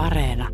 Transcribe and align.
Areena. 0.00 0.48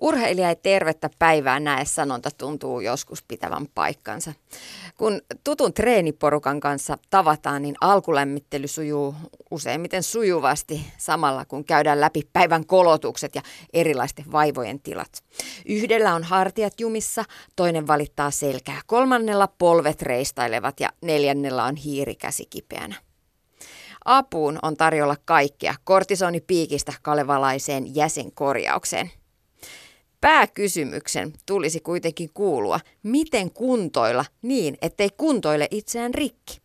Urheilija 0.00 0.48
ei 0.48 0.56
tervettä 0.56 1.10
päivää 1.18 1.60
näe 1.60 1.84
sanonta 1.84 2.30
tuntuu 2.38 2.80
joskus 2.80 3.22
pitävän 3.22 3.66
paikkansa. 3.74 4.32
Kun 4.96 5.20
tutun 5.44 5.72
treeniporukan 5.72 6.60
kanssa 6.60 6.98
tavataan, 7.10 7.62
niin 7.62 7.74
alkulämmittely 7.80 8.68
sujuu 8.68 9.14
useimmiten 9.50 10.02
sujuvasti 10.02 10.86
samalla 10.98 11.44
kun 11.44 11.64
käydään 11.64 12.00
läpi 12.00 12.22
päivän 12.32 12.66
kolotukset 12.66 13.34
ja 13.34 13.42
erilaisten 13.72 14.32
vaivojen 14.32 14.80
tilat. 14.80 15.24
Yhdellä 15.66 16.14
on 16.14 16.24
hartiat 16.24 16.80
jumissa, 16.80 17.24
toinen 17.56 17.86
valittaa 17.86 18.30
selkää, 18.30 18.80
kolmannella 18.86 19.48
polvet 19.58 20.02
reistailevat 20.02 20.80
ja 20.80 20.88
neljännellä 21.02 21.64
on 21.64 21.76
hiirikäsi 21.76 22.46
kipeänä. 22.50 23.05
Apuun 24.06 24.58
on 24.62 24.76
tarjolla 24.76 25.16
kaikkea 25.24 25.74
kortisonipiikistä 25.84 26.92
kalevalaiseen 27.02 27.94
jäsenkorjaukseen. 27.94 29.10
Pääkysymyksen 30.20 31.32
tulisi 31.46 31.80
kuitenkin 31.80 32.30
kuulua, 32.34 32.80
miten 33.02 33.50
kuntoilla 33.50 34.24
niin, 34.42 34.78
ettei 34.82 35.10
kuntoile 35.16 35.68
itseään 35.70 36.14
rikki. 36.14 36.60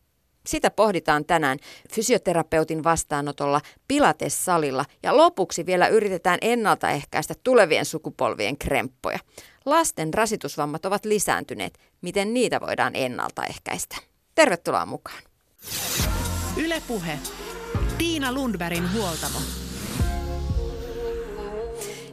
Sitä 0.46 0.70
pohditaan 0.70 1.24
tänään 1.24 1.58
fysioterapeutin 1.92 2.84
vastaanotolla 2.84 3.60
Pilates-salilla 3.88 4.84
ja 5.02 5.16
lopuksi 5.16 5.66
vielä 5.66 5.88
yritetään 5.88 6.38
ennaltaehkäistä 6.42 7.34
tulevien 7.44 7.84
sukupolvien 7.84 8.58
kremppoja. 8.58 9.18
Lasten 9.64 10.14
rasitusvammat 10.14 10.84
ovat 10.84 11.04
lisääntyneet. 11.04 11.78
Miten 12.00 12.34
niitä 12.34 12.60
voidaan 12.60 12.96
ennaltaehkäistä? 12.96 13.96
Tervetuloa 14.34 14.86
mukaan. 14.86 15.22
Ylepuhe. 16.56 17.18
Tiina 17.98 18.32
Lundbergin 18.32 18.92
huoltamo. 18.92 19.38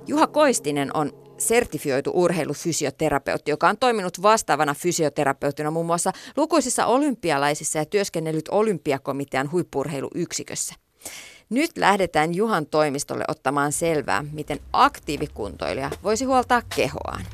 Juha 0.08 0.28
Koistinen 0.28 0.96
on 0.96 1.34
sertifioitu 1.38 2.12
urheilufysioterapeutti, 2.14 3.52
joka 3.52 3.70
on 3.70 3.78
toiminut 3.78 4.22
vastaavana 4.22 4.73
fysioterapeuttina 4.73 5.72
muun 5.72 5.86
muassa 5.86 6.12
lukuisissa 6.38 6.86
olympialaisissa 6.86 7.80
ja 7.80 7.86
työskennellyt 7.86 8.50
olympiakomitean 8.50 9.52
huippurheiluyksikössä. 9.52 10.76
Nyt 11.50 11.72
lähdetään 11.78 12.36
Juhan 12.36 12.66
toimistolle 12.66 13.26
ottamaan 13.28 13.72
selvää, 13.72 14.26
miten 14.31 14.59
aktiivikuntoilija 14.74 15.92
voisi 16.03 16.26
huoltaa 16.26 16.62
kehoaan. 16.76 17.26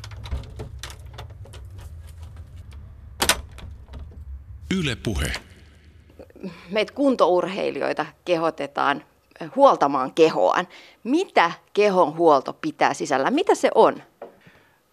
Yle 4.78 4.96
Puhe. 4.96 5.45
Meitä 6.70 6.92
kuntourheilijoita 6.92 8.06
kehotetaan 8.24 9.04
huoltamaan 9.56 10.12
kehoaan. 10.14 10.68
Mitä 11.04 11.52
kehon 11.72 12.16
huolto 12.16 12.52
pitää 12.52 12.94
sisällä? 12.94 13.30
Mitä 13.30 13.54
se 13.54 13.70
on? 13.74 14.02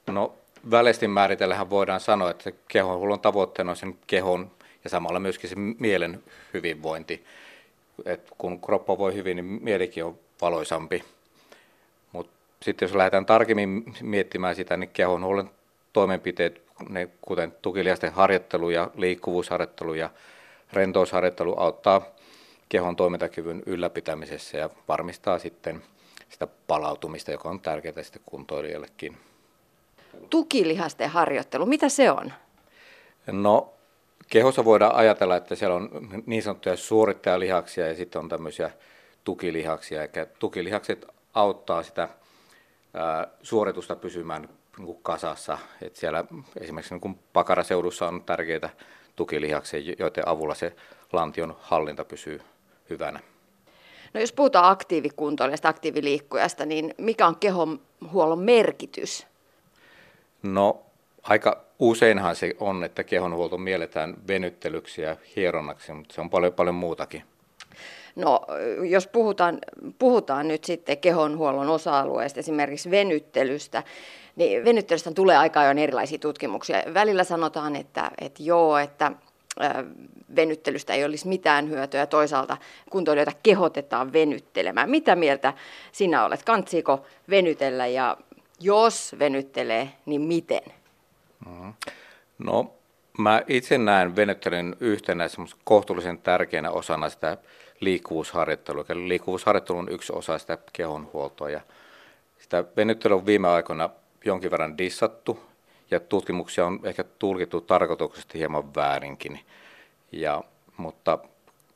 No 0.08 0.33
väleisesti 0.71 1.08
määritellähän 1.08 1.69
voidaan 1.69 1.99
sanoa, 1.99 2.31
että 2.31 2.52
kehonhuollon 2.67 3.19
tavoitteena 3.19 3.71
on 3.71 3.75
sen 3.75 3.97
kehon 4.08 4.52
ja 4.83 4.89
samalla 4.89 5.19
myöskin 5.19 5.49
se 5.49 5.55
mielen 5.55 6.23
hyvinvointi. 6.53 7.25
Et 8.05 8.31
kun 8.38 8.61
kroppa 8.61 8.97
voi 8.97 9.14
hyvin, 9.14 9.36
niin 9.36 9.64
mielikin 9.64 10.05
on 10.05 10.19
valoisampi. 10.41 11.03
Mutta 12.11 12.33
sitten 12.61 12.86
jos 12.86 12.95
lähdetään 12.95 13.25
tarkemmin 13.25 13.83
miettimään 14.02 14.55
sitä, 14.55 14.77
niin 14.77 14.89
kehonhuollon 14.89 15.52
toimenpiteet, 15.94 16.61
ne, 16.89 17.09
kuten 17.21 17.52
tukiliasten 17.61 18.14
harjoittelu 18.14 18.69
ja 18.69 18.91
liikkuvuusharjoittelu 18.95 19.94
ja 19.94 20.09
rentousharjoittelu 20.75 21.55
auttaa 21.57 22.02
kehon 22.69 22.95
toimintakyvyn 22.95 23.63
ylläpitämisessä 23.66 24.57
ja 24.57 24.69
varmistaa 24.88 25.39
sitten 25.39 25.83
sitä 26.30 26.47
palautumista, 26.67 27.31
joka 27.31 27.49
on 27.49 27.59
tärkeää 27.59 28.03
sitten 28.03 28.21
kuntoilijallekin. 28.25 29.17
Tukilihasten 30.30 31.09
harjoittelu, 31.09 31.65
mitä 31.65 31.89
se 31.89 32.11
on? 32.11 32.33
No 33.27 33.73
kehossa 34.30 34.65
voidaan 34.65 34.95
ajatella, 34.95 35.36
että 35.36 35.55
siellä 35.55 35.75
on 35.75 35.89
niin 36.25 36.43
sanottuja 36.43 36.77
suorittajalihaksia 36.77 37.87
ja 37.87 37.95
sitten 37.95 38.19
on 38.19 38.30
tämmöisiä 38.30 38.71
tukilihaksia. 39.23 40.02
Eli 40.03 40.27
tukilihakset 40.39 41.05
auttaa 41.33 41.83
sitä 41.83 42.09
ää, 42.93 43.27
suoritusta 43.42 43.95
pysymään 43.95 44.49
niin 44.77 44.86
kuin 44.86 44.99
kasassa. 45.03 45.58
Et 45.81 45.95
siellä 45.95 46.25
esimerkiksi 46.59 46.93
niin 46.93 47.02
kuin 47.02 47.19
pakaraseudussa 47.33 48.08
on 48.08 48.23
tärkeitä 48.23 48.69
tukilihaksia, 49.15 49.95
joiden 49.99 50.27
avulla 50.27 50.55
se 50.55 50.75
lantion 51.13 51.55
hallinta 51.59 52.05
pysyy 52.05 52.41
hyvänä. 52.89 53.19
No 54.13 54.19
jos 54.19 54.33
puhutaan 54.33 54.71
aktiivikuntoilijasta, 54.71 55.69
aktiiviliikkujasta, 55.69 56.65
niin 56.65 56.93
mikä 56.97 57.27
on 57.27 57.35
kehon 57.35 57.81
huollon 58.11 58.39
merkitys? 58.39 59.27
No 60.43 60.81
aika 61.23 61.63
useinhan 61.79 62.35
se 62.35 62.55
on, 62.59 62.83
että 62.83 63.03
kehonhuolto 63.03 63.57
mielletään 63.57 64.15
venyttelyksi 64.27 65.01
ja 65.01 65.15
hieronnaksi, 65.35 65.93
mutta 65.93 66.15
se 66.15 66.21
on 66.21 66.30
paljon, 66.30 66.53
paljon 66.53 66.75
muutakin. 66.75 67.23
No 68.15 68.41
jos 68.89 69.07
puhutaan, 69.07 69.59
puhutaan 69.99 70.47
nyt 70.47 70.63
sitten 70.63 70.97
kehonhuollon 70.97 71.69
osa-alueesta, 71.69 72.39
esimerkiksi 72.39 72.91
venyttelystä, 72.91 73.83
niin 74.36 74.66
venyttelystä 74.66 75.11
tulee 75.11 75.38
aika 75.38 75.60
ajoin 75.60 75.80
erilaisia 75.80 76.20
tutkimuksia. 76.20 76.83
Välillä 76.94 77.23
sanotaan, 77.23 77.76
että, 77.76 78.11
että 78.21 78.44
joo, 78.44 78.77
että 78.77 79.11
venyttelystä 80.36 80.94
ei 80.94 81.05
olisi 81.05 81.27
mitään 81.27 81.70
hyötyä 81.70 81.99
ja 81.99 82.08
toisaalta 82.08 82.58
kuntoilijoita 82.89 83.32
kehotetaan 83.43 84.14
venyttelemään. 84.14 84.89
Mitä 84.89 85.16
mieltä 85.16 85.54
sinä 85.92 86.26
olet? 86.26 86.43
Kantsiiko 86.43 87.05
venytellä 87.30 87.88
ja 87.88 88.17
jos 88.60 89.16
venyttelee, 89.20 89.89
niin 90.05 90.22
miten? 90.22 90.64
Mm-hmm. 91.45 91.73
No 92.38 92.72
mä 93.17 93.42
itse 93.48 93.77
näen 93.77 94.16
venyttelyn 94.16 94.76
yhtenä 94.80 95.23
kohtuullisen 95.64 96.17
tärkeänä 96.17 96.72
osana 96.72 97.10
sitä 97.10 97.38
liikkuvuusharjoittelua. 97.80 98.86
Eli 98.89 99.08
liikkuvuusharjoittelu 99.08 99.77
on 99.77 99.89
yksi 99.89 100.14
osa 100.16 100.38
sitä 100.38 100.58
kehonhuoltoa 100.73 101.49
ja 101.49 101.61
sitä 102.38 102.64
venyttelyä 102.77 103.16
on 103.16 103.26
viime 103.26 103.48
aikoina 103.48 103.89
jonkin 104.26 104.52
verran 104.52 104.78
dissattu 104.78 105.39
ja 105.92 106.00
tutkimuksia 106.00 106.66
on 106.66 106.80
ehkä 106.84 107.04
tulkittu 107.20 107.61
tarkoituksesti 107.61 108.39
hieman 108.39 108.76
väärinkin. 108.76 109.39
Ja, 110.11 110.44
mutta 110.78 111.20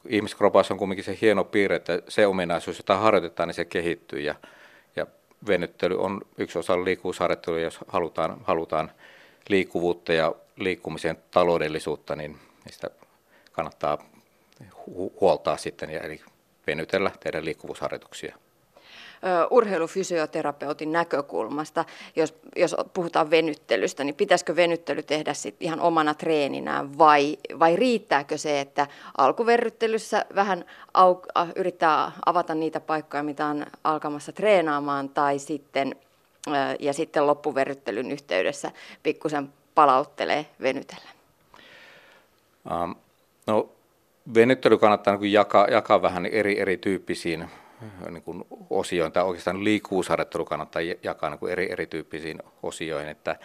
ihmiskropassa 0.08 0.74
on 0.74 0.78
kuitenkin 0.78 1.03
se 1.03 1.18
hieno 1.22 1.44
piirre, 1.44 1.75
että 1.75 2.02
se 2.08 2.28
ominaisuus, 2.28 2.78
jota 2.78 2.97
harjoitetaan, 2.97 3.47
niin 3.50 3.53
se 3.53 3.66
kehittyy. 3.66 4.19
Ja, 4.19 4.35
ja 4.96 5.08
venyttely 5.47 6.00
on 6.00 6.22
yksi 6.38 6.59
osa 6.59 6.84
liikkuvuusharjoittelua, 6.84 7.59
jos 7.59 7.80
halutaan, 7.88 8.38
halutaan 8.44 8.91
liikkuvuutta 9.50 10.14
ja 10.14 10.35
liikkumisen 10.56 11.18
taloudellisuutta, 11.31 12.16
niin 12.16 12.38
sitä 12.69 12.90
kannattaa 13.52 13.97
huoltaa 15.22 15.58
sitten, 15.58 15.90
ja 15.90 16.00
eli 16.00 16.22
venytellä, 16.68 17.12
tehdä 17.19 17.46
liikkuvuusharjoituksia 17.46 18.38
urheilufysioterapeutin 19.50 20.91
näkökulmasta, 20.91 21.85
jos, 22.16 22.35
jos 22.55 22.75
puhutaan 22.94 23.29
venyttelystä, 23.29 24.03
niin 24.03 24.16
pitäisikö 24.16 24.55
venyttely 24.55 25.03
tehdä 25.03 25.33
sit 25.33 25.55
ihan 25.59 25.79
omana 25.79 26.13
treeninään 26.13 26.97
vai, 26.97 27.38
vai 27.59 27.75
riittääkö 27.75 28.38
se, 28.38 28.59
että 28.59 28.88
alkuverryttelyssä 29.17 30.25
vähän 30.35 30.66
au, 30.94 31.16
yrittää 31.55 32.11
avata 32.25 32.55
niitä 32.55 32.79
paikkoja, 32.79 33.23
mitä 33.23 33.45
on 33.45 33.66
alkamassa 33.83 34.31
treenaamaan 34.31 35.09
tai 35.09 35.39
sitten, 35.39 35.95
ja 36.79 36.94
sitten 36.94 37.28
loppuverryttelyn 37.28 38.11
yhteydessä 38.11 38.72
pikkusen 39.03 39.49
palauttelee 39.75 40.45
venytellä? 40.61 41.09
Um, 42.72 42.95
no, 43.47 43.69
venyttely 44.34 44.78
kannattaa 44.78 45.17
niin 45.17 45.34
jakaa, 45.34 45.67
jakaa 45.67 46.01
vähän 46.01 46.25
eri, 46.25 46.59
erityyppisiin 46.59 47.49
niin 48.09 48.23
kuin 48.23 48.43
osioihin, 48.69 49.11
tai 49.11 49.23
oikeastaan 49.23 49.63
liikkuvuusharjoittelu 49.63 50.46
kannattaa 50.46 50.81
jakaa 51.03 51.29
niin 51.29 51.40
kuin 51.40 51.52
eri, 51.52 51.72
erityyppisiin 51.72 52.40
osioihin, 52.63 53.09
että, 53.09 53.35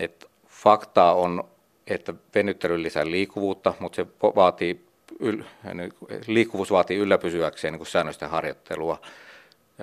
että 0.00 0.26
faktaa 0.48 1.14
on, 1.14 1.44
että 1.86 2.14
venyttely 2.34 2.82
lisää 2.82 3.10
liikkuvuutta, 3.10 3.74
mutta 3.78 3.96
se 3.96 4.06
vaatii, 4.22 4.86
yl, 5.20 5.42
niin 5.74 5.92
liikkuvuus 6.26 6.70
vaatii 6.70 6.98
ylläpysyäkseen 6.98 7.72
niin 7.72 7.78
kuin 7.78 7.86
säännöistä 7.86 8.28
harjoittelua, 8.28 9.00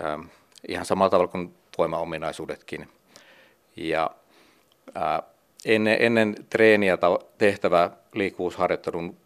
ähm, 0.06 0.22
ihan 0.68 0.86
samalla 0.86 1.10
tavalla 1.10 1.32
kuin 1.32 1.54
voimaominaisuudetkin. 1.78 2.90
Ja 3.76 4.12
äh, 4.98 5.22
ennen, 5.66 5.98
ennen 6.00 6.36
treeniä 6.50 6.98
tehtävä 7.38 7.92
liikkuvuusharjoittelun 8.14 9.18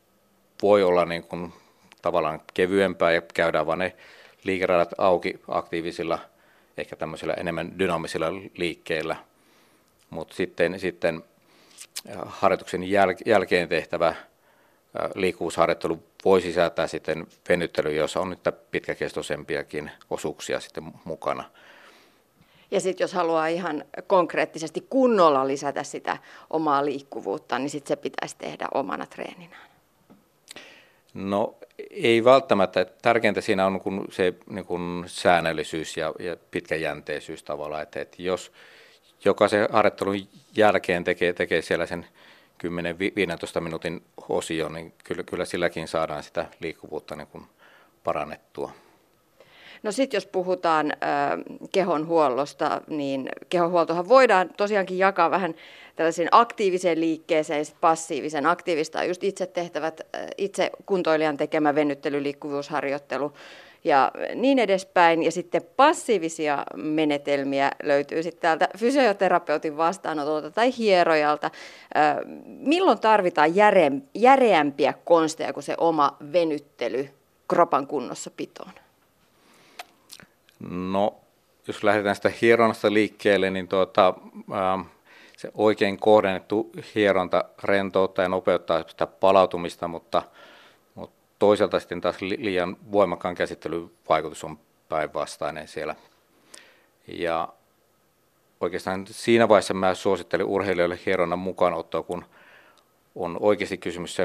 voi 0.62 0.84
olla 0.84 1.06
niin 1.06 1.24
kuin 1.24 1.54
tavallaan 2.02 2.42
kevyempää 2.54 3.12
ja 3.12 3.22
käydään 3.34 3.66
vain 3.66 3.80
ne 3.80 3.96
liikeradat 4.46 4.94
auki 4.98 5.40
aktiivisilla, 5.48 6.20
ehkä 6.78 6.96
tämmöisillä 6.96 7.34
enemmän 7.34 7.80
dynaamisilla 7.80 8.34
liikkeillä. 8.34 9.16
Mutta 10.10 10.36
sitten, 10.36 10.80
sitten 10.80 11.24
äh, 12.10 12.16
harjoituksen 12.26 12.82
jäl- 12.82 13.22
jälkeen 13.26 13.70
tehtävä 13.70 14.16
liikkuvuusharjoittelu 15.16 16.04
voi 16.26 16.42
sisältää 16.42 16.88
sitten 16.88 17.28
venyttely, 17.50 17.96
jossa 17.96 18.20
on 18.20 18.30
nyt 18.30 18.40
pitkäkestoisempiakin 18.72 19.92
osuuksia 20.10 20.60
sitten 20.60 20.84
mukana. 21.04 21.44
Ja 22.72 22.80
sitten 22.82 23.04
jos 23.04 23.14
haluaa 23.14 23.48
ihan 23.48 23.86
konkreettisesti 24.08 24.88
kunnolla 24.90 25.48
lisätä 25.48 25.84
sitä 25.84 26.18
omaa 26.50 26.86
liikkuvuutta, 26.86 27.60
niin 27.60 27.70
sitten 27.70 27.88
se 27.88 27.96
pitäisi 27.96 28.36
tehdä 28.38 28.68
omana 28.74 29.06
treeninään. 29.06 29.75
No 31.16 31.56
ei 31.90 32.24
välttämättä. 32.24 32.86
Tärkeintä 33.02 33.42
siinä 33.42 33.66
on 33.66 33.80
kun 33.80 34.06
se 34.12 34.34
niin 34.50 34.66
kun 34.66 35.04
säännöllisyys 35.08 35.98
ja, 35.98 36.14
ja 36.20 36.38
pitkäjänteisyys 36.52 37.44
tavallaan. 37.44 37.84
Että, 37.84 38.02
että 38.02 38.22
jos 38.22 38.52
jokaisen 39.26 39.68
harjoittelun 39.72 40.28
jälkeen 40.58 41.04
tekee, 41.04 41.34
tekee 41.34 41.62
siellä 41.62 41.86
sen 41.86 42.06
10-15 43.58 43.62
minuutin 43.62 44.04
osion, 44.30 44.74
niin 44.74 44.94
kyllä, 45.04 45.24
kyllä 45.24 45.46
silläkin 45.46 45.88
saadaan 45.88 46.24
sitä 46.24 46.46
liikkuvuutta 46.60 47.16
niin 47.16 47.28
kuin 47.28 47.46
parannettua. 48.04 48.72
No 49.84 49.92
sitten 49.92 50.18
jos 50.18 50.26
puhutaan 50.26 50.92
äh, 50.92 51.40
kehonhuollosta, 51.72 52.82
niin 52.88 53.30
kehonhuoltohan 53.50 54.10
voidaan 54.10 54.50
tosiaankin 54.58 54.98
jakaa 54.98 55.32
vähän 55.32 55.56
tällaisen 55.96 56.28
aktiiviseen 56.32 57.00
liikkeeseen 57.00 57.60
ja 57.60 57.76
passiivisen. 57.82 58.46
Aktiivista 58.46 59.00
on 59.00 59.08
just 59.08 59.24
itse 59.24 59.46
tehtävät, 59.46 60.02
äh, 60.16 60.26
itse 60.38 60.72
kuntoilijan 60.86 61.38
tekemä 61.38 61.76
venyttely, 61.76 62.24
ja 63.84 64.12
niin 64.36 64.60
edespäin. 64.60 65.24
Ja 65.24 65.32
sitten 65.32 65.62
passiivisia 65.78 66.64
menetelmiä 66.76 67.72
löytyy 67.84 68.24
sitten 68.24 68.42
täältä 68.42 68.70
fysioterapeutin 68.78 69.78
vastaanotolta 69.78 70.52
tai 70.52 70.78
hierojalta. 70.78 71.52
Äh, 71.98 72.18
milloin 72.46 73.00
tarvitaan 73.00 73.56
järe, 73.56 73.92
järeämpiä 74.14 74.94
konsteja 75.06 75.54
kuin 75.54 75.64
se 75.64 75.76
oma 75.78 76.18
venyttely 76.34 77.10
kropan 77.48 77.88
kunnossa 77.88 78.32
pitoon? 78.38 78.72
No, 80.70 81.16
jos 81.68 81.84
lähdetään 81.84 82.16
sitä 82.16 82.32
hieronnasta 82.42 82.94
liikkeelle, 82.94 83.50
niin 83.50 83.68
tuota, 83.68 84.14
ähm, 84.54 84.82
se 85.38 85.52
oikein 85.54 86.00
kohdennettu 86.00 86.72
hieronta 86.96 87.44
rentouttaa 87.64 88.26
ja 88.26 88.30
nopeuttaa 88.30 88.84
sitä 88.88 89.08
palautumista, 89.08 89.88
mutta, 89.88 90.24
mutta 90.96 91.16
toisaalta 91.40 91.80
sitten 91.80 92.02
taas 92.02 92.22
liian 92.22 92.78
voimakkaan 92.92 93.36
käsittelyvaikutus 93.36 94.44
on 94.44 94.60
päinvastainen 94.90 95.68
siellä. 95.68 95.96
Ja 97.08 97.50
oikeastaan 98.62 99.06
siinä 99.08 99.50
vaiheessa 99.50 99.74
mä 99.74 99.94
suosittelin 99.94 100.46
urheilijoille 100.46 101.00
hieronnan 101.06 101.40
mukaanottoa, 101.40 102.04
kun 102.04 102.26
on 103.16 103.38
oikeasti 103.40 103.78
kysymys 103.78 104.18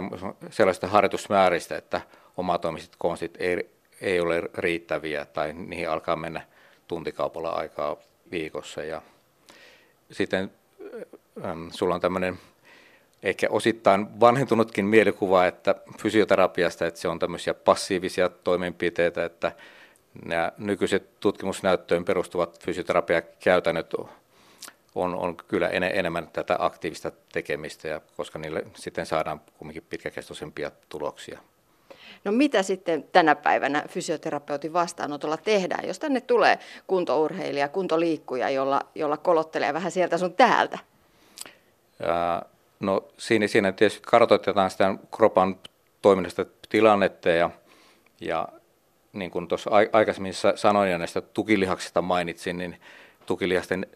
sellaista 0.50 0.86
harjoitusmääristä, 0.86 1.76
että 1.76 2.00
omatoimiset 2.36 2.92
konstit 2.98 3.36
ei 3.38 3.70
ei 4.00 4.20
ole 4.20 4.42
riittäviä 4.54 5.24
tai 5.24 5.52
niihin 5.52 5.90
alkaa 5.90 6.16
mennä 6.16 6.42
tuntikaupalla 6.88 7.50
aikaa 7.50 7.96
viikossa. 8.30 8.84
Ja 8.84 9.02
sitten 10.10 10.52
ähm, 11.44 11.68
sulla 11.70 11.94
on 11.94 12.00
tämmöinen 12.00 12.38
ehkä 13.22 13.46
osittain 13.50 14.20
vanhentunutkin 14.20 14.84
mielikuva 14.84 15.46
että 15.46 15.74
fysioterapiasta, 16.02 16.86
että 16.86 17.00
se 17.00 17.08
on 17.08 17.18
tämmöisiä 17.18 17.54
passiivisia 17.54 18.28
toimenpiteitä, 18.28 19.24
että 19.24 19.52
nämä 20.24 20.52
nykyiset 20.58 21.20
tutkimusnäyttöön 21.20 22.04
perustuvat 22.04 22.64
fysioterapiakäytännöt 22.64 23.94
on, 24.94 25.14
on 25.14 25.36
kyllä 25.36 25.68
en, 25.68 25.82
enemmän 25.82 26.28
tätä 26.32 26.56
aktiivista 26.58 27.12
tekemistä, 27.32 27.88
ja 27.88 28.00
koska 28.16 28.38
niille 28.38 28.66
sitten 28.74 29.06
saadaan 29.06 29.40
kumminkin 29.58 29.86
pitkäkestoisempia 29.90 30.70
tuloksia. 30.88 31.40
No 32.24 32.32
mitä 32.32 32.62
sitten 32.62 33.04
tänä 33.12 33.34
päivänä 33.34 33.84
fysioterapeutin 33.88 34.72
vastaanotolla 34.72 35.36
tehdään, 35.36 35.86
jos 35.86 35.98
tänne 35.98 36.20
tulee 36.20 36.58
kuntourheilija, 36.86 37.68
kuntoliikkuja, 37.68 38.50
jolla, 38.50 38.80
jolla 38.94 39.16
kolottelee 39.16 39.74
vähän 39.74 39.90
sieltä 39.90 40.18
sun 40.18 40.34
täältä? 40.34 40.78
Ja, 42.00 42.42
no 42.80 43.04
siinä, 43.18 43.46
siinä 43.46 43.72
tietysti 43.72 44.02
kartoitetaan 44.06 44.70
sitä 44.70 44.94
kropan 45.16 45.56
toiminnasta 46.02 46.46
tilannetta 46.68 47.28
ja, 47.28 47.50
ja 48.20 48.48
niin 49.12 49.30
kuin 49.30 49.48
tuossa 49.48 49.70
aikaisemmin 49.92 50.34
sanoin 50.54 50.90
ja 50.90 50.98
näistä 50.98 51.20
tukilihaksista 51.20 52.02
mainitsin, 52.02 52.58
niin 52.58 52.80
tukilihasten 53.26 53.86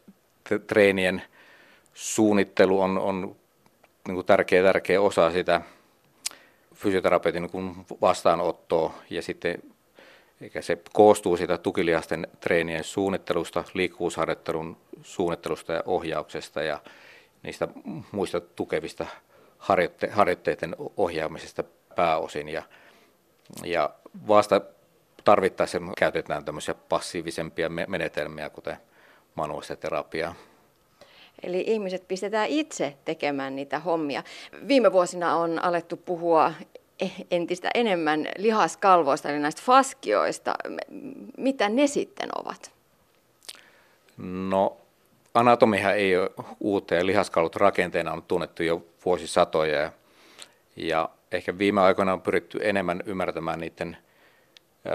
treenien 0.66 1.22
suunnittelu 1.94 2.80
on, 2.80 2.98
on 2.98 3.36
niin 4.06 4.14
kuin 4.14 4.26
tärkeä, 4.26 4.62
tärkeä 4.62 5.00
osa 5.00 5.30
sitä 5.30 5.60
fysioterapeutin 6.84 7.42
niin 7.42 7.86
vastaanottoa 8.00 8.94
ja 9.10 9.22
sitten 9.22 9.62
eikä 10.40 10.62
se 10.62 10.78
koostuu 10.92 11.36
siitä 11.36 11.58
tukilihasten 11.58 12.28
treenien 12.40 12.84
suunnittelusta, 12.84 13.64
liikkuvuusharjoittelun 13.74 14.76
suunnittelusta 15.02 15.72
ja 15.72 15.82
ohjauksesta 15.86 16.62
ja 16.62 16.80
niistä 17.42 17.68
muista 18.12 18.40
tukevista 18.40 19.06
harjoitte- 19.58 20.10
harjoitteiden 20.10 20.76
ohjaamisesta 20.96 21.64
pääosin. 21.96 22.48
Ja, 22.48 22.62
ja 23.64 23.90
vasta 24.28 24.60
tarvittaessa 25.24 25.78
käytetään 25.98 26.44
tämmöisiä 26.44 26.74
passiivisempia 26.74 27.68
menetelmiä, 27.68 28.50
kuten 28.50 28.76
manuaalista 29.34 29.76
terapiaa. 29.76 30.34
Eli 31.44 31.64
ihmiset 31.66 32.08
pistetään 32.08 32.48
itse 32.48 32.96
tekemään 33.04 33.56
niitä 33.56 33.78
hommia. 33.78 34.22
Viime 34.68 34.92
vuosina 34.92 35.36
on 35.36 35.64
alettu 35.64 35.96
puhua 35.96 36.52
entistä 37.30 37.70
enemmän 37.74 38.26
lihaskalvoista, 38.38 39.28
eli 39.28 39.38
näistä 39.38 39.62
faskioista. 39.64 40.54
Mitä 41.38 41.68
ne 41.68 41.86
sitten 41.86 42.28
ovat? 42.38 42.72
No 44.16 44.76
anatomihan 45.34 45.96
ei 45.96 46.16
ole 46.16 46.30
uutta 46.60 46.94
ja 46.94 47.06
lihaskalvot 47.06 47.56
rakenteena 47.56 48.12
on 48.12 48.22
tunnettu 48.22 48.62
jo 48.62 48.84
vuosisatoja 49.04 49.80
ja, 49.80 49.92
ja 50.76 51.08
ehkä 51.32 51.58
viime 51.58 51.80
aikoina 51.80 52.12
on 52.12 52.22
pyritty 52.22 52.58
enemmän 52.62 53.02
ymmärtämään 53.06 53.60
niiden 53.60 53.96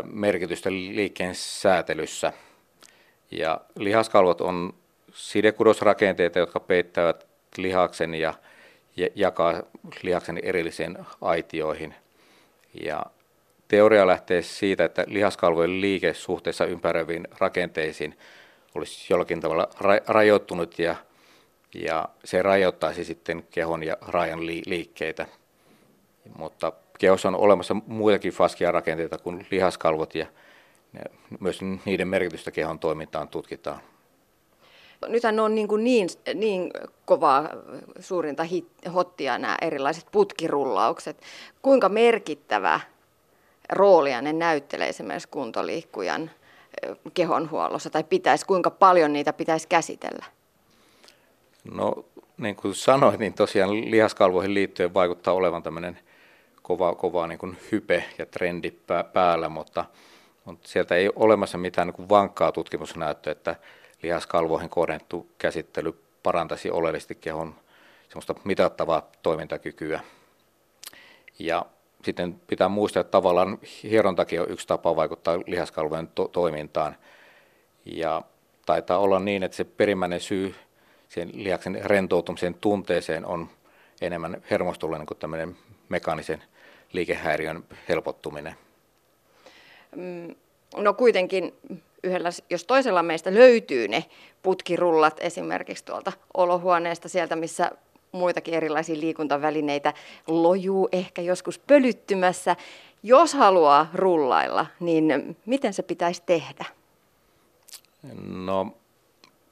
merkitystä 0.03 0.71
liikkeen 0.71 1.35
säätelyssä. 1.35 2.33
Ja 3.31 3.61
lihaskalvot 3.75 4.41
on 4.41 4.73
sidekudosrakenteita, 5.13 6.39
jotka 6.39 6.59
peittävät 6.59 7.27
lihaksen 7.57 8.15
ja 8.15 8.33
jakaa 9.15 9.63
lihaksen 10.01 10.39
erillisiin 10.43 10.97
aitioihin. 11.21 11.95
Ja 12.83 13.05
teoria 13.67 14.07
lähtee 14.07 14.41
siitä, 14.41 14.85
että 14.85 15.03
lihaskalvojen 15.07 15.81
liike 15.81 16.13
suhteessa 16.13 16.65
ympäröiviin 16.65 17.27
rakenteisiin 17.39 18.17
olisi 18.75 19.13
jollakin 19.13 19.41
tavalla 19.41 19.69
ra- 19.75 20.03
rajoittunut 20.07 20.79
ja, 20.79 20.95
ja 21.73 22.09
se 22.25 22.41
rajoittaisi 22.41 23.03
sitten 23.03 23.43
kehon 23.51 23.83
ja 23.83 23.97
rajan 24.01 24.45
li- 24.45 24.63
liikkeitä. 24.65 25.27
Mutta 26.37 26.73
kehossa 26.99 27.27
on 27.27 27.35
olemassa 27.35 27.73
muitakin 27.87 28.33
faskia 28.33 28.71
rakenteita 28.71 29.17
kuin 29.17 29.47
lihaskalvot 29.51 30.15
ja 30.15 30.25
myös 31.39 31.59
niiden 31.85 32.07
merkitystä 32.07 32.51
kehon 32.51 32.79
toimintaan 32.79 33.27
tutkitaan. 33.27 33.81
Nythän 35.07 35.39
on 35.39 35.55
niin, 35.55 35.67
kuin 35.67 35.83
niin, 35.83 36.09
niin 36.33 36.71
kovaa 37.05 37.49
suurinta 37.99 38.43
hit, 38.43 38.67
hottia 38.93 39.37
nämä 39.37 39.57
erilaiset 39.61 40.05
putkirullaukset. 40.11 41.21
Kuinka 41.61 41.89
merkittävä 41.89 42.79
roolia 43.69 44.21
ne 44.21 44.33
näyttelee 44.33 44.89
esimerkiksi 44.89 45.29
kuntoliikkujan 45.29 46.31
kehonhuollossa, 47.13 47.89
tai 47.89 48.03
pitäisi, 48.03 48.45
kuinka 48.45 48.69
paljon 48.69 49.13
niitä 49.13 49.33
pitäisi 49.33 49.67
käsitellä? 49.67 50.25
No 51.73 52.05
niin 52.37 52.55
kuin 52.55 52.75
sanoin, 52.75 53.19
niin 53.19 53.33
tosiaan 53.33 53.91
lihaskalvoihin 53.91 54.53
liittyen 54.53 54.93
vaikuttaa 54.93 55.33
olevan 55.33 55.63
tämmöinen 55.63 55.99
kova, 56.61 56.95
kova 56.95 57.27
niin 57.27 57.39
kuin 57.39 57.57
hype 57.71 58.03
ja 58.17 58.25
trendi 58.25 58.71
päällä, 59.13 59.49
mutta, 59.49 59.85
mutta 60.45 60.67
sieltä 60.67 60.95
ei 60.95 61.07
ole 61.07 61.13
olemassa 61.15 61.57
mitään 61.57 61.87
niin 61.87 61.95
kuin 61.95 62.09
vankkaa 62.09 62.51
tutkimusnäyttöä, 62.51 63.31
että 63.31 63.55
lihaskalvoihin 64.03 64.69
kohdennettu 64.69 65.27
käsittely 65.37 66.03
parantaisi 66.23 66.71
oleellisesti 66.71 67.15
kehon 67.15 67.55
semmoista 68.07 68.35
mitattavaa 68.43 69.09
toimintakykyä. 69.23 70.01
Ja 71.39 71.65
sitten 72.03 72.41
pitää 72.47 72.69
muistaa, 72.69 73.01
että 73.01 73.11
tavallaan 73.11 73.57
hierontakin 73.83 74.41
on 74.41 74.51
yksi 74.51 74.67
tapa 74.67 74.95
vaikuttaa 74.95 75.39
lihaskalvojen 75.45 76.07
to- 76.07 76.27
toimintaan. 76.27 76.95
Ja 77.85 78.21
taitaa 78.65 78.97
olla 78.97 79.19
niin, 79.19 79.43
että 79.43 79.57
se 79.57 79.63
perimmäinen 79.63 80.21
syy 80.21 80.55
sen 81.09 81.29
lihaksen 81.33 81.79
rentoutumisen 81.83 82.53
tunteeseen 82.53 83.25
on 83.25 83.49
enemmän 84.01 84.43
hermostollinen 84.51 85.07
kuin 85.07 85.17
tämmöinen 85.17 85.57
mekaanisen 85.89 86.43
liikehäiriön 86.93 87.63
helpottuminen. 87.89 88.55
Mm, 89.95 90.35
no 90.75 90.93
kuitenkin 90.93 91.53
yhdellä, 92.03 92.29
jos 92.49 92.65
toisella 92.65 93.03
meistä 93.03 93.33
löytyy 93.33 93.87
ne 93.87 94.05
putkirullat 94.43 95.17
esimerkiksi 95.19 95.85
tuolta 95.85 96.11
olohuoneesta 96.33 97.09
sieltä, 97.09 97.35
missä 97.35 97.71
muitakin 98.11 98.53
erilaisia 98.53 98.99
liikuntavälineitä, 98.99 99.93
lojuu 100.27 100.89
ehkä 100.91 101.21
joskus 101.21 101.59
pölyttymässä. 101.59 102.55
Jos 103.03 103.33
haluaa 103.33 103.89
rullailla, 103.93 104.65
niin 104.79 105.37
miten 105.45 105.73
se 105.73 105.83
pitäisi 105.83 106.23
tehdä? 106.25 106.65
No, 108.23 108.77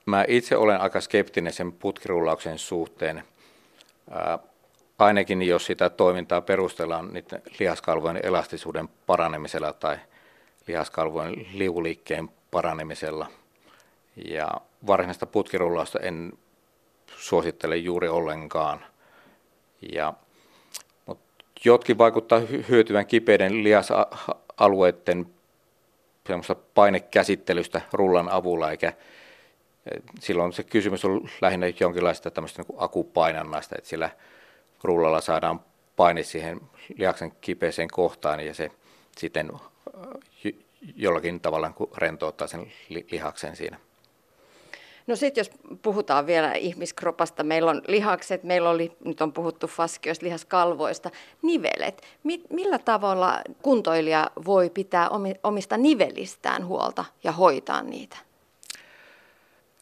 mä 0.05 0.25
itse 0.27 0.55
olen 0.57 0.81
aika 0.81 1.01
skeptinen 1.01 1.53
sen 1.53 1.71
putkirullauksen 1.71 2.57
suhteen. 2.57 3.23
Ää, 4.11 4.39
ainakin 4.99 5.41
jos 5.41 5.65
sitä 5.65 5.89
toimintaa 5.89 6.41
perustellaan 6.41 7.13
niiden 7.13 7.41
lihaskalvojen 7.59 8.19
elastisuuden 8.23 8.89
paranemisella 9.05 9.73
tai 9.73 9.97
lihaskalvojen 10.67 11.47
liuliikkeen 11.53 12.29
paranemisella. 12.51 13.27
Ja 14.29 14.47
varsinaista 14.87 15.25
putkirullausta 15.25 15.99
en 15.99 16.33
suosittele 17.17 17.77
juuri 17.77 18.07
ollenkaan. 18.07 18.85
Ja, 19.93 20.13
mutta 21.05 21.43
jotkin 21.65 21.97
vaikuttaa 21.97 22.41
hyötyvän 22.69 23.05
kipeiden 23.05 23.63
lihasalueiden 23.63 25.25
painekäsittelystä 26.73 27.81
rullan 27.93 28.29
avulla, 28.29 28.71
eikä 28.71 28.93
silloin 30.19 30.53
se 30.53 30.63
kysymys 30.63 31.05
on 31.05 31.29
lähinnä 31.41 31.67
jonkinlaista 31.79 32.31
tämmöistä 32.31 32.61
niin 32.61 32.77
akupainannasta, 32.77 33.75
että 33.77 33.89
sillä 33.89 34.09
rullalla 34.83 35.21
saadaan 35.21 35.59
paine 35.95 36.23
siihen 36.23 36.61
lihaksen 36.97 37.31
kipeeseen 37.41 37.87
kohtaan 37.91 38.45
ja 38.45 38.53
se 38.53 38.71
sitten 39.17 39.51
jollakin 40.95 41.39
tavalla 41.39 41.71
rentouttaa 41.97 42.47
sen 42.47 42.71
lihaksen 43.11 43.55
siinä. 43.55 43.77
No 45.07 45.15
sitten 45.15 45.41
jos 45.41 45.51
puhutaan 45.81 46.25
vielä 46.27 46.53
ihmiskropasta, 46.53 47.43
meillä 47.43 47.71
on 47.71 47.81
lihakset, 47.87 48.43
meillä 48.43 48.69
oli, 48.69 48.91
nyt 49.05 49.21
on 49.21 49.33
puhuttu 49.33 49.67
faskioista, 49.67 50.25
lihaskalvoista, 50.25 51.11
nivelet. 51.41 52.01
Mi- 52.23 52.43
millä 52.49 52.79
tavalla 52.79 53.41
kuntoilija 53.61 54.31
voi 54.45 54.69
pitää 54.69 55.09
omista 55.43 55.77
nivelistään 55.77 56.65
huolta 56.65 57.05
ja 57.23 57.31
hoitaa 57.31 57.81
niitä? 57.81 58.17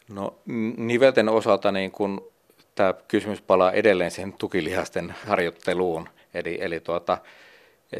No 0.08 0.38
nivelten 0.76 1.28
osalta 1.28 1.72
niin 1.72 1.90
kun 1.90 2.32
tämä 2.74 2.94
kysymys 3.08 3.42
palaa 3.42 3.72
edelleen 3.72 4.10
siihen 4.10 4.32
tukilihasten 4.32 5.14
harjoitteluun. 5.26 6.08
Eli, 6.34 6.58
eli 6.60 6.80
tuota, 6.80 7.18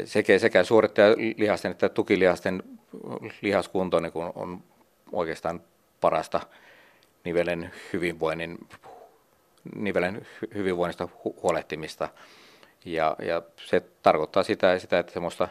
sekä, 0.05 0.39
sekä 0.39 0.63
suorittajalihasten 0.63 1.71
että 1.71 1.89
tukilihasten 1.89 2.63
lihaskunto 3.41 3.99
niin 3.99 4.11
kun 4.11 4.31
on 4.35 4.63
oikeastaan 5.11 5.61
parasta 6.01 6.41
nivelen 7.23 7.71
hyvinvoinnin, 7.93 8.57
nivelen 9.75 10.27
hyvinvoinnista 10.53 11.07
huolehtimista. 11.43 12.09
Ja, 12.85 13.15
ja 13.19 13.41
se 13.65 13.79
tarkoittaa 14.03 14.43
sitä, 14.43 14.79
sitä 14.79 14.99
että 14.99 15.13
semmoista 15.13 15.47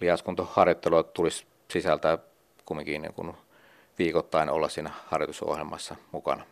lihaskuntoharjoittelua 0.00 1.02
tulisi 1.02 1.46
sisältää 1.70 2.18
kumminkin 2.64 3.02
niin 3.02 3.36
viikoittain 3.98 4.50
olla 4.50 4.68
siinä 4.68 4.90
harjoitusohjelmassa 5.06 5.96
mukana. 6.12 6.44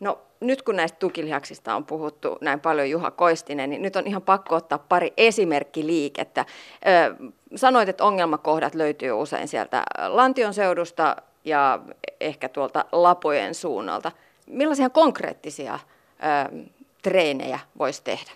No 0.00 0.18
nyt 0.40 0.62
kun 0.62 0.76
näistä 0.76 0.98
tukilihaksista 0.98 1.74
on 1.74 1.84
puhuttu 1.84 2.38
näin 2.40 2.60
paljon 2.60 2.90
Juha 2.90 3.10
Koistinen, 3.10 3.70
niin 3.70 3.82
nyt 3.82 3.96
on 3.96 4.06
ihan 4.06 4.22
pakko 4.22 4.56
ottaa 4.56 4.78
pari 4.78 5.12
esimerkkiliikettä. 5.16 6.44
Ö, 6.86 7.14
sanoit, 7.56 7.88
että 7.88 8.04
ongelmakohdat 8.04 8.74
löytyy 8.74 9.12
usein 9.12 9.48
sieltä 9.48 9.82
lantion 10.08 10.54
seudusta 10.54 11.16
ja 11.44 11.80
ehkä 12.20 12.48
tuolta 12.48 12.84
lapojen 12.92 13.54
suunnalta. 13.54 14.12
Millaisia 14.46 14.90
konkreettisia 14.90 15.74
ö, 15.74 16.64
treenejä 17.02 17.58
voisi 17.78 18.04
tehdä? 18.04 18.30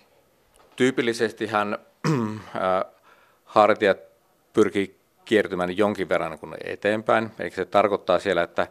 Tyypillisesti 0.76 1.46
hän 1.46 1.78
hartiat 3.44 3.98
pyrkii 4.52 5.02
kiertymään 5.24 5.76
jonkin 5.76 6.08
verran 6.08 6.38
eteenpäin. 6.64 7.30
Eli 7.38 7.50
se 7.50 7.64
tarkoittaa 7.64 8.18
siellä, 8.18 8.42
että 8.42 8.66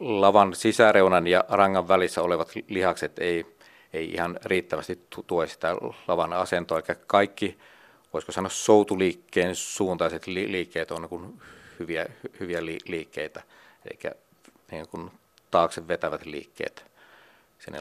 lavan 0.00 0.54
sisäreunan 0.54 1.26
ja 1.26 1.44
rangan 1.48 1.88
välissä 1.88 2.22
olevat 2.22 2.52
lihakset 2.68 3.18
ei, 3.18 3.46
ei 3.92 4.12
ihan 4.12 4.38
riittävästi 4.44 4.98
tue 5.26 5.46
sitä 5.46 5.76
lavan 6.08 6.32
asentoa. 6.32 6.78
Eli 6.78 6.98
kaikki, 7.06 7.58
voisiko 8.12 8.32
sanoa 8.32 8.50
soutuliikkeen 8.50 9.54
suuntaiset 9.54 10.26
liikkeet 10.26 10.90
on 10.90 11.08
niin 11.10 11.40
hyviä, 11.78 12.06
hyviä 12.40 12.60
liikkeitä, 12.64 13.42
eli 13.84 14.12
niin 14.70 14.88
kuin 14.88 15.10
taakse 15.50 15.88
vetävät 15.88 16.26
liikkeet. 16.26 16.84
Sinne 17.58 17.78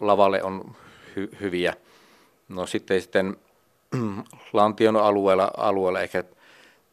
lavalle 0.00 0.42
on 0.42 0.76
hy, 1.16 1.30
hyviä. 1.40 1.74
No 2.48 2.66
sitten, 2.66 3.00
sitten 3.00 3.36
lantion 4.52 4.96
alueella, 4.96 5.50
alueella 5.56 6.00
ehkä 6.00 6.24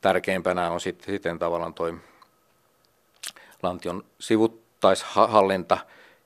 tärkeimpänä 0.01 0.71
on 0.71 0.81
sitten, 0.81 1.13
sitten 1.13 1.39
tavallaan 1.39 1.73
tuo 1.73 1.93
lantion 3.63 4.03
sivuttaishallinta. 4.19 5.77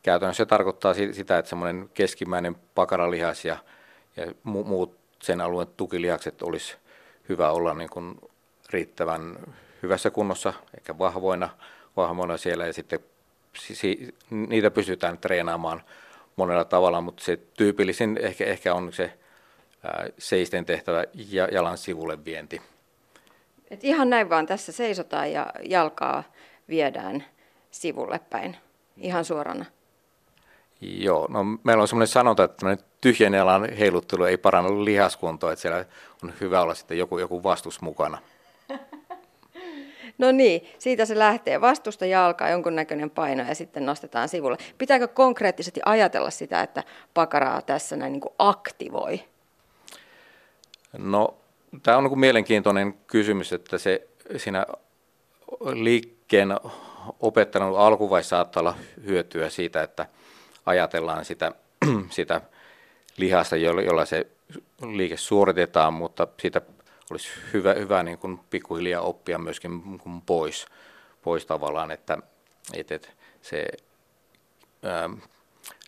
Käytännössä 0.03 0.43
se 0.43 0.45
tarkoittaa 0.45 0.93
sitä, 0.93 1.37
että 1.37 1.49
semmoinen 1.49 1.89
keskimmäinen 1.93 2.55
pakaralihas 2.75 3.45
ja, 3.45 3.57
ja 4.17 4.25
muut 4.43 4.97
sen 5.21 5.41
alueen 5.41 5.67
tukilihakset 5.77 6.41
olisi 6.41 6.75
hyvä 7.29 7.51
olla 7.51 7.73
niin 7.73 7.89
kuin 7.89 8.21
riittävän 8.69 9.37
hyvässä 9.83 10.09
kunnossa, 10.09 10.53
eikä 10.77 10.97
vahvoina, 10.97 11.49
vahvoina 11.97 12.37
siellä 12.37 12.65
ja 12.65 12.73
sitten 12.73 12.99
si, 13.55 14.15
niitä 14.29 14.71
pystytään 14.71 15.17
treenaamaan 15.17 15.83
monella 16.35 16.65
tavalla, 16.65 17.01
mutta 17.01 17.23
se 17.23 17.39
tyypillisin 17.57 18.19
ehkä, 18.21 18.45
ehkä 18.45 18.73
on 18.73 18.93
se 18.93 19.17
seisten 20.17 20.65
tehtävä 20.65 21.03
ja 21.13 21.47
jalan 21.51 21.77
sivulle 21.77 22.25
vienti. 22.25 22.61
Et 23.71 23.83
ihan 23.83 24.09
näin 24.09 24.29
vaan 24.29 24.45
tässä 24.45 24.71
seisotaan 24.71 25.31
ja 25.31 25.47
jalkaa 25.63 26.23
viedään 26.69 27.25
sivulle 27.71 28.19
päin 28.29 28.57
ihan 28.97 29.25
suorana. 29.25 29.65
Joo, 30.81 31.27
no 31.29 31.43
meillä 31.63 31.81
on 31.81 31.87
semmoinen 31.87 32.07
sanonta, 32.07 32.43
että 32.43 32.77
tyhjän 33.01 33.33
jalan 33.33 33.73
heiluttelu 33.73 34.23
ei 34.23 34.37
paranna 34.37 34.85
lihaskuntoa, 34.85 35.51
että 35.51 35.61
siellä 35.61 35.85
on 36.23 36.33
hyvä 36.41 36.61
olla 36.61 36.75
sitten 36.75 36.97
joku, 36.97 37.19
joku 37.19 37.43
vastus 37.43 37.81
mukana. 37.81 38.17
No 40.17 40.31
niin, 40.31 40.67
siitä 40.79 41.05
se 41.05 41.19
lähtee. 41.19 41.61
Vastusta 41.61 42.05
jalkaa, 42.05 42.49
jonkunnäköinen 42.49 43.09
paino 43.09 43.43
ja 43.47 43.55
sitten 43.55 43.85
nostetaan 43.85 44.29
sivulle. 44.29 44.57
Pitääkö 44.77 45.07
konkreettisesti 45.07 45.81
ajatella 45.85 46.29
sitä, 46.29 46.61
että 46.61 46.83
pakaraa 47.13 47.61
tässä 47.61 47.95
näin 47.95 48.13
niin 48.13 48.21
kuin 48.21 48.33
aktivoi? 48.39 49.23
No, 50.97 51.37
tämä 51.83 51.97
on 51.97 52.03
niin 52.03 52.09
kuin 52.09 52.19
mielenkiintoinen 52.19 52.93
kysymys, 53.07 53.53
että 53.53 53.77
se 53.77 54.07
siinä 54.37 54.65
liikkeen 56.33 56.59
opettanut 57.19 57.77
alkuvaiheessa 57.77 58.29
saattaa 58.29 58.61
olla 58.61 58.75
hyötyä 59.05 59.49
siitä, 59.49 59.83
että 59.83 60.05
ajatellaan 60.65 61.25
sitä, 61.25 61.51
sitä 62.09 62.41
lihasta, 63.17 63.55
jolla 63.55 64.05
se 64.05 64.27
liike 64.81 65.17
suoritetaan, 65.17 65.93
mutta 65.93 66.27
siitä 66.39 66.61
olisi 67.11 67.29
hyvä, 67.53 67.73
hyvä 67.73 68.03
niin 68.03 68.17
kuin 68.17 68.39
pikkuhiljaa 68.49 69.01
oppia 69.01 69.37
myöskin 69.37 69.83
niin 69.85 70.21
pois, 70.25 70.65
pois 71.21 71.45
tavallaan, 71.45 71.91
että, 71.91 72.17
että 72.73 72.99
se 73.41 73.65
ää, 74.83 75.09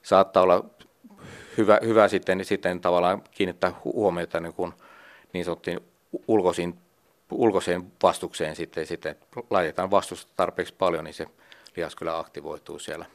saattaa 0.04 0.44
olla 0.44 0.66
hyvä, 1.58 1.80
hyvä 1.84 2.08
sitten, 2.08 2.46
sitten 2.46 2.82
tavallaan 2.82 3.24
kiinnittää 3.32 3.72
huomiota 3.84 4.40
niin, 4.40 4.54
kuin 4.54 4.74
niin 5.34 5.46
sanottiin 5.46 5.80
ulkoisiin, 6.28 6.85
ulkoiseen 7.32 7.92
vastukseen 8.04 8.56
sitten, 8.56 8.88
sitten 8.88 9.16
laitetaan 9.50 9.92
vastusta 9.92 10.32
tarpeeksi 10.36 10.74
paljon, 10.78 11.04
niin 11.04 11.14
se 11.14 11.28
lihas 11.76 11.96
kyllä 11.96 12.20
aktivoituu 12.20 12.80
siellä. 12.80 13.06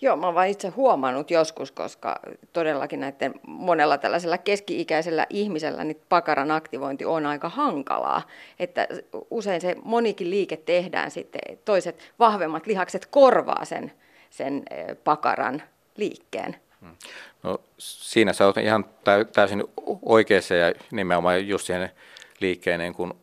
Joo, 0.00 0.16
mä 0.16 0.26
olen 0.26 0.50
itse 0.50 0.68
huomannut 0.68 1.30
joskus, 1.30 1.72
koska 1.72 2.20
todellakin 2.52 3.00
näiden 3.00 3.34
monella 3.46 3.98
tällaisella 3.98 4.38
keski-ikäisellä 4.38 5.26
ihmisellä 5.30 5.84
niin 5.84 6.00
pakaran 6.08 6.50
aktivointi 6.50 7.04
on 7.04 7.26
aika 7.26 7.48
hankalaa. 7.48 8.22
Että 8.58 8.88
usein 9.30 9.60
se 9.60 9.76
monikin 9.84 10.30
liike 10.30 10.56
tehdään 10.56 11.10
sitten, 11.10 11.58
toiset 11.64 12.12
vahvemmat 12.18 12.66
lihakset 12.66 13.06
korvaa 13.06 13.64
sen, 13.64 13.92
sen 14.30 14.62
eh, 14.70 14.96
pakaran 15.04 15.62
liikkeen. 15.96 16.56
Hmm. 16.80 16.96
No, 17.42 17.60
siinä 17.78 18.32
sä 18.32 18.46
oot 18.46 18.56
ihan 18.56 18.84
täysin 19.32 19.64
oikeassa 20.02 20.54
ja 20.54 20.72
nimenomaan 20.90 21.48
just 21.48 21.66
siihen 21.66 21.90
liikkeen 22.40 22.80
niin 22.80 22.94
kun 22.94 23.16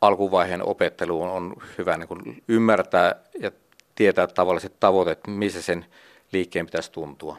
alkuvaiheen 0.00 0.62
opetteluun 0.62 1.28
on 1.28 1.56
hyvä 1.78 1.96
niin 1.96 2.08
kun 2.08 2.42
ymmärtää 2.48 3.14
ja 3.40 3.50
tietää 3.94 4.26
tavalliset 4.26 4.80
tavoitteet, 4.80 5.26
missä 5.26 5.62
sen 5.62 5.86
liikkeen 6.32 6.66
pitäisi 6.66 6.92
tuntua. 6.92 7.36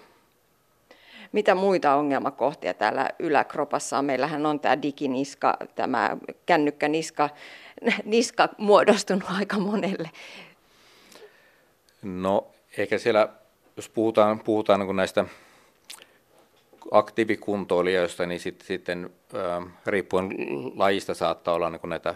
Mitä 1.32 1.56
muita 1.56 1.96
ongelmakohtia 1.96 2.74
täällä 2.74 3.10
yläkropassa 3.20 3.98
on? 3.98 4.06
Meillähän 4.06 4.46
on 4.46 4.60
tämä 4.60 4.82
diginiska, 4.82 5.58
tämä 5.75 6.18
kännykkäniska, 6.46 7.30
niska 8.06 8.50
muodostunut 8.58 9.24
aika 9.38 9.60
monelle. 9.60 10.10
No 12.01 12.48
ehkä 12.78 12.98
siellä, 12.98 13.30
jos 13.78 13.90
puhutaan, 13.90 14.40
puhutaan 14.40 14.80
niin 14.80 14.96
näistä 14.96 15.25
aktiivikuntoilijoista, 16.91 18.25
niin 18.25 18.39
sitten, 18.39 18.67
sitten 18.67 19.09
riippuen 19.85 20.29
lajista 20.75 21.13
saattaa 21.13 21.53
olla 21.53 21.69
niin 21.69 21.81
näitä 21.83 22.15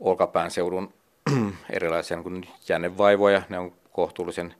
olkapään 0.00 0.50
seudun 0.50 0.94
erilaisia 1.70 2.16
niin 2.16 2.48
jännevaivoja, 2.68 3.42
ne 3.48 3.58
on 3.58 3.72
kohtuullisen 3.92 4.54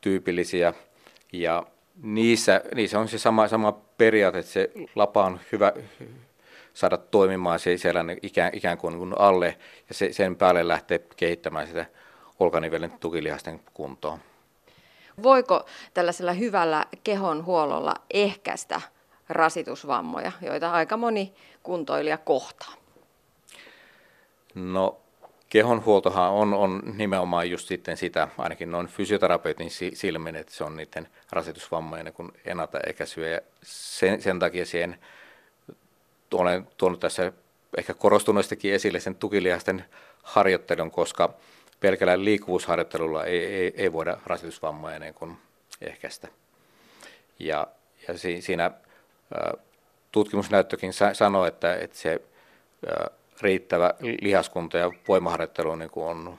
tyypillisiä. 0.00 0.74
Ja 1.32 1.66
niissä, 2.02 2.60
niissä 2.74 3.00
on 3.00 3.08
se 3.08 3.18
sama, 3.18 3.48
sama 3.48 3.72
periaate, 3.72 4.38
että 4.38 4.52
se 4.52 4.70
lapa 4.94 5.24
on 5.24 5.40
hyvä 5.52 5.72
saada 6.74 6.96
toimimaan. 6.96 7.58
Siellä 7.58 8.04
ikään, 8.22 8.50
ikään 8.54 8.78
kuin, 8.78 8.98
kuin 8.98 9.14
alle. 9.18 9.56
Ja 9.88 9.94
se, 9.94 10.12
sen 10.12 10.36
päälle 10.36 10.68
lähtee 10.68 11.00
kehittämään 11.16 11.66
sitä 11.66 11.86
olkanivelen 12.38 12.92
tukilihasten 13.00 13.60
kuntoon. 13.74 14.18
Voiko 15.22 15.66
tällaisella 15.94 16.32
hyvällä 16.32 16.86
kehonhuollolla 17.04 17.94
ehkäistä 18.10 18.80
rasitusvammoja, 19.28 20.32
joita 20.42 20.72
aika 20.72 20.96
moni 20.96 21.34
kuntoilija 21.62 22.18
kohtaa? 22.18 22.72
No 24.54 24.98
kehonhuoltohan 25.48 26.30
on, 26.32 26.54
on 26.54 26.82
nimenomaan 26.96 27.50
just 27.50 27.68
sitten 27.68 27.96
sitä, 27.96 28.28
ainakin 28.38 28.70
noin 28.70 28.86
fysioterapeutin 28.86 29.70
silmin, 29.94 30.36
että 30.36 30.54
se 30.54 30.64
on 30.64 30.76
niiden 30.76 31.08
rasitusvammojen 31.32 32.12
kun 32.12 32.32
ennaltaehkäisyä 32.44 33.28
ja 33.28 33.40
sen, 33.62 34.22
sen 34.22 34.38
takia 34.38 34.66
siihen 34.66 34.98
olen 36.34 36.68
tuonut 36.76 37.00
tässä 37.00 37.32
ehkä 37.76 37.94
korostuneestikin 37.94 38.74
esille 38.74 39.00
sen 39.00 39.14
tukilihasten 39.14 39.84
harjoittelun, 40.22 40.90
koska 40.90 41.34
pelkällä 41.80 42.24
liikkuvuusharjoittelulla 42.24 43.24
ei, 43.24 43.44
ei, 43.46 43.72
ei 43.76 43.92
voida 43.92 44.18
rasitusvammoja 44.26 44.98
niin 44.98 45.14
kuin 45.14 45.38
ehkäistä. 45.80 46.28
Ja, 47.38 47.66
ja 48.08 48.18
si, 48.18 48.42
siinä 48.42 48.70
tutkimusnäyttökin 50.12 50.92
sanoo, 51.12 51.46
että, 51.46 51.74
että 51.74 51.96
se 51.96 52.20
riittävä 53.40 53.94
lihaskunta 54.20 54.78
ja 54.78 54.90
voimaharjoittelu 55.08 55.76
niin 55.76 55.90
kuin 55.90 56.06
on 56.06 56.38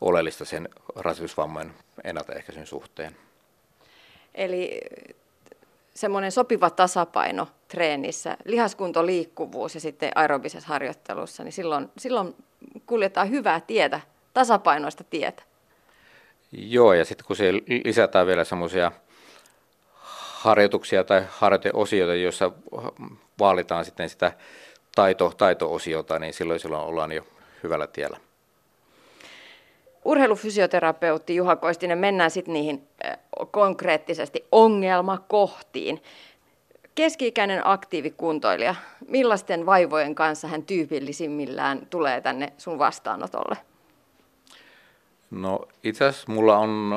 oleellista 0.00 0.44
sen 0.44 0.68
rasitusvammojen 0.96 1.74
ennaltaehkäisyn 2.04 2.66
suhteen. 2.66 3.16
Eli 4.34 4.80
semmoinen 5.94 6.32
sopiva 6.32 6.70
tasapaino 6.70 7.48
treenissä, 7.68 8.36
lihaskunto, 8.44 9.06
liikkuvuus 9.06 9.74
ja 9.74 9.80
sitten 9.80 10.12
aerobisessa 10.14 10.68
harjoittelussa, 10.68 11.44
niin 11.44 11.52
silloin, 11.52 11.90
silloin 11.98 12.34
kuljetaan 12.86 13.30
hyvää 13.30 13.60
tietä, 13.60 14.00
tasapainoista 14.34 15.04
tietä. 15.04 15.42
Joo, 16.52 16.92
ja 16.92 17.04
sitten 17.04 17.26
kun 17.26 17.36
se 17.36 17.52
lisätään 17.84 18.26
vielä 18.26 18.44
semmoisia 18.44 18.92
harjoituksia 20.40 21.04
tai 21.04 21.22
harjoiteosioita, 21.28 22.14
joissa 22.14 22.52
vaalitaan 23.38 23.84
sitten 23.84 24.08
sitä 24.08 24.32
taito, 24.94 25.32
taito-osiota, 25.38 26.18
niin 26.18 26.34
silloin, 26.34 26.60
silloin 26.60 26.82
ollaan 26.82 27.12
jo 27.12 27.22
hyvällä 27.62 27.86
tiellä. 27.86 28.20
Urheilufysioterapeutti 30.04 31.36
Juha 31.36 31.56
Koistinen, 31.56 31.98
mennään 31.98 32.30
sitten 32.30 32.52
niihin 32.52 32.88
konkreettisesti 33.50 34.44
ongelmakohtiin. 34.52 36.02
Keski-ikäinen 36.94 37.66
aktiivikuntoilija, 37.66 38.74
millaisten 39.08 39.66
vaivojen 39.66 40.14
kanssa 40.14 40.48
hän 40.48 40.62
tyypillisimmillään 40.62 41.86
tulee 41.90 42.20
tänne 42.20 42.52
sun 42.58 42.78
vastaanotolle? 42.78 43.69
No 45.30 45.68
itse 45.84 46.04
asiassa 46.04 46.32
mulla 46.32 46.58
on 46.58 46.90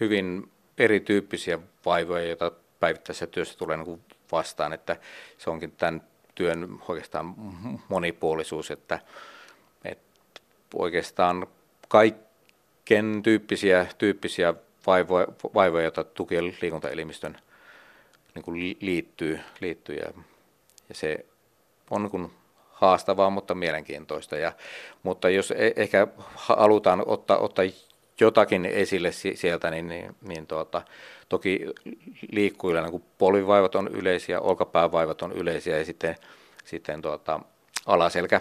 hyvin 0.00 0.50
erityyppisiä 0.78 1.58
vaivoja, 1.86 2.24
joita 2.26 2.52
päivittäisessä 2.80 3.26
työssä 3.26 3.58
tulee 3.58 3.76
niin 3.76 4.00
vastaan, 4.32 4.72
että 4.72 4.96
se 5.38 5.50
onkin 5.50 5.72
tämän 5.72 6.02
työn 6.34 6.78
oikeastaan 6.88 7.34
monipuolisuus, 7.88 8.70
että, 8.70 8.98
että 9.84 10.40
oikeastaan 10.74 11.46
kaiken 11.88 13.22
tyyppisiä, 13.22 13.86
tyyppisiä 13.98 14.54
vaivoja, 14.86 15.26
vaivoja 15.54 15.82
joita 15.82 16.04
tuki- 16.04 16.34
ja 16.34 16.42
liikuntaelimistön 16.44 17.38
niin 18.34 18.42
kuin 18.42 18.76
liittyy, 18.80 19.40
liittyy 19.60 19.96
ja, 19.96 20.12
ja 20.88 20.94
se 20.94 21.26
on 21.90 22.02
niin 22.02 22.10
kuin 22.10 22.30
haastavaa, 22.82 23.30
mutta 23.30 23.54
mielenkiintoista. 23.54 24.36
Ja, 24.36 24.52
mutta 25.02 25.30
jos 25.30 25.50
e- 25.50 25.72
ehkä 25.76 26.06
halutaan 26.34 27.02
ottaa, 27.06 27.38
ottaa 27.38 27.64
jotakin 28.20 28.66
esille 28.66 29.12
sieltä, 29.34 29.70
niin, 29.70 29.88
niin, 29.88 30.16
niin 30.28 30.46
tuota, 30.46 30.82
toki 31.28 31.66
liikkujilla 32.32 32.82
niin 32.82 33.04
polvivaivat 33.18 33.74
on 33.74 33.88
yleisiä, 33.88 34.40
olkapäävaivat 34.40 35.22
on 35.22 35.32
yleisiä 35.32 35.78
ja 35.78 35.84
sitten, 35.84 36.16
sitten 36.64 37.02
tuota, 37.02 37.40
alaselkä 37.86 38.40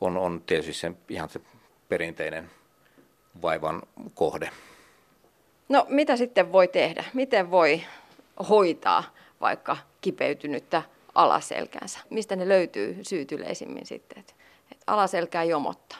on, 0.00 0.16
on 0.16 0.42
tietysti 0.46 0.72
se, 0.72 0.92
ihan 1.08 1.28
se 1.28 1.40
perinteinen 1.88 2.50
vaivan 3.42 3.82
kohde. 4.14 4.50
No 5.68 5.86
mitä 5.88 6.16
sitten 6.16 6.52
voi 6.52 6.68
tehdä? 6.68 7.04
Miten 7.14 7.50
voi 7.50 7.82
hoitaa 8.48 9.04
vaikka 9.40 9.76
kipeytynyttä 10.00 10.82
alaselkäänsä? 11.16 11.98
Mistä 12.10 12.36
ne 12.36 12.48
löytyy 12.48 12.98
syyt 13.02 13.32
yleisimmin 13.32 13.86
sitten, 13.86 14.18
että 14.18 14.32
alaselkää 14.86 15.44
jomottaa? 15.44 15.98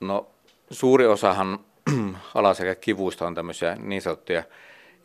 No 0.00 0.26
suuri 0.70 1.06
osahan 1.06 1.58
alaselkäkivuista 2.34 3.26
on 3.26 3.34
tämmöisiä 3.34 3.74
niin 3.74 4.02
sanottuja 4.02 4.42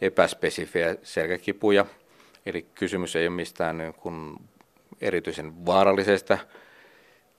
epäspesifejä 0.01 0.95
selkäkipuja. 1.03 1.85
Eli 2.45 2.62
kysymys 2.75 3.15
ei 3.15 3.27
ole 3.27 3.35
mistään 3.35 3.77
niin 3.77 3.93
kuin 3.93 4.38
erityisen 5.01 5.65
vaarallisesta 5.65 6.38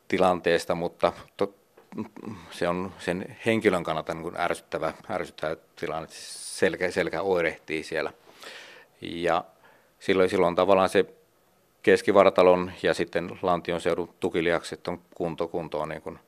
tilanteesta, 0.08 0.74
mutta 0.74 1.12
to, 1.36 1.54
se 2.50 2.68
on 2.68 2.92
sen 2.98 3.36
henkilön 3.46 3.84
kannalta 3.84 4.14
niin 4.14 4.22
kuin 4.22 4.40
ärsyttävä, 4.40 4.92
ärsyttävä 5.10 5.56
tilanne, 5.76 6.08
selkä, 6.10 6.90
selkä 6.90 7.22
oirehtii 7.22 7.82
siellä. 7.82 8.12
Ja 9.00 9.44
silloin, 9.98 10.30
silloin 10.30 10.54
tavallaan 10.54 10.88
se 10.88 11.04
keskivartalon 11.82 12.72
ja 12.82 12.94
sitten 12.94 13.38
lantion 13.42 13.80
seudun 13.80 14.14
tukilihakset 14.20 14.88
on 14.88 15.00
kunto, 15.14 15.48
kunto 15.48 15.80
on 15.80 15.88
niin 15.88 16.02
kuin 16.02 16.18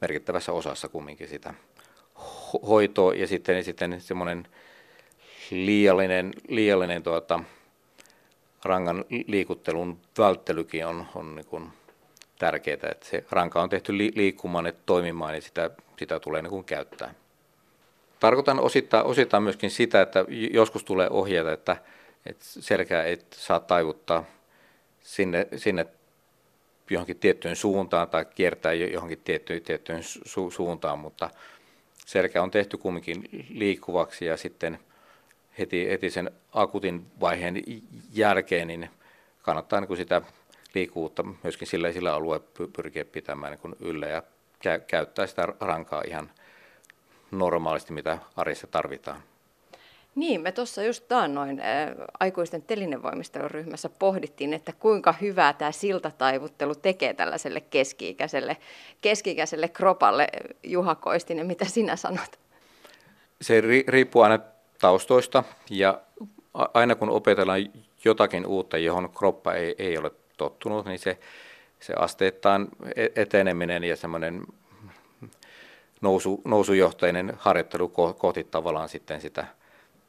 merkittävässä 0.00 0.52
osassa 0.52 0.88
kumminkin 0.88 1.28
sitä 1.28 1.54
hoitoa 2.68 3.14
ja 3.14 3.26
sitten, 3.26 3.64
sitten 3.64 4.00
semmoinen 4.00 4.48
liiallinen, 5.50 6.32
liiallinen 6.48 7.02
tuota, 7.02 7.40
rangan 8.64 9.04
liikuttelun 9.26 9.98
välttelykin 10.18 10.86
on, 10.86 11.06
on 11.14 11.36
niin 11.36 11.46
kuin 11.46 11.68
tärkeää, 12.38 12.78
että 12.90 13.06
se 13.06 13.24
ranka 13.30 13.62
on 13.62 13.68
tehty 13.68 13.98
liikkumaan 13.98 14.66
ja 14.66 14.72
toimimaan, 14.86 15.32
niin 15.32 15.42
sitä, 15.42 15.70
sitä 15.98 16.20
tulee 16.20 16.42
niin 16.42 16.50
kuin 16.50 16.64
käyttää. 16.64 17.14
Tarkoitan 18.20 18.60
osittain, 18.60 19.04
osittain 19.04 19.42
myöskin 19.42 19.70
sitä, 19.70 20.02
että 20.02 20.24
joskus 20.50 20.84
tulee 20.84 21.08
ohjeita, 21.10 21.52
että, 21.52 21.76
että 22.26 22.44
selkää 22.44 23.04
ei 23.04 23.18
saa 23.34 23.60
taivuttaa 23.60 24.24
sinne, 25.08 25.46
sinne 25.56 25.86
johonkin 26.90 27.18
tiettyyn 27.18 27.56
suuntaan 27.56 28.08
tai 28.08 28.24
kiertää 28.24 28.72
johonkin 28.72 29.20
tiettyyn, 29.24 29.62
tiettyyn 29.62 30.02
su, 30.02 30.50
suuntaan, 30.50 30.98
mutta 30.98 31.30
selkä 32.06 32.42
on 32.42 32.50
tehty 32.50 32.76
kumminkin 32.76 33.28
liikkuvaksi 33.48 34.24
ja 34.24 34.36
sitten 34.36 34.78
heti, 35.58 35.88
heti 35.88 36.10
sen 36.10 36.30
akutin 36.52 37.06
vaiheen 37.20 37.54
jälkeen 38.12 38.68
niin 38.68 38.90
kannattaa 39.42 39.80
niin 39.80 39.88
kuin 39.88 39.98
sitä 39.98 40.22
liikkuvuutta 40.74 41.24
myöskin 41.42 41.68
sillä, 41.68 41.92
sillä 41.92 42.14
alueella 42.14 42.46
pyrkiä 42.76 43.04
pitämään 43.04 43.52
niin 43.52 43.60
kuin 43.60 43.76
yllä 43.80 44.06
ja 44.06 44.22
käyttää 44.86 45.26
sitä 45.26 45.48
rankaa 45.60 46.02
ihan 46.06 46.30
normaalisti, 47.30 47.92
mitä 47.92 48.18
arjessa 48.36 48.66
tarvitaan. 48.66 49.22
Niin, 50.14 50.40
me 50.40 50.52
tuossa 50.52 50.82
just 50.82 51.04
taannoin 51.08 51.60
äh, 51.60 51.66
aikuisten 52.20 52.62
telinevoimisteluryhmässä 52.62 53.88
pohdittiin, 53.88 54.54
että 54.54 54.72
kuinka 54.78 55.14
hyvää 55.20 55.52
tämä 55.52 55.72
siltataivuttelu 55.72 56.74
tekee 56.74 57.14
tällaiselle 57.14 57.60
keski-ikäiselle, 57.60 58.56
keski-ikäiselle 59.00 59.68
kropalle. 59.68 60.28
Juha 60.62 60.94
Koistinen, 60.94 61.46
mitä 61.46 61.64
sinä 61.64 61.96
sanot? 61.96 62.38
Se 63.40 63.60
ri- 63.60 63.84
riippuu 63.88 64.22
aina 64.22 64.38
taustoista 64.78 65.44
ja 65.70 66.00
aina 66.54 66.94
kun 66.94 67.10
opetellaan 67.10 67.60
jotakin 68.04 68.46
uutta, 68.46 68.78
johon 68.78 69.10
kroppa 69.18 69.54
ei, 69.54 69.74
ei 69.78 69.98
ole 69.98 70.10
tottunut, 70.36 70.86
niin 70.86 70.98
se, 70.98 71.18
se 71.80 71.94
asteittain 71.94 72.68
e-, 72.96 73.22
eteneminen 73.22 73.84
ja 73.84 73.96
semmoinen 73.96 74.46
nousu, 76.00 76.40
nousujohtainen 76.44 77.32
harjoittelu 77.38 77.88
kohti 78.18 78.44
tavallaan 78.44 78.88
sitten 78.88 79.20
sitä 79.20 79.46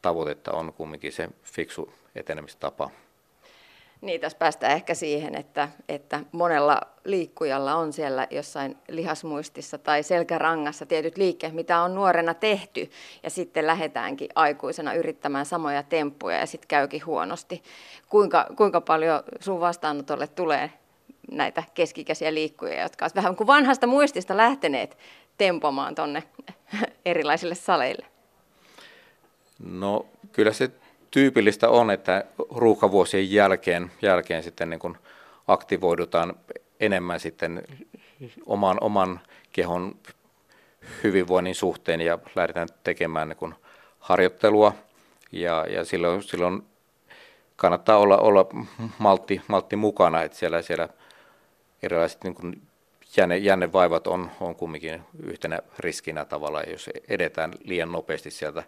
tavoitetta 0.02 0.52
on 0.52 0.72
kumminkin 0.72 1.12
se 1.12 1.28
fiksu 1.42 1.92
etenemistapa. 2.14 2.90
Niin, 4.00 4.20
tässä 4.20 4.38
päästään 4.38 4.72
ehkä 4.72 4.94
siihen, 4.94 5.34
että, 5.34 5.68
että 5.88 6.20
monella 6.32 6.80
liikkujalla 7.04 7.74
on 7.74 7.92
siellä 7.92 8.26
jossain 8.30 8.76
lihasmuistissa 8.88 9.78
tai 9.78 10.02
selkärangassa 10.02 10.86
tietyt 10.86 11.16
liikkeet, 11.16 11.52
mitä 11.52 11.80
on 11.80 11.94
nuorena 11.94 12.34
tehty, 12.34 12.90
ja 13.22 13.30
sitten 13.30 13.66
lähdetäänkin 13.66 14.28
aikuisena 14.34 14.94
yrittämään 14.94 15.46
samoja 15.46 15.82
temppuja, 15.82 16.38
ja 16.38 16.46
sitten 16.46 16.68
käykin 16.68 17.06
huonosti. 17.06 17.62
Kuinka, 18.08 18.46
kuinka 18.56 18.80
paljon 18.80 19.22
sun 19.40 19.60
vastaanotolle 19.60 20.26
tulee 20.26 20.70
näitä 21.30 21.62
keskikäisiä 21.74 22.34
liikkuja, 22.34 22.82
jotka 22.82 23.04
ovat 23.04 23.14
vähän 23.14 23.36
kuin 23.36 23.46
vanhasta 23.46 23.86
muistista 23.86 24.36
lähteneet 24.36 24.98
tempomaan 25.38 25.94
tuonne 25.94 26.22
erilaisille 27.04 27.54
saleille? 27.54 28.06
No 29.64 30.06
kyllä 30.32 30.52
se 30.52 30.70
tyypillistä 31.10 31.68
on, 31.68 31.90
että 31.90 32.24
ruuhkavuosien 32.50 33.32
jälkeen, 33.32 33.90
jälkeen 34.02 34.42
sitten 34.42 34.70
niin 34.70 34.80
kuin 34.80 34.96
aktivoidutaan 35.48 36.34
enemmän 36.80 37.20
sitten 37.20 37.62
oman, 38.46 38.78
oman 38.80 39.20
kehon 39.52 39.96
hyvinvoinnin 41.04 41.54
suhteen 41.54 42.00
ja 42.00 42.18
lähdetään 42.34 42.68
tekemään 42.84 43.28
niin 43.28 43.36
kuin 43.36 43.54
harjoittelua. 43.98 44.72
Ja, 45.32 45.66
ja 45.68 45.84
silloin, 45.84 46.22
silloin 46.22 46.62
kannattaa 47.56 47.98
olla, 47.98 48.18
olla 48.18 48.46
maltti, 48.98 49.40
maltti 49.48 49.76
mukana, 49.76 50.22
että 50.22 50.38
siellä, 50.38 50.62
siellä 50.62 50.88
erilaiset 51.82 52.24
niin 52.24 52.34
kuin 52.34 52.62
jänne, 53.16 53.36
jännevaivat 53.36 54.06
on, 54.06 54.30
on 54.40 54.54
kumminkin 54.54 55.02
yhtenä 55.22 55.58
riskinä 55.78 56.24
tavalla, 56.24 56.62
jos 56.62 56.90
edetään 57.08 57.52
liian 57.64 57.92
nopeasti 57.92 58.30
sieltä, 58.30 58.62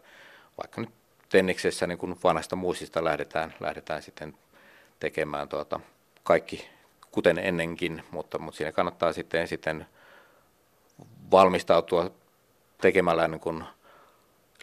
vaikka 0.58 0.80
nyt 0.80 0.90
tenniksessä 1.28 1.86
niin 1.86 1.98
kuin 1.98 2.16
vanhasta 2.24 2.56
muistista 2.56 3.04
lähdetään, 3.04 3.54
lähdetään 3.60 4.02
sitten 4.02 4.34
tekemään 5.00 5.48
tuota, 5.48 5.80
kaikki 6.22 6.68
kuten 7.10 7.38
ennenkin, 7.38 8.02
mutta, 8.10 8.38
mutta 8.38 8.58
siinä 8.58 8.72
kannattaa 8.72 9.12
sitten, 9.12 9.48
sitten 9.48 9.86
valmistautua 11.30 12.10
tekemällä 12.80 13.28
niin 13.28 13.40
kuin 13.40 13.64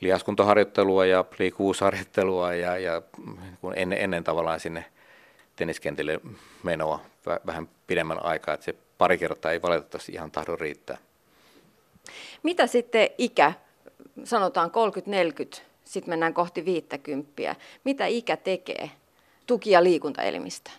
lihaskuntoharjoittelua 0.02 1.06
ja 1.06 1.26
liikkuvuusharjoittelua 1.40 2.54
ja, 2.54 2.78
ja 2.78 3.02
niin 3.62 3.74
ennen, 3.76 4.02
ennen 4.02 4.24
tavallaan 4.24 4.60
sinne 4.60 4.86
tenniskentille 5.56 6.20
menoa 6.64 7.00
vähän 7.46 7.70
pidemmän 7.88 8.26
aikaa, 8.26 8.54
että 8.54 8.64
se 8.64 8.76
pari 8.98 9.18
kertaa 9.18 9.52
ei 9.52 9.62
valitettavasti 9.62 10.12
ihan 10.12 10.32
tahdo 10.32 10.56
riittää. 10.56 10.98
Mitä 12.44 12.68
sitten 12.68 13.10
ikä, 13.18 13.54
sanotaan 14.24 14.72
30-40, 15.58 15.62
sitten 15.90 16.12
mennään 16.12 16.34
kohti 16.34 16.66
50. 16.66 17.56
Mitä 17.84 18.06
ikä 18.06 18.38
tekee 18.38 18.92
tuki- 19.48 19.72
ja 19.72 19.84
liikuntaelimistään? 19.84 20.78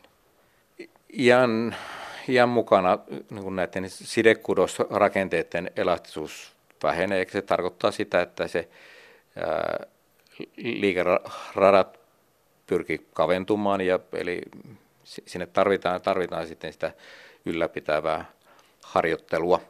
Iän, 1.18 1.77
iän 2.29 2.49
mukana 2.49 2.99
niin 3.31 3.57
näiden 3.57 3.90
sidekudosrakenteiden 3.90 5.70
elastisuus 5.77 6.53
vähenee. 6.83 7.27
Se 7.33 7.42
tarkoittaa 7.42 7.90
sitä, 7.90 8.23
että 8.23 8.49
se 8.49 8.68
liikeradat 10.57 12.01
pyrkii 12.66 13.07
kaventumaan, 13.12 13.81
ja, 13.81 13.99
eli 14.12 14.40
sinne 15.05 15.46
tarvitaan, 15.46 16.01
tarvitaan 16.01 16.46
sitten 16.46 16.73
sitä 16.73 16.92
ylläpitävää 17.44 18.25
harjoittelua. 18.83 19.61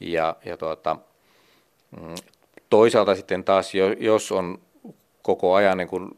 Ja, 0.00 0.36
ja 0.44 0.56
tuota, 0.56 0.96
mm, 2.00 2.14
toisaalta 2.70 3.14
sitten 3.14 3.44
taas, 3.44 3.72
jos 3.98 4.32
on 4.32 4.58
koko 5.22 5.54
ajan 5.54 5.78
niin 5.78 5.88
kuin 5.88 6.08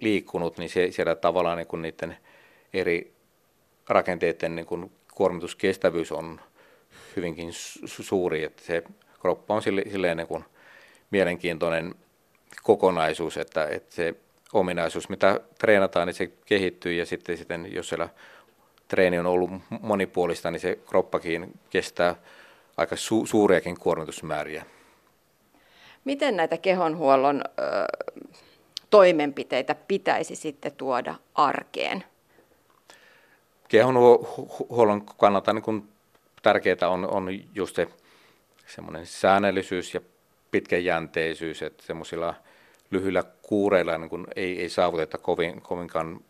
liikkunut, 0.00 0.58
niin 0.58 0.70
se, 0.70 0.90
siellä 0.90 1.14
tavallaan 1.14 1.58
niin 1.58 1.66
kuin 1.66 1.82
niiden 1.82 2.16
eri 2.74 3.12
rakenteiden 3.88 4.56
niin 4.56 4.66
kuin 4.66 4.92
kuormituskestävyys 5.14 6.12
on 6.12 6.40
hyvinkin 7.16 7.48
suuri, 7.84 8.44
että 8.44 8.62
se 8.62 8.82
kroppa 9.20 9.54
on 9.54 9.62
silleen 9.62 10.16
niin 10.16 10.26
kuin 10.26 10.44
mielenkiintoinen 11.10 11.94
kokonaisuus, 12.62 13.36
että, 13.36 13.68
että 13.68 13.94
se 13.94 14.14
ominaisuus, 14.52 15.08
mitä 15.08 15.40
treenataan, 15.58 16.06
niin 16.06 16.14
se 16.14 16.26
kehittyy 16.26 16.92
ja 16.92 17.06
sitten, 17.06 17.36
sitten 17.36 17.72
jos 17.72 17.88
siellä 17.88 18.08
treeni 18.88 19.18
on 19.18 19.26
ollut 19.26 19.50
monipuolista, 19.80 20.50
niin 20.50 20.60
se 20.60 20.78
kroppakin 20.86 21.52
kestää 21.70 22.14
aika 22.76 22.96
su- 22.96 23.26
suuriakin 23.26 23.78
kuormitusmääriä. 23.78 24.64
Miten 26.06 26.36
näitä 26.36 26.56
kehonhuollon 26.56 27.42
ö, 27.46 27.62
toimenpiteitä 28.90 29.74
pitäisi 29.74 30.36
sitten 30.36 30.72
tuoda 30.72 31.14
arkeen? 31.34 32.04
Kehonhuollon 33.68 35.06
kannalta 35.06 35.52
niin 35.52 35.62
kun 35.62 35.88
tärkeää 36.42 36.88
on, 36.88 37.08
on 37.10 37.28
just 37.54 37.76
se 37.76 37.88
semmoinen 38.66 39.06
säännöllisyys 39.06 39.94
ja 39.94 40.00
pitkäjänteisyys, 40.50 41.62
että 41.62 41.82
semmoisilla 41.86 42.34
lyhyillä 42.90 43.24
kuureilla 43.42 43.98
niin 43.98 44.10
kun 44.10 44.26
ei, 44.36 44.60
ei 44.60 44.68
saavuteta 44.68 45.18
kovin, 45.18 45.60
kovinkaan 45.60 46.20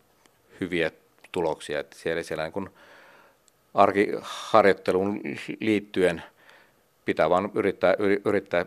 hyviä 0.61 0.91
tuloksia. 1.33 1.81
Että 1.81 1.99
siellä, 1.99 2.23
siellä 2.23 2.45
niin 2.45 2.53
kun 2.53 2.71
arkiharjoitteluun 3.75 5.21
liittyen 5.61 6.23
pitää 7.05 7.31
vain 7.31 7.51
yrittää, 7.55 7.95
yrittää 8.25 8.67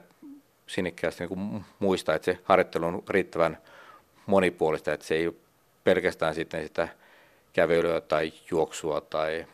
sinnikkäästi 0.69 1.27
niin 1.27 1.65
muistaa, 1.79 2.15
että 2.15 2.25
se 2.25 2.39
harjoittelu 2.43 2.85
on 2.85 3.03
riittävän 3.09 3.57
monipuolista, 4.25 4.93
että 4.93 5.05
se 5.05 5.15
ei 5.15 5.27
ole 5.27 5.35
pelkästään 5.83 6.35
sitten 6.35 6.63
sitä 6.63 6.87
kävelyä 7.53 8.01
tai 8.01 8.33
juoksua 8.51 9.01
tai 9.01 9.45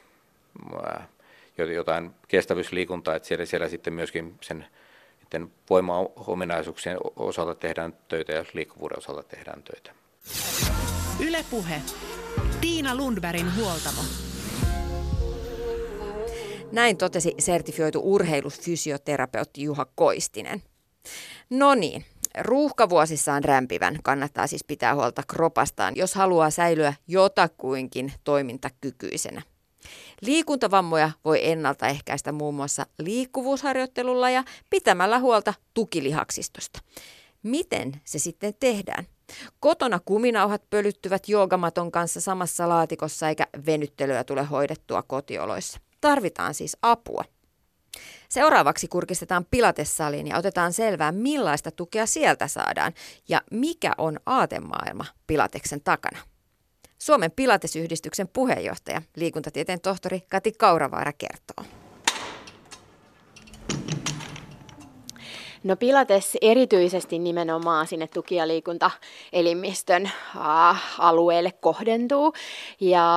jotain 1.75 2.11
kestävyysliikuntaa, 2.27 3.15
että 3.15 3.27
siellä, 3.27 3.45
siellä 3.45 3.69
sitten 3.69 3.93
myöskin 3.93 4.35
sen 4.41 4.65
voimaominaisuuksien 5.69 6.97
osalta 7.15 7.55
tehdään 7.55 7.93
töitä 8.07 8.31
ja 8.31 8.45
liikkuvuuden 8.53 8.97
osalta 8.97 9.23
tehdään 9.23 9.63
töitä. 9.63 9.91
Ylepuhe. 11.27 11.81
Tiina 12.61 12.95
Lundbergin 12.95 13.55
huoltamo. 13.55 14.01
Näin 16.71 16.97
totesi 16.97 17.35
sertifioitu 17.39 18.01
urheilufysioterapeutti 18.03 19.61
Juha 19.61 19.85
Koistinen. 19.95 20.63
No 21.49 21.75
niin, 21.75 22.05
ruuhkavuosissaan 22.41 23.43
rämpivän 23.43 23.99
kannattaa 24.03 24.47
siis 24.47 24.63
pitää 24.63 24.95
huolta 24.95 25.23
kropastaan, 25.27 25.95
jos 25.95 26.15
haluaa 26.15 26.49
säilyä 26.49 26.93
jotakuinkin 27.07 28.13
toimintakykyisenä. 28.23 29.41
Liikuntavammoja 30.21 31.11
voi 31.25 31.47
ennaltaehkäistä 31.49 32.31
muun 32.31 32.55
muassa 32.55 32.85
liikkuvuusharjoittelulla 32.99 34.29
ja 34.29 34.43
pitämällä 34.69 35.19
huolta 35.19 35.53
tukilihaksistosta. 35.73 36.79
Miten 37.43 38.01
se 38.03 38.19
sitten 38.19 38.53
tehdään? 38.59 39.05
Kotona 39.59 39.99
kuminauhat 40.05 40.69
pölyttyvät 40.69 41.29
joogamaton 41.29 41.91
kanssa 41.91 42.21
samassa 42.21 42.69
laatikossa 42.69 43.29
eikä 43.29 43.47
venyttelyä 43.65 44.23
tule 44.23 44.43
hoidettua 44.43 45.03
kotioloissa. 45.03 45.79
Tarvitaan 46.01 46.53
siis 46.53 46.77
apua. 46.81 47.23
Seuraavaksi 48.29 48.87
kurkistetaan 48.87 49.45
Pilatessaliin 49.51 50.27
ja 50.27 50.37
otetaan 50.37 50.73
selvää, 50.73 51.11
millaista 51.11 51.71
tukea 51.71 52.05
sieltä 52.05 52.47
saadaan 52.47 52.93
ja 53.29 53.41
mikä 53.51 53.91
on 53.97 54.19
aatemaailma 54.25 55.05
Pilateksen 55.27 55.81
takana. 55.81 56.19
Suomen 56.99 57.31
Pilatesyhdistyksen 57.31 58.27
puheenjohtaja, 58.27 59.01
liikuntatieteen 59.15 59.81
tohtori 59.81 60.21
Kati 60.29 60.51
Kauravaara 60.51 61.13
kertoo. 61.13 61.84
No 65.65 65.75
Pilates 65.75 66.37
erityisesti 66.41 67.19
nimenomaan 67.19 67.87
sinne 67.87 68.07
tuki- 68.07 68.35
ja 68.35 68.47
liikuntaelimistön 68.47 70.05
äh, 70.05 70.83
alueelle 70.99 71.51
kohdentuu 71.51 72.33
ja 72.79 73.07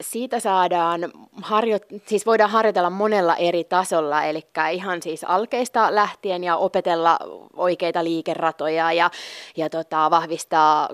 siitä 0.00 0.40
saadaan 0.40 1.12
harjo- 1.42 2.00
siis 2.06 2.26
voidaan 2.26 2.50
harjoitella 2.50 2.90
monella 2.90 3.36
eri 3.36 3.64
tasolla, 3.64 4.24
eli 4.24 4.46
ihan 4.72 5.02
siis 5.02 5.24
alkeista 5.24 5.94
lähtien 5.94 6.44
ja 6.44 6.56
opetella 6.56 7.18
oikeita 7.56 8.04
liikeratoja 8.04 8.92
ja, 8.92 9.10
ja 9.56 9.70
tota, 9.70 10.10
vahvistaa 10.10 10.88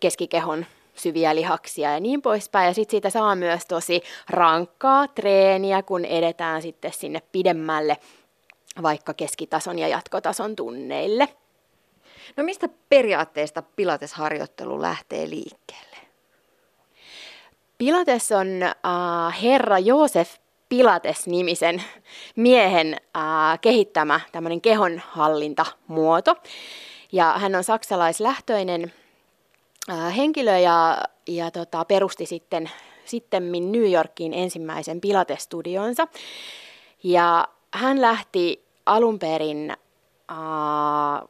keskikehon 0.00 0.66
syviä 0.94 1.34
lihaksia 1.34 1.92
ja 1.92 2.00
niin 2.00 2.22
poispäin. 2.22 2.66
Ja 2.66 2.74
sitten 2.74 2.90
siitä 2.90 3.10
saa 3.10 3.34
myös 3.34 3.66
tosi 3.66 4.02
rankkaa 4.28 5.08
treeniä, 5.08 5.82
kun 5.82 6.04
edetään 6.04 6.62
sitten 6.62 6.92
sinne 6.92 7.22
pidemmälle 7.32 7.96
vaikka 8.82 9.14
keskitason 9.14 9.78
ja 9.78 9.88
jatkotason 9.88 10.56
tunneille. 10.56 11.28
No 12.36 12.44
mistä 12.44 12.68
periaatteesta 12.88 13.62
pilatesharjoittelu 13.62 14.82
lähtee 14.82 15.30
liikkeelle? 15.30 15.96
Pilates 17.78 18.32
on 18.32 18.62
äh, 18.62 19.42
herra 19.42 19.78
Joosef 19.78 20.34
Pilates-nimisen 20.68 21.82
miehen 22.36 22.96
äh, 23.16 23.60
kehittämä 23.60 24.20
tämmöinen 24.32 24.60
kehonhallintamuoto. 24.60 26.36
Ja 27.12 27.34
hän 27.38 27.54
on 27.54 27.64
saksalaislähtöinen 27.64 28.92
äh, 29.90 30.16
henkilö 30.16 30.58
ja, 30.58 31.02
ja 31.26 31.50
tota, 31.50 31.84
perusti 31.84 32.26
sitten 32.26 32.70
sitten 33.10 33.52
New 33.52 33.92
Yorkiin 33.92 34.34
ensimmäisen 34.34 35.00
Pilates-studionsa. 35.00 36.08
Ja 37.02 37.48
hän 37.74 38.00
lähti 38.00 38.64
alun 38.86 39.18
perin 39.18 39.72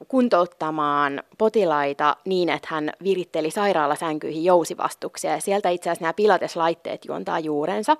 kuntouttamaan 0.09 1.23
potilaita 1.39 2.17
niin, 2.25 2.49
että 2.49 2.69
hän 2.71 2.93
viritteli 3.03 3.51
sairaalasänkyihin 3.51 4.45
jousivastuksia. 4.45 5.31
Ja 5.31 5.41
sieltä 5.41 5.69
itse 5.69 5.91
asiassa 5.91 6.03
nämä 6.03 6.13
pilateslaitteet 6.13 7.05
juontaa 7.05 7.39
juurensa. 7.39 7.97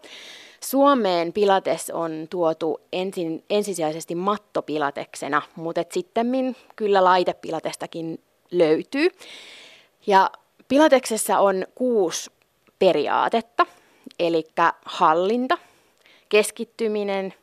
Suomeen 0.61 1.33
pilates 1.33 1.91
on 1.91 2.27
tuotu 2.31 2.81
ensin, 2.93 3.45
ensisijaisesti 3.51 4.15
mattopilateksena, 4.15 5.43
mutta 5.57 5.85
sitten 5.93 6.57
kyllä 6.77 7.05
laitepilatestakin 7.05 8.19
löytyy. 8.51 9.09
Ja 10.07 10.31
pilateksessa 10.69 11.39
on 11.39 11.67
kuusi 11.75 12.31
periaatetta, 12.79 13.67
eli 14.19 14.45
hallinta, 14.85 15.59
keskittyminen, 16.29 17.35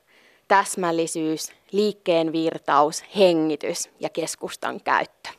täsmällisyys, 0.47 1.51
liikkeen 1.71 2.31
virtaus, 2.31 3.03
hengitys 3.15 3.89
ja 3.99 4.09
keskustan 4.09 4.81
käyttö. 4.81 5.29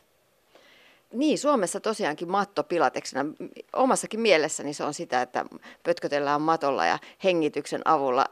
Niin, 1.12 1.38
Suomessa 1.38 1.80
tosiaankin 1.80 2.30
matto 2.30 2.64
pilateksena. 2.64 3.30
Omassakin 3.72 4.20
mielessäni 4.20 4.74
se 4.74 4.84
on 4.84 4.94
sitä, 4.94 5.22
että 5.22 5.44
pötkötellään 5.82 6.40
matolla 6.42 6.86
ja 6.86 6.98
hengityksen 7.24 7.82
avulla 7.84 8.26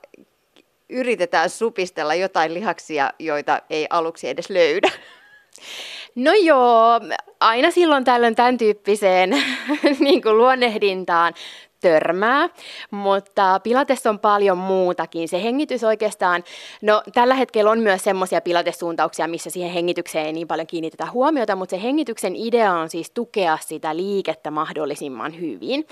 yritetään 0.89 1.51
supistella 1.51 2.15
jotain 2.15 2.55
lihaksia, 2.55 3.13
joita 3.19 3.63
ei 3.71 3.87
aluksi 3.91 4.29
edes 4.29 4.51
löydä. 4.51 4.91
No 6.15 6.33
joo, 6.33 7.01
aina 7.41 7.71
silloin 7.71 8.05
tällöin 8.05 8.35
tämän 8.35 8.59
tyyppiseen 8.59 9.31
niin 10.01 10.23
kuin 10.23 10.37
luonnehdintaan 10.37 11.35
törmää, 11.81 12.49
mutta 12.91 13.61
Pilates 13.63 14.07
on 14.07 14.19
paljon 14.19 14.59
muutakin. 14.59 15.29
Se 15.29 15.43
hengitys 15.43 15.85
oikeastaan, 15.85 16.45
no 16.83 17.03
tällä 17.15 17.35
hetkellä 17.35 17.71
on 17.71 17.81
myös 17.81 18.05
semmoisia 18.05 18.41
pilatessuuntauksia, 18.41 19.29
missä 19.29 19.51
siihen 19.51 19.73
hengitykseen 19.73 20.27
ei 20.27 20.33
niin 20.33 20.49
paljon 20.49 20.67
kiinnitetä 20.67 21.07
huomiota, 21.13 21.57
mutta 21.57 21.77
se 21.77 21.83
hengityksen 21.83 22.37
idea 22.37 22.73
on 22.73 22.91
siis 22.91 23.11
tukea 23.11 23.59
sitä 23.61 23.97
liikettä 23.97 24.51
mahdollisimman 24.51 25.41
hyvin. 25.41 25.87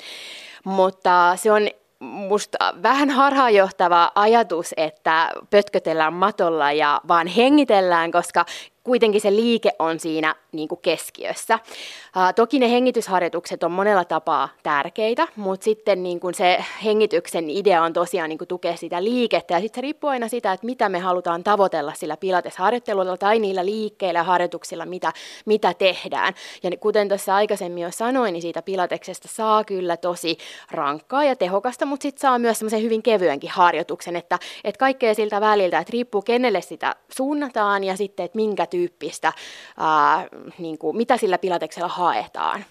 Mutta 0.64 1.32
se 1.36 1.52
on 1.52 1.68
musta 2.00 2.58
vähän 2.82 3.10
harhaanjohtava 3.10 4.12
ajatus, 4.14 4.74
että 4.76 5.30
pötkötellään 5.50 6.12
matolla 6.12 6.72
ja 6.72 7.00
vaan 7.08 7.26
hengitellään, 7.26 8.10
koska 8.10 8.44
kuitenkin 8.84 9.20
se 9.20 9.36
liike 9.36 9.70
on 9.78 10.00
siinä 10.00 10.34
niin 10.52 10.68
kuin 10.68 10.80
keskiössä. 10.82 11.54
Uh, 11.54 12.34
toki 12.36 12.58
ne 12.58 12.70
hengitysharjoitukset 12.70 13.62
on 13.62 13.72
monella 13.72 14.04
tapaa 14.04 14.48
tärkeitä, 14.62 15.28
mutta 15.36 15.64
sitten 15.64 16.02
niin 16.02 16.20
kuin 16.20 16.34
se 16.34 16.64
hengityksen 16.84 17.50
idea 17.50 17.82
on 17.82 17.92
tosiaan 17.92 18.28
niin 18.28 18.38
kuin 18.38 18.48
tukea 18.48 18.76
sitä 18.76 19.04
liikettä 19.04 19.54
ja 19.54 19.60
sitten 19.60 19.74
se 19.74 19.80
riippuu 19.80 20.10
aina 20.10 20.28
sitä, 20.28 20.52
että 20.52 20.66
mitä 20.66 20.88
me 20.88 20.98
halutaan 20.98 21.44
tavoitella 21.44 21.92
sillä 21.94 22.16
pilatesharjoittelulla 22.16 23.16
tai 23.16 23.38
niillä 23.38 23.64
liikkeillä 23.64 24.18
ja 24.18 24.24
harjoituksilla, 24.24 24.86
mitä, 24.86 25.12
mitä 25.46 25.74
tehdään. 25.74 26.34
Ja 26.62 26.70
kuten 26.80 27.08
tuossa 27.08 27.34
aikaisemmin 27.34 27.82
jo 27.82 27.90
sanoin, 27.90 28.32
niin 28.32 28.42
siitä 28.42 28.62
pilateksesta 28.62 29.28
saa 29.28 29.64
kyllä 29.64 29.96
tosi 29.96 30.38
rankkaa 30.70 31.24
ja 31.24 31.36
tehokasta, 31.36 31.86
mutta 31.86 32.02
sitten 32.02 32.20
saa 32.20 32.38
myös 32.38 32.58
semmoisen 32.58 32.82
hyvin 32.82 33.02
kevyenkin 33.02 33.50
harjoituksen, 33.50 34.16
että, 34.16 34.38
että 34.64 34.78
kaikkea 34.78 35.14
siltä 35.14 35.40
väliltä, 35.40 35.78
että 35.78 35.92
riippuu 35.92 36.22
kenelle 36.22 36.60
sitä 36.60 36.96
suunnataan 37.16 37.84
ja 37.84 37.96
sitten, 37.96 38.24
että 38.24 38.36
minkä 38.36 38.66
tyyppistä, 38.74 39.32
ää, 39.78 40.28
niin 40.58 40.78
kuin, 40.78 40.96
mitä 40.96 41.16
sillä 41.16 41.38
pilateksella 41.38 41.88
haetaan. 41.88 42.64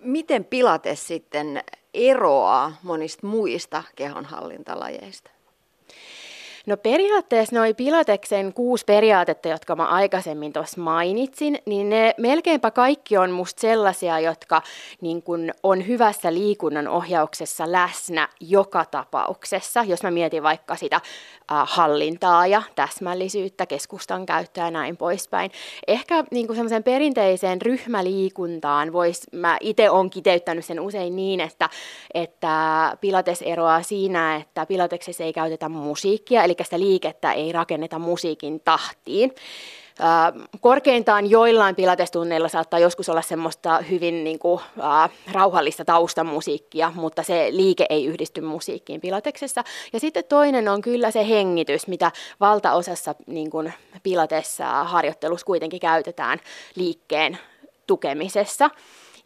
Miten 0.00 0.44
pilates 0.44 1.06
sitten 1.06 1.64
eroaa 1.94 2.72
monista 2.82 3.26
muista 3.26 3.82
kehonhallintalajeista? 3.96 5.35
No 6.66 6.76
periaatteessa 6.76 7.56
noi 7.56 7.74
Pilateksen 7.74 8.52
kuusi 8.52 8.84
periaatetta, 8.84 9.48
jotka 9.48 9.76
mä 9.76 9.84
aikaisemmin 9.84 10.52
tuossa 10.52 10.80
mainitsin, 10.80 11.58
niin 11.66 11.88
ne 11.88 12.14
melkeinpä 12.18 12.70
kaikki 12.70 13.16
on 13.16 13.30
musta 13.30 13.60
sellaisia, 13.60 14.20
jotka 14.20 14.62
niin 15.00 15.22
kun 15.22 15.50
on 15.62 15.86
hyvässä 15.86 16.34
liikunnan 16.34 16.88
ohjauksessa 16.88 17.72
läsnä 17.72 18.28
joka 18.40 18.84
tapauksessa. 18.84 19.82
Jos 19.82 20.02
mä 20.02 20.10
mietin 20.10 20.42
vaikka 20.42 20.76
sitä 20.76 20.96
äh, 20.96 21.02
hallintaa 21.48 22.46
ja 22.46 22.62
täsmällisyyttä, 22.74 23.66
keskustan 23.66 24.26
käyttöä 24.26 24.64
ja 24.64 24.70
näin 24.70 24.96
poispäin. 24.96 25.50
Ehkä 25.86 26.24
niin 26.30 26.46
semmoisen 26.46 26.84
perinteiseen 26.84 27.62
ryhmäliikuntaan 27.62 28.92
vois, 28.92 29.22
mä 29.32 29.56
itse 29.60 29.90
olen 29.90 30.10
kiteyttänyt 30.10 30.64
sen 30.64 30.80
usein 30.80 31.16
niin, 31.16 31.40
että, 31.40 31.70
että 32.14 32.96
Pilates 33.00 33.42
eroaa 33.42 33.82
siinä, 33.82 34.36
että 34.36 34.66
Pilateksessa 34.66 35.24
ei 35.24 35.32
käytetä 35.32 35.68
musiikkia, 35.68 36.44
eli 36.44 36.55
sitä 36.64 36.78
liikettä 36.78 37.32
ei 37.32 37.52
rakenneta 37.52 37.98
musiikin 37.98 38.60
tahtiin. 38.60 39.32
Korkeintaan 40.60 41.30
joillain 41.30 41.76
pilatestunneilla 41.76 42.48
saattaa 42.48 42.78
joskus 42.78 43.08
olla 43.08 43.22
semmoista 43.22 43.78
hyvin 43.78 44.24
niin 44.24 44.38
kuin, 44.38 44.60
äh, 44.84 45.10
rauhallista 45.32 45.84
taustamusiikkia, 45.84 46.92
mutta 46.94 47.22
se 47.22 47.48
liike 47.50 47.86
ei 47.90 48.06
yhdisty 48.06 48.40
musiikkiin 48.40 49.00
pilateksessa. 49.00 49.64
Ja 49.92 50.00
sitten 50.00 50.24
toinen 50.28 50.68
on 50.68 50.80
kyllä 50.80 51.10
se 51.10 51.28
hengitys, 51.28 51.86
mitä 51.86 52.12
valtaosassa 52.40 53.14
niin 53.26 53.50
kuin 53.50 53.72
pilatessa 54.02 54.84
harjoittelussa 54.84 55.46
kuitenkin 55.46 55.80
käytetään 55.80 56.38
liikkeen 56.74 57.38
tukemisessa. 57.86 58.70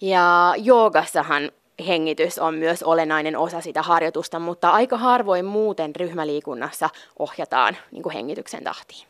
Ja 0.00 0.54
joogassahan 0.58 1.52
hengitys 1.86 2.38
on 2.38 2.54
myös 2.54 2.82
olennainen 2.82 3.36
osa 3.36 3.60
sitä 3.60 3.82
harjoitusta, 3.82 4.38
mutta 4.38 4.70
aika 4.70 4.96
harvoin 4.96 5.44
muuten 5.44 5.96
ryhmäliikunnassa 5.96 6.90
ohjataan 7.18 7.76
niin 7.90 8.02
kuin 8.02 8.12
hengityksen 8.12 8.64
tahtiin. 8.64 9.06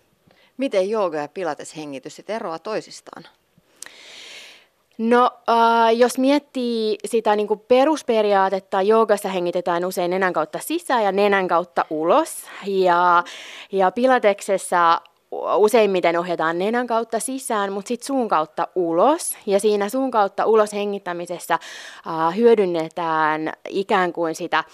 Miten 0.57 0.91
jooga 0.91 1.17
ja 1.17 1.29
pilates 1.29 1.77
hengitys 1.77 2.17
sitten 2.17 2.37
eroaa 2.37 2.59
toisistaan? 2.59 3.25
No, 4.99 5.31
äh, 5.49 5.97
jos 5.97 6.19
miettii 6.19 6.99
sitä 7.05 7.37
niin 7.37 7.49
kuin 7.49 7.61
perusperiaatetta, 7.61 8.83
joogassa 8.83 9.29
hengitetään 9.29 9.85
usein 9.85 10.11
nenän 10.11 10.33
kautta 10.33 10.59
sisään 10.59 11.05
ja 11.05 11.13
nenän 11.13 11.49
kautta 11.49 11.85
ulos. 11.91 12.45
Ja, 12.67 13.25
ja 13.73 13.91
pilateksessa 13.91 15.01
useimmiten 15.57 16.19
ohjataan 16.19 16.59
nenän 16.59 16.87
kautta 16.87 17.21
sisään, 17.21 17.73
mutta 17.73 17.89
sitten 17.89 18.07
suun 18.07 18.29
kautta 18.29 18.69
ulos. 18.75 19.37
Ja 19.47 19.61
siinä 19.61 19.89
suun 19.89 20.11
kautta 20.11 20.47
ulos 20.47 20.73
hengittämisessä 20.73 21.55
äh, 21.55 22.37
hyödynnetään 22.37 23.53
ikään 23.69 24.13
kuin 24.13 24.35
sitä 24.35 24.65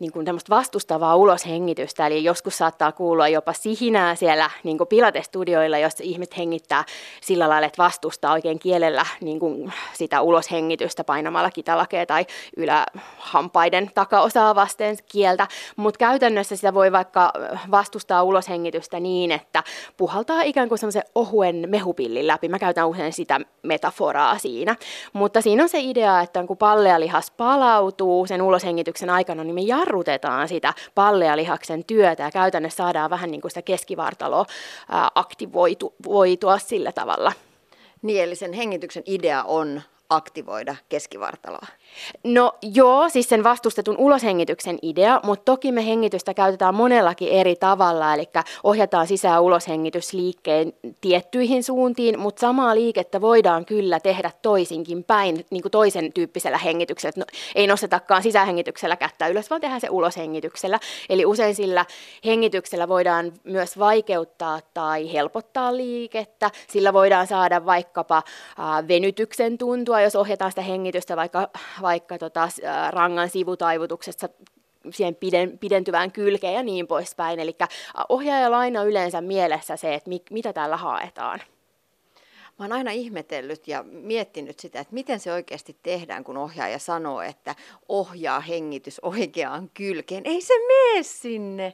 niin 0.00 0.12
kuin 0.12 0.26
vastustavaa 0.50 1.16
uloshengitystä, 1.16 2.06
eli 2.06 2.24
joskus 2.24 2.58
saattaa 2.58 2.92
kuulua 2.92 3.28
jopa 3.28 3.52
sihinää 3.52 4.14
siellä 4.14 4.50
niin 4.64 4.78
kuin 4.78 4.88
pilatestudioilla, 4.88 5.78
jos 5.78 5.94
ihmiset 6.00 6.36
hengittää 6.36 6.84
sillä 7.20 7.48
lailla, 7.48 7.66
että 7.66 7.82
vastustaa 7.82 8.32
oikein 8.32 8.58
kielellä 8.58 9.06
niin 9.20 9.40
kuin 9.40 9.72
sitä 9.92 10.20
uloshengitystä 10.20 11.04
painamalla 11.04 11.50
kitalakea 11.50 12.06
tai 12.06 12.26
ylähampaiden 12.56 13.90
takaosaa 13.94 14.54
vasten 14.54 14.96
kieltä, 15.12 15.48
mutta 15.76 15.98
käytännössä 15.98 16.56
sitä 16.56 16.74
voi 16.74 16.92
vaikka 16.92 17.32
vastustaa 17.70 18.22
uloshengitystä 18.22 19.00
niin, 19.00 19.32
että 19.32 19.62
puhaltaa 19.96 20.42
ikään 20.42 20.68
kuin 20.68 20.78
semmoisen 20.78 21.02
ohuen 21.14 21.64
mehupillin 21.66 22.26
läpi. 22.26 22.48
Mä 22.48 22.58
käytän 22.58 22.88
usein 22.88 23.12
sitä 23.12 23.40
metaforaa 23.62 24.38
siinä, 24.38 24.76
mutta 25.12 25.40
siinä 25.40 25.62
on 25.62 25.68
se 25.68 25.78
idea, 25.80 26.20
että 26.20 26.44
kun 26.46 26.56
pallealihas 26.56 27.30
palautuu 27.30 28.26
sen 28.26 28.42
uloshengityksen 28.42 29.10
aikana, 29.10 29.44
niin 29.44 29.54
me 29.54 29.60
jarrutetaan 29.84 30.48
sitä 30.48 30.74
pallealihaksen 30.94 31.84
työtä 31.84 32.22
ja 32.22 32.30
käytännössä 32.30 32.76
saadaan 32.76 33.10
vähän 33.10 33.30
niin 33.30 33.40
kuin 33.40 33.50
sitä 33.50 33.62
keskivartaloa 33.62 34.46
aktivoitua 35.14 36.58
sillä 36.58 36.92
tavalla. 36.92 37.32
Niin, 38.02 38.22
eli 38.22 38.34
sen 38.36 38.52
hengityksen 38.52 39.02
idea 39.06 39.42
on 39.42 39.82
aktivoida 40.10 40.76
keskivartaloa? 40.88 41.66
No 42.24 42.52
joo, 42.62 43.08
siis 43.08 43.28
sen 43.28 43.44
vastustetun 43.44 43.96
uloshengityksen 43.98 44.78
idea, 44.82 45.20
mutta 45.22 45.44
toki 45.44 45.72
me 45.72 45.86
hengitystä 45.86 46.34
käytetään 46.34 46.74
monellakin 46.74 47.28
eri 47.28 47.56
tavalla, 47.56 48.14
eli 48.14 48.28
ohjataan 48.64 49.06
sisään 49.06 49.42
uloshengitysliikkeen 49.42 50.72
tiettyihin 51.00 51.64
suuntiin, 51.64 52.18
mutta 52.18 52.40
samaa 52.40 52.74
liikettä 52.74 53.20
voidaan 53.20 53.64
kyllä 53.64 54.00
tehdä 54.00 54.30
toisinkin 54.42 55.04
päin, 55.04 55.46
niin 55.50 55.62
kuin 55.62 55.72
toisen 55.72 56.12
tyyppisellä 56.12 56.58
hengityksellä. 56.58 57.14
No, 57.16 57.24
ei 57.54 57.66
nostetakaan 57.66 58.22
sisähengityksellä 58.22 58.96
kättä 58.96 59.28
ylös, 59.28 59.50
vaan 59.50 59.60
tehdään 59.60 59.80
se 59.80 59.90
uloshengityksellä. 59.90 60.78
Eli 61.08 61.26
usein 61.26 61.54
sillä 61.54 61.84
hengityksellä 62.24 62.88
voidaan 62.88 63.32
myös 63.44 63.78
vaikeuttaa 63.78 64.60
tai 64.74 65.12
helpottaa 65.12 65.76
liikettä, 65.76 66.50
sillä 66.68 66.92
voidaan 66.92 67.26
saada 67.26 67.66
vaikkapa 67.66 68.16
äh, 68.16 68.88
venytyksen 68.88 69.58
tuntua, 69.58 70.00
jos 70.00 70.16
ohjataan 70.16 70.52
sitä 70.52 70.62
hengitystä 70.62 71.16
vaikka, 71.16 71.48
vaikka 71.84 72.18
tota, 72.18 72.48
rangan 72.90 73.28
sivutaivutuksessa 73.28 74.28
siihen 74.90 75.14
piden, 75.14 75.58
pidentyvään 75.58 76.12
kylkeen 76.12 76.54
ja 76.54 76.62
niin 76.62 76.86
poispäin. 76.86 77.40
Eli 77.40 77.56
ohjaajalla 78.08 78.58
aina 78.58 78.82
yleensä 78.82 79.20
mielessä 79.20 79.76
se, 79.76 79.94
että 79.94 80.08
mi, 80.08 80.22
mitä 80.30 80.52
tällä 80.52 80.76
haetaan. 80.76 81.40
Mä 82.58 82.64
oon 82.64 82.72
aina 82.72 82.90
ihmetellyt 82.90 83.68
ja 83.68 83.82
miettinyt 83.82 84.60
sitä, 84.60 84.80
että 84.80 84.94
miten 84.94 85.20
se 85.20 85.32
oikeasti 85.32 85.76
tehdään, 85.82 86.24
kun 86.24 86.36
ohjaaja 86.36 86.78
sanoo, 86.78 87.20
että 87.20 87.54
ohjaa 87.88 88.40
hengitys 88.40 89.00
oikeaan 89.00 89.70
kylkeen. 89.74 90.22
Ei 90.26 90.40
se 90.40 90.54
mene 90.66 91.02
sinne. 91.02 91.72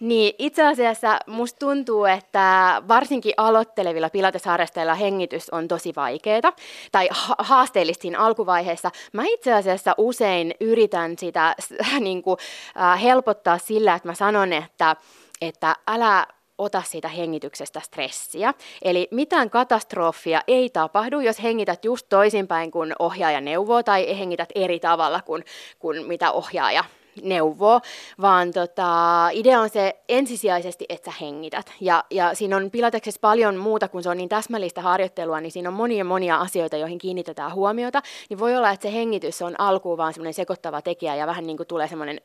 Niin, 0.00 0.34
itse 0.38 0.66
asiassa 0.66 1.18
musta 1.26 1.58
tuntuu, 1.58 2.04
että 2.04 2.82
varsinkin 2.88 3.34
aloittelevilla 3.36 4.10
pilatesharrastajilla 4.10 4.94
hengitys 4.94 5.50
on 5.50 5.68
tosi 5.68 5.92
vaikeaa 5.96 6.52
tai 6.92 7.08
ha- 7.10 7.36
haasteellista 7.38 8.02
siinä 8.02 8.18
alkuvaiheessa. 8.18 8.90
Mä 9.12 9.22
itse 9.26 9.52
asiassa 9.52 9.94
usein 9.98 10.54
yritän 10.60 11.18
sitä 11.18 11.56
niin 12.00 12.22
kuin, 12.22 12.36
äh, 12.80 13.02
helpottaa 13.02 13.58
sillä, 13.58 13.94
että 13.94 14.08
mä 14.08 14.14
sanon, 14.14 14.52
että, 14.52 14.96
että 15.40 15.76
älä 15.86 16.26
ota 16.60 16.82
siitä 16.86 17.08
hengityksestä 17.08 17.80
stressiä. 17.80 18.54
Eli 18.82 19.08
mitään 19.10 19.50
katastrofia 19.50 20.40
ei 20.48 20.70
tapahdu, 20.70 21.20
jos 21.20 21.42
hengität 21.42 21.84
just 21.84 22.06
toisinpäin 22.08 22.70
kuin 22.70 22.92
ohjaaja 22.98 23.40
neuvoo 23.40 23.82
tai 23.82 24.18
hengität 24.18 24.48
eri 24.54 24.80
tavalla 24.80 25.20
kuin, 25.20 25.44
kuin 25.78 26.06
mitä 26.06 26.32
ohjaaja 26.32 26.84
neuvoo, 27.22 27.80
vaan 28.20 28.52
tota, 28.52 29.28
idea 29.32 29.60
on 29.60 29.70
se 29.70 30.00
ensisijaisesti, 30.08 30.84
että 30.88 31.10
sä 31.10 31.16
hengität. 31.20 31.72
Ja, 31.80 32.04
ja 32.10 32.34
siinä 32.34 32.56
on 32.56 32.70
Pilateksessa 32.70 33.20
paljon 33.20 33.56
muuta, 33.56 33.88
kun 33.88 34.02
se 34.02 34.08
on 34.08 34.16
niin 34.16 34.28
täsmällistä 34.28 34.80
harjoittelua, 34.80 35.40
niin 35.40 35.52
siinä 35.52 35.68
on 35.68 35.74
monia 35.74 36.04
monia 36.04 36.36
asioita, 36.36 36.76
joihin 36.76 36.98
kiinnitetään 36.98 37.54
huomiota. 37.54 38.02
Niin 38.30 38.38
voi 38.38 38.56
olla, 38.56 38.70
että 38.70 38.88
se 38.88 38.94
hengitys 38.94 39.42
on 39.42 39.54
alkuun 39.58 39.98
vaan 39.98 40.12
semmoinen 40.12 40.34
sekoittava 40.34 40.82
tekijä 40.82 41.14
ja 41.14 41.26
vähän 41.26 41.46
niin 41.46 41.56
kuin 41.56 41.66
tulee 41.66 41.88
semmoinen 41.88 42.20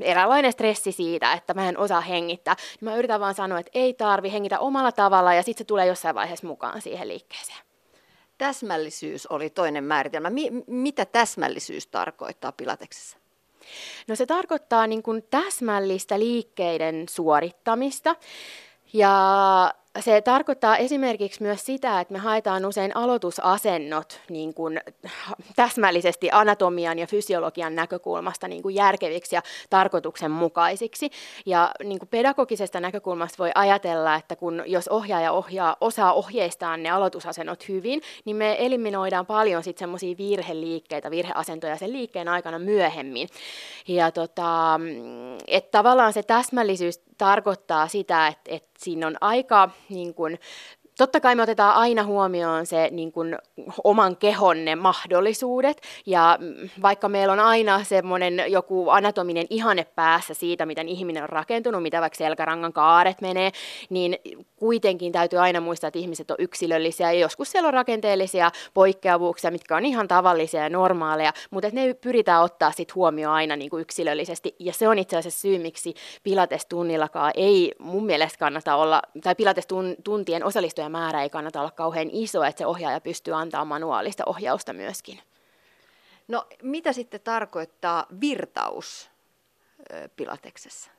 eräänlainen 0.00 0.52
stressi 0.52 0.92
siitä, 0.92 1.32
että 1.32 1.54
mä 1.54 1.68
en 1.68 1.78
osaa 1.78 2.00
hengittää. 2.00 2.56
Niin 2.80 2.90
mä 2.90 2.96
yritän 2.96 3.20
vaan 3.20 3.34
sanoa, 3.34 3.58
että 3.58 3.70
ei 3.74 3.94
tarvi 3.94 4.32
hengitä 4.32 4.58
omalla 4.58 4.92
tavalla 4.92 5.34
ja 5.34 5.42
sitten 5.42 5.64
se 5.64 5.68
tulee 5.68 5.86
jossain 5.86 6.14
vaiheessa 6.14 6.46
mukaan 6.46 6.82
siihen 6.82 7.08
liikkeeseen. 7.08 7.58
Täsmällisyys 8.38 9.26
oli 9.26 9.50
toinen 9.50 9.84
määritelmä. 9.84 10.30
Mi- 10.30 10.64
mitä 10.66 11.04
täsmällisyys 11.04 11.86
tarkoittaa 11.86 12.52
pilateksessa? 12.52 13.18
No 14.08 14.16
se 14.16 14.26
tarkoittaa 14.26 14.86
niin 14.86 15.02
kuin 15.02 15.22
täsmällistä 15.30 16.18
liikkeiden 16.18 17.06
suorittamista. 17.08 18.16
Ja 18.92 19.74
se 20.00 20.20
tarkoittaa 20.20 20.76
esimerkiksi 20.76 21.42
myös 21.42 21.66
sitä, 21.66 22.00
että 22.00 22.12
me 22.12 22.18
haetaan 22.18 22.66
usein 22.66 22.96
aloitusasennot 22.96 24.20
niin 24.30 24.54
kuin 24.54 24.80
täsmällisesti 25.56 26.28
anatomian 26.32 26.98
ja 26.98 27.06
fysiologian 27.06 27.74
näkökulmasta 27.74 28.48
niin 28.48 28.62
kuin 28.62 28.74
järkeviksi 28.74 29.36
ja 29.36 29.42
tarkoituksenmukaisiksi. 29.70 31.10
Ja 31.46 31.70
niin 31.84 31.98
kuin 31.98 32.08
pedagogisesta 32.08 32.80
näkökulmasta 32.80 33.38
voi 33.38 33.50
ajatella, 33.54 34.14
että 34.14 34.36
kun 34.36 34.62
jos 34.66 34.88
ohjaaja 34.88 35.32
ohjaa, 35.32 35.76
osaa 35.80 36.12
ohjeistaa 36.12 36.76
ne 36.76 36.90
aloitusasennot 36.90 37.68
hyvin, 37.68 38.02
niin 38.24 38.36
me 38.36 38.56
eliminoidaan 38.58 39.26
paljon 39.26 39.62
sitten 39.62 39.80
semmoisia 39.80 40.16
virheliikkeitä, 40.18 41.10
virheasentoja 41.10 41.76
sen 41.76 41.92
liikkeen 41.92 42.28
aikana 42.28 42.58
myöhemmin. 42.58 43.28
Ja 43.88 44.10
tota, 44.10 44.80
että 45.46 45.70
tavallaan 45.78 46.12
se 46.12 46.22
täsmällisyys 46.22 47.00
tarkoittaa 47.18 47.88
sitä, 47.88 48.26
että, 48.26 48.50
että 48.54 48.70
siinä 48.78 49.06
on 49.06 49.16
aika 49.20 49.70
niin 49.88 50.14
kuin, 50.14 50.38
totta 50.98 51.20
kai 51.20 51.34
me 51.34 51.42
otetaan 51.42 51.74
aina 51.74 52.04
huomioon 52.04 52.66
se 52.66 52.88
niin 52.90 53.12
kuin, 53.12 53.38
oman 53.84 54.16
kehon 54.16 54.64
ne 54.64 54.76
mahdollisuudet, 54.76 55.80
ja 56.06 56.38
vaikka 56.82 57.08
meillä 57.08 57.32
on 57.32 57.40
aina 57.40 57.84
semmoinen 57.84 58.42
joku 58.48 58.90
anatominen 58.90 59.46
ihanne 59.50 59.84
päässä 59.84 60.34
siitä, 60.34 60.66
miten 60.66 60.88
ihminen 60.88 61.22
on 61.22 61.28
rakentunut, 61.28 61.82
mitä 61.82 62.00
vaikka 62.00 62.16
selkärangan 62.16 62.72
kaaret 62.72 63.20
menee, 63.20 63.50
niin 63.90 64.16
kuitenkin 64.56 65.12
täytyy 65.12 65.38
aina 65.38 65.60
muistaa, 65.60 65.88
että 65.88 65.98
ihmiset 65.98 66.30
on 66.30 66.36
yksilöllisiä, 66.38 67.12
ja 67.12 67.20
joskus 67.20 67.50
siellä 67.50 67.66
on 67.66 67.74
rakenteellisia 67.74 68.50
poikkeavuuksia, 68.74 69.50
mitkä 69.50 69.76
on 69.76 69.84
ihan 69.84 70.08
tavallisia 70.08 70.62
ja 70.62 70.70
normaaleja, 70.70 71.32
mutta 71.50 71.68
ne 71.72 71.94
pyritään 71.94 72.42
ottaa 72.42 72.72
sit 72.72 72.94
huomioon 72.94 73.34
aina 73.34 73.56
niin 73.56 73.70
kuin 73.70 73.80
yksilöllisesti, 73.80 74.54
ja 74.58 74.72
se 74.72 74.88
on 74.88 74.98
itse 74.98 75.16
asiassa 75.16 75.40
syy, 75.40 75.58
miksi 75.58 75.94
pilatestunnillakaan 76.22 77.32
ei 77.34 77.72
mun 77.78 78.06
mielestä 78.06 78.38
kannata 78.38 78.76
olla, 78.76 79.02
tai 79.22 79.34
pilatestuntien 79.34 80.44
osallistuja 80.84 80.88
määrä 80.88 81.22
ei 81.22 81.30
kannata 81.30 81.60
olla 81.60 81.70
kauhean 81.70 82.10
iso, 82.12 82.44
että 82.44 82.58
se 82.58 82.66
ohjaaja 82.66 83.00
pystyy 83.00 83.34
antamaan 83.34 83.68
manuaalista 83.68 84.24
ohjausta 84.26 84.72
myöskin. 84.72 85.20
No 86.28 86.46
mitä 86.62 86.92
sitten 86.92 87.20
tarkoittaa 87.20 88.06
virtaus 88.20 89.10
pilateksessa? 90.16 90.90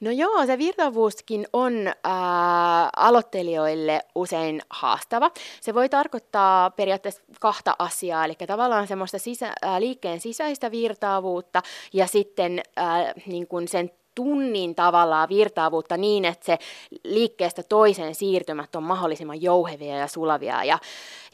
No 0.00 0.10
joo, 0.10 0.46
se 0.46 0.58
virtavuuskin 0.58 1.46
on 1.52 1.72
ää, 2.04 2.90
aloittelijoille 2.96 4.00
usein 4.14 4.62
haastava. 4.70 5.30
Se 5.60 5.74
voi 5.74 5.88
tarkoittaa 5.88 6.70
periaatteessa 6.70 7.22
kahta 7.40 7.76
asiaa, 7.78 8.24
eli 8.24 8.34
tavallaan 8.34 8.86
semmoista 8.86 9.18
sisä, 9.18 9.52
ää, 9.62 9.80
liikkeen 9.80 10.20
sisäistä 10.20 10.70
virtaavuutta 10.70 11.62
ja 11.92 12.06
sitten 12.06 12.62
ää, 12.76 13.12
niin 13.26 13.46
kuin 13.46 13.68
sen 13.68 13.90
tunnin 14.14 14.74
tavallaan 14.74 15.28
virtaavuutta 15.28 15.96
niin, 15.96 16.24
että 16.24 16.46
se 16.46 16.58
liikkeestä 17.04 17.62
toiseen 17.62 18.14
siirtymät 18.14 18.74
on 18.76 18.82
mahdollisimman 18.82 19.42
jouhevia 19.42 19.96
ja 19.96 20.06
sulavia. 20.06 20.64
Ja, 20.64 20.78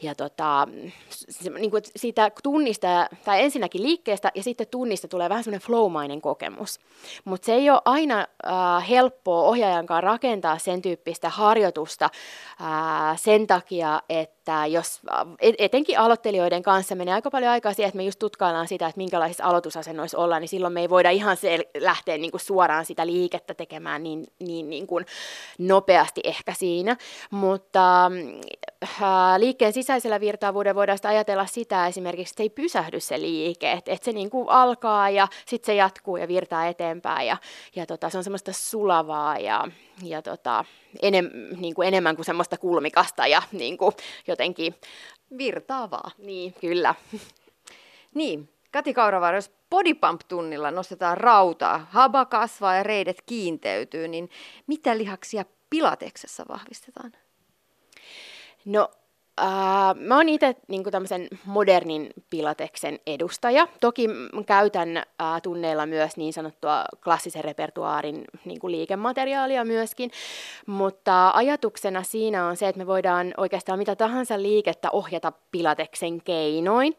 ja 0.01 0.15
tota, 0.15 0.67
se, 1.09 1.49
niin 1.49 1.71
kuin 1.71 1.83
siitä 1.95 2.31
tunnista, 2.43 3.09
tai 3.25 3.43
ensinnäkin 3.43 3.83
liikkeestä 3.83 4.31
ja 4.35 4.43
sitten 4.43 4.67
tunnista 4.67 5.07
tulee 5.07 5.29
vähän 5.29 5.43
semmoinen 5.43 5.67
flowmainen 5.67 6.21
kokemus. 6.21 6.79
Mutta 7.25 7.45
se 7.45 7.53
ei 7.53 7.69
ole 7.69 7.81
aina 7.85 8.19
äh, 8.19 8.89
helppoa 8.89 9.43
ohjaajankaan 9.43 10.03
rakentaa 10.03 10.57
sen 10.57 10.81
tyyppistä 10.81 11.29
harjoitusta 11.29 12.05
äh, 12.61 13.17
sen 13.17 13.47
takia, 13.47 14.01
että 14.09 14.36
että 14.47 14.65
jos 14.65 15.01
etenkin 15.41 15.99
aloittelijoiden 15.99 16.63
kanssa 16.63 16.95
menee 16.95 17.13
aika 17.13 17.31
paljon 17.31 17.51
aikaa 17.51 17.73
siihen, 17.73 17.87
että 17.87 17.97
me 17.97 18.03
just 18.03 18.19
tutkaillaan 18.19 18.67
sitä, 18.67 18.87
että 18.87 18.97
minkälaisissa 18.97 19.43
aloitusasennoissa 19.43 20.17
ollaan, 20.17 20.41
niin 20.41 20.49
silloin 20.49 20.73
me 20.73 20.81
ei 20.81 20.89
voida 20.89 21.09
ihan 21.09 21.37
se 21.37 21.59
lähteä 21.79 22.17
niin 22.17 22.31
kuin 22.31 22.41
suoraan 22.41 22.85
sitä 22.85 23.05
liikettä 23.05 23.53
tekemään 23.53 24.03
niin, 24.03 24.25
niin, 24.39 24.69
niin 24.69 24.87
kuin 24.87 25.05
nopeasti 25.57 26.21
ehkä 26.23 26.53
siinä. 26.53 26.97
Mutta 27.31 28.11
äh, 28.83 29.37
liikkeen 29.37 29.73
sisäisellä 29.73 30.19
virtaavuudella 30.19 30.75
voidaan 30.75 30.97
sitä 30.97 31.09
ajatella 31.09 31.45
sitä 31.45 31.87
esimerkiksi, 31.87 32.31
että 32.31 32.37
se 32.37 32.43
ei 32.43 32.49
pysähdy 32.49 32.99
se 32.99 33.21
liike, 33.21 33.71
että, 33.71 33.91
että 33.91 34.05
se 34.05 34.11
niin 34.11 34.29
kuin 34.29 34.49
alkaa 34.49 35.09
ja 35.09 35.27
sitten 35.45 35.65
se 35.65 35.75
jatkuu 35.75 36.17
ja 36.17 36.27
virtaa 36.27 36.67
eteenpäin 36.67 37.27
ja, 37.27 37.37
ja 37.75 37.85
tota, 37.85 38.09
se 38.09 38.17
on 38.17 38.23
semmoista 38.23 38.51
sulavaa 38.53 39.39
ja, 39.39 39.65
ja 40.03 40.21
tota, 40.21 40.65
enem, 41.01 41.29
niin 41.57 41.73
kuin 41.73 41.87
enemmän 41.87 42.15
kuin 42.15 42.25
semmoista 42.25 42.57
kulmikasta 42.57 43.27
ja 43.27 43.41
niin 43.51 43.77
kuin 43.77 43.95
jotenkin 44.37 44.75
virtaavaa. 45.37 46.11
Niin, 46.17 46.53
kyllä. 46.53 46.95
Niin, 48.13 48.49
Kati 48.71 48.93
Kauravaara, 48.93 49.37
jos 49.37 49.51
bodypump-tunnilla 49.69 50.71
nostetaan 50.71 51.17
rautaa, 51.17 51.87
haba 51.91 52.25
kasvaa 52.25 52.75
ja 52.75 52.83
reidet 52.83 53.21
kiinteytyy, 53.25 54.07
niin 54.07 54.29
mitä 54.67 54.97
lihaksia 54.97 55.45
pilateksessa 55.69 56.45
vahvistetaan? 56.49 57.11
No 58.65 58.89
Uh, 59.41 59.99
mä 59.99 60.15
oon 60.15 60.29
itse 60.29 60.55
niin 60.67 60.83
tämmöisen 60.83 61.27
modernin 61.45 62.09
pilateksen 62.29 62.99
edustaja. 63.07 63.67
Toki 63.81 64.07
käytän 64.45 64.97
uh, 64.97 65.41
tunneilla 65.43 65.85
myös 65.85 66.17
niin 66.17 66.33
sanottua 66.33 66.83
klassisen 67.03 67.43
repertuaarin 67.43 68.25
niin 68.45 68.59
liikemateriaalia 68.63 69.65
myöskin, 69.65 70.11
mutta 70.65 71.31
ajatuksena 71.33 72.03
siinä 72.03 72.45
on 72.45 72.57
se, 72.57 72.67
että 72.67 72.79
me 72.79 72.87
voidaan 72.87 73.33
oikeastaan 73.37 73.79
mitä 73.79 73.95
tahansa 73.95 74.41
liikettä 74.41 74.89
ohjata 74.91 75.33
pilateksen 75.51 76.21
keinoin. 76.21 76.97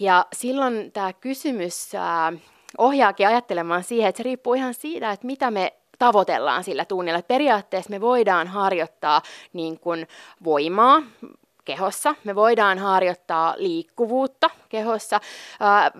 Ja 0.00 0.26
silloin 0.32 0.92
tämä 0.92 1.12
kysymys 1.12 1.90
uh, 1.94 2.40
ohjaakin 2.78 3.28
ajattelemaan 3.28 3.82
siihen, 3.82 4.08
että 4.08 4.16
se 4.16 4.22
riippuu 4.22 4.54
ihan 4.54 4.74
siitä, 4.74 5.10
että 5.10 5.26
mitä 5.26 5.50
me 5.50 5.72
tavoitellaan 5.98 6.64
sillä 6.64 6.84
tunnilla. 6.84 7.22
periaatteessa 7.22 7.90
me 7.90 8.00
voidaan 8.00 8.46
harjoittaa 8.46 9.22
niin 9.52 9.80
kuin 9.80 10.08
voimaa, 10.44 11.02
kehossa. 11.64 12.14
Me 12.24 12.34
voidaan 12.34 12.78
harjoittaa 12.78 13.54
liikkuvuutta 13.56 14.50
kehossa. 14.68 15.20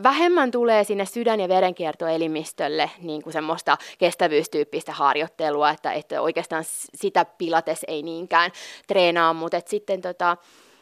Vähemmän 0.02 0.50
tulee 0.50 0.84
sinne 0.84 1.06
sydän- 1.06 1.40
ja 1.40 1.48
verenkiertoelimistölle 1.48 2.90
niin 3.00 3.22
kuin 3.22 3.32
semmoista 3.32 3.78
kestävyystyyppistä 3.98 4.92
harjoittelua, 4.92 5.70
että, 5.70 5.92
että 5.92 6.20
oikeastaan 6.20 6.64
sitä 6.94 7.24
pilates 7.24 7.84
ei 7.88 8.02
niinkään 8.02 8.50
treenaa, 8.86 9.32
mutta 9.32 9.60
sitten 9.66 10.00
tota, 10.00 10.36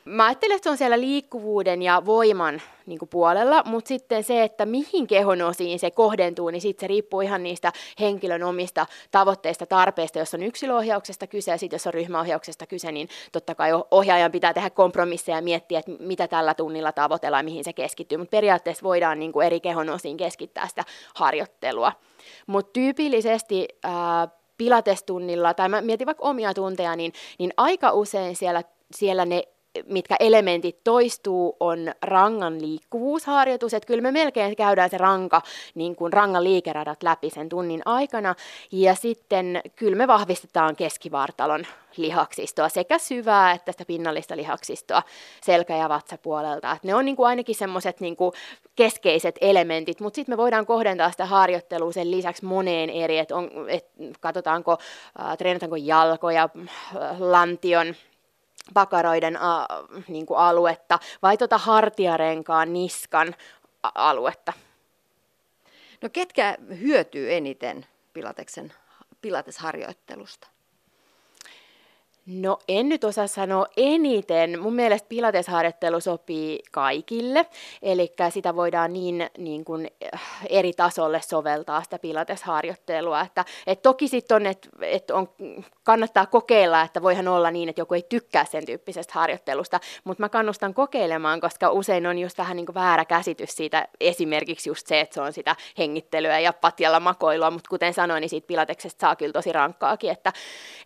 Mä 0.04 0.26
ajattelen, 0.26 0.56
että 0.56 0.64
se 0.64 0.70
on 0.70 0.76
siellä 0.76 1.00
liikkuvuuden 1.00 1.82
ja 1.82 2.02
voiman 2.06 2.62
niin 2.86 2.98
kuin 2.98 3.08
puolella, 3.08 3.62
mutta 3.66 3.88
sitten 3.88 4.24
se, 4.24 4.42
että 4.42 4.66
mihin 4.66 5.06
kehon 5.06 5.42
osiin 5.42 5.78
se 5.78 5.90
kohdentuu, 5.90 6.50
niin 6.50 6.60
sitten 6.60 6.80
se 6.80 6.86
riippuu 6.86 7.20
ihan 7.20 7.42
niistä 7.42 7.72
henkilön 8.00 8.42
omista 8.42 8.86
tavoitteista, 9.10 9.66
tarpeista. 9.66 10.18
Jos 10.18 10.34
on 10.34 10.42
yksilöohjauksesta 10.42 11.26
kyse 11.26 11.50
ja 11.50 11.58
sitten 11.58 11.74
jos 11.74 11.86
on 11.86 11.94
ryhmäohjauksesta 11.94 12.66
kyse, 12.66 12.92
niin 12.92 13.08
totta 13.32 13.54
kai 13.54 13.70
ohjaajan 13.90 14.32
pitää 14.32 14.54
tehdä 14.54 14.70
kompromisseja 14.70 15.38
ja 15.38 15.42
miettiä, 15.42 15.78
että 15.78 15.92
mitä 15.98 16.28
tällä 16.28 16.54
tunnilla 16.54 16.92
tavoitellaan 16.92 17.44
ja 17.44 17.50
mihin 17.50 17.64
se 17.64 17.72
keskittyy. 17.72 18.18
Mutta 18.18 18.36
periaatteessa 18.36 18.82
voidaan 18.82 19.18
niin 19.18 19.32
kuin 19.32 19.46
eri 19.46 19.60
kehon 19.60 19.90
osiin 19.90 20.16
keskittää 20.16 20.68
sitä 20.68 20.84
harjoittelua. 21.14 21.92
Mutta 22.46 22.72
tyypillisesti... 22.72 23.68
Ää, 23.82 24.28
pilatestunnilla, 24.58 25.54
tai 25.54 25.68
mä 25.68 25.80
mietin 25.80 26.06
vaikka 26.06 26.24
omia 26.24 26.54
tunteja, 26.54 26.96
niin, 26.96 27.12
niin 27.38 27.52
aika 27.56 27.92
usein 27.92 28.36
siellä, 28.36 28.62
siellä 28.94 29.24
ne 29.24 29.42
mitkä 29.86 30.16
elementit 30.20 30.84
toistuu, 30.84 31.56
on 31.60 31.92
rangan 32.02 32.60
liikkuvuusharjoitus. 32.60 33.74
Että 33.74 33.86
kyllä 33.86 34.02
me 34.02 34.10
melkein 34.10 34.56
käydään 34.56 34.90
se 34.90 34.98
ranka, 34.98 35.42
niin 35.74 35.96
kuin 35.96 36.12
rangan 36.12 36.44
liikeradat 36.44 37.02
läpi 37.02 37.30
sen 37.30 37.48
tunnin 37.48 37.82
aikana. 37.84 38.34
Ja 38.72 38.94
sitten 38.94 39.60
kyllä 39.76 39.96
me 39.96 40.06
vahvistetaan 40.06 40.76
keskivartalon 40.76 41.64
lihaksistoa, 41.96 42.68
sekä 42.68 42.98
syvää 42.98 43.52
että 43.52 43.72
sitä 43.72 43.84
pinnallista 43.84 44.36
lihaksistoa 44.36 45.02
selkä- 45.42 45.76
ja 45.76 45.88
vatsapuolelta. 45.88 46.72
Et 46.72 46.84
ne 46.84 46.94
on 46.94 47.04
niin 47.04 47.16
kuin 47.16 47.26
ainakin 47.26 47.54
semmoiset 47.54 48.00
niin 48.00 48.16
keskeiset 48.76 49.38
elementit, 49.40 50.00
mutta 50.00 50.16
sitten 50.16 50.32
me 50.32 50.36
voidaan 50.36 50.66
kohdentaa 50.66 51.10
sitä 51.10 51.26
harjoittelua 51.26 51.92
sen 51.92 52.10
lisäksi 52.10 52.44
moneen 52.44 52.90
eri, 52.90 53.18
että 53.18 53.34
et 53.68 53.86
katsotaanko, 54.20 54.72
äh, 55.20 55.38
treenataanko 55.38 55.76
jalkoja, 55.76 56.48
lantion, 57.18 57.94
pakaroiden 58.74 59.36
a, 59.36 59.66
niin 60.08 60.26
kuin 60.26 60.38
aluetta 60.38 60.98
vai 61.22 61.36
tuota 61.36 61.58
hartiarenkaan, 61.58 62.72
niskan 62.72 63.34
aluetta. 63.82 64.52
No 66.02 66.08
ketkä 66.12 66.56
hyötyy 66.80 67.32
eniten 67.32 67.86
Pilateksen, 68.12 68.72
Pilatesharjoittelusta? 69.20 70.51
No 72.26 72.58
en 72.68 72.88
nyt 72.88 73.04
osaa 73.04 73.26
sanoa 73.26 73.66
eniten. 73.76 74.60
Mun 74.60 74.74
mielestä 74.74 75.08
pilatesharjoittelu 75.08 76.00
sopii 76.00 76.62
kaikille, 76.70 77.46
eli 77.82 78.12
sitä 78.30 78.56
voidaan 78.56 78.92
niin, 78.92 79.30
niin 79.38 79.64
kuin 79.64 79.90
eh, 80.00 80.10
eri 80.48 80.72
tasolle 80.72 81.20
soveltaa 81.20 81.82
sitä 81.82 81.98
pilatesharjoittelua. 81.98 83.20
Että, 83.20 83.44
et 83.66 83.82
toki 83.82 84.08
sitten 84.08 84.34
on, 84.34 84.46
että 84.46 84.68
et 84.82 85.10
on, 85.10 85.28
kannattaa 85.84 86.26
kokeilla, 86.26 86.82
että 86.82 87.02
voihan 87.02 87.28
olla 87.28 87.50
niin, 87.50 87.68
että 87.68 87.80
joku 87.80 87.94
ei 87.94 88.06
tykkää 88.08 88.44
sen 88.44 88.66
tyyppisestä 88.66 89.12
harjoittelusta, 89.14 89.80
mutta 90.04 90.22
mä 90.22 90.28
kannustan 90.28 90.74
kokeilemaan, 90.74 91.40
koska 91.40 91.70
usein 91.70 92.06
on 92.06 92.18
just 92.18 92.38
vähän 92.38 92.56
niin 92.56 92.66
kuin 92.66 92.74
väärä 92.74 93.04
käsitys 93.04 93.56
siitä, 93.56 93.88
esimerkiksi 94.00 94.70
just 94.70 94.86
se, 94.86 95.00
että 95.00 95.14
se 95.14 95.20
on 95.20 95.32
sitä 95.32 95.56
hengittelyä 95.78 96.38
ja 96.38 96.52
patjalla 96.52 97.00
makoilua, 97.00 97.50
mutta 97.50 97.68
kuten 97.68 97.94
sanoin, 97.94 98.20
niin 98.20 98.30
siitä 98.30 98.46
pilateksesta 98.46 99.00
saa 99.00 99.16
kyllä 99.16 99.32
tosi 99.32 99.52
rankkaakin, 99.52 100.10
että, 100.10 100.32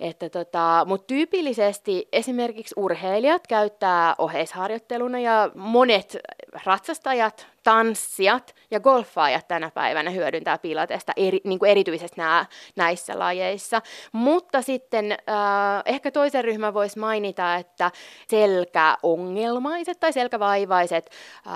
että 0.00 0.30
tota, 0.30 0.84
mutta 0.86 1.06
tyypillisesti 1.26 2.08
esimerkiksi 2.12 2.74
urheilijat 2.76 3.46
käyttää 3.46 4.14
oheisharjoitteluna 4.18 5.18
ja 5.18 5.50
monet 5.54 6.16
ratsastajat, 6.64 7.46
tanssijat 7.62 8.54
ja 8.70 8.80
golfaajat 8.80 9.48
tänä 9.48 9.70
päivänä 9.70 10.10
hyödyntää 10.10 10.58
pilatesta, 10.58 11.12
eri, 11.16 11.40
niin 11.44 11.58
kuin 11.58 11.70
erityisesti 11.70 12.20
nää, 12.20 12.46
näissä 12.76 13.18
lajeissa. 13.18 13.82
Mutta 14.12 14.62
sitten 14.62 15.12
äh, 15.12 15.82
ehkä 15.84 16.10
toisen 16.10 16.44
ryhmän 16.44 16.74
voisi 16.74 16.98
mainita, 16.98 17.54
että 17.54 17.90
selkäongelmaiset 18.28 20.00
tai 20.00 20.12
selkävaivaiset 20.12 21.10
äh, 21.46 21.52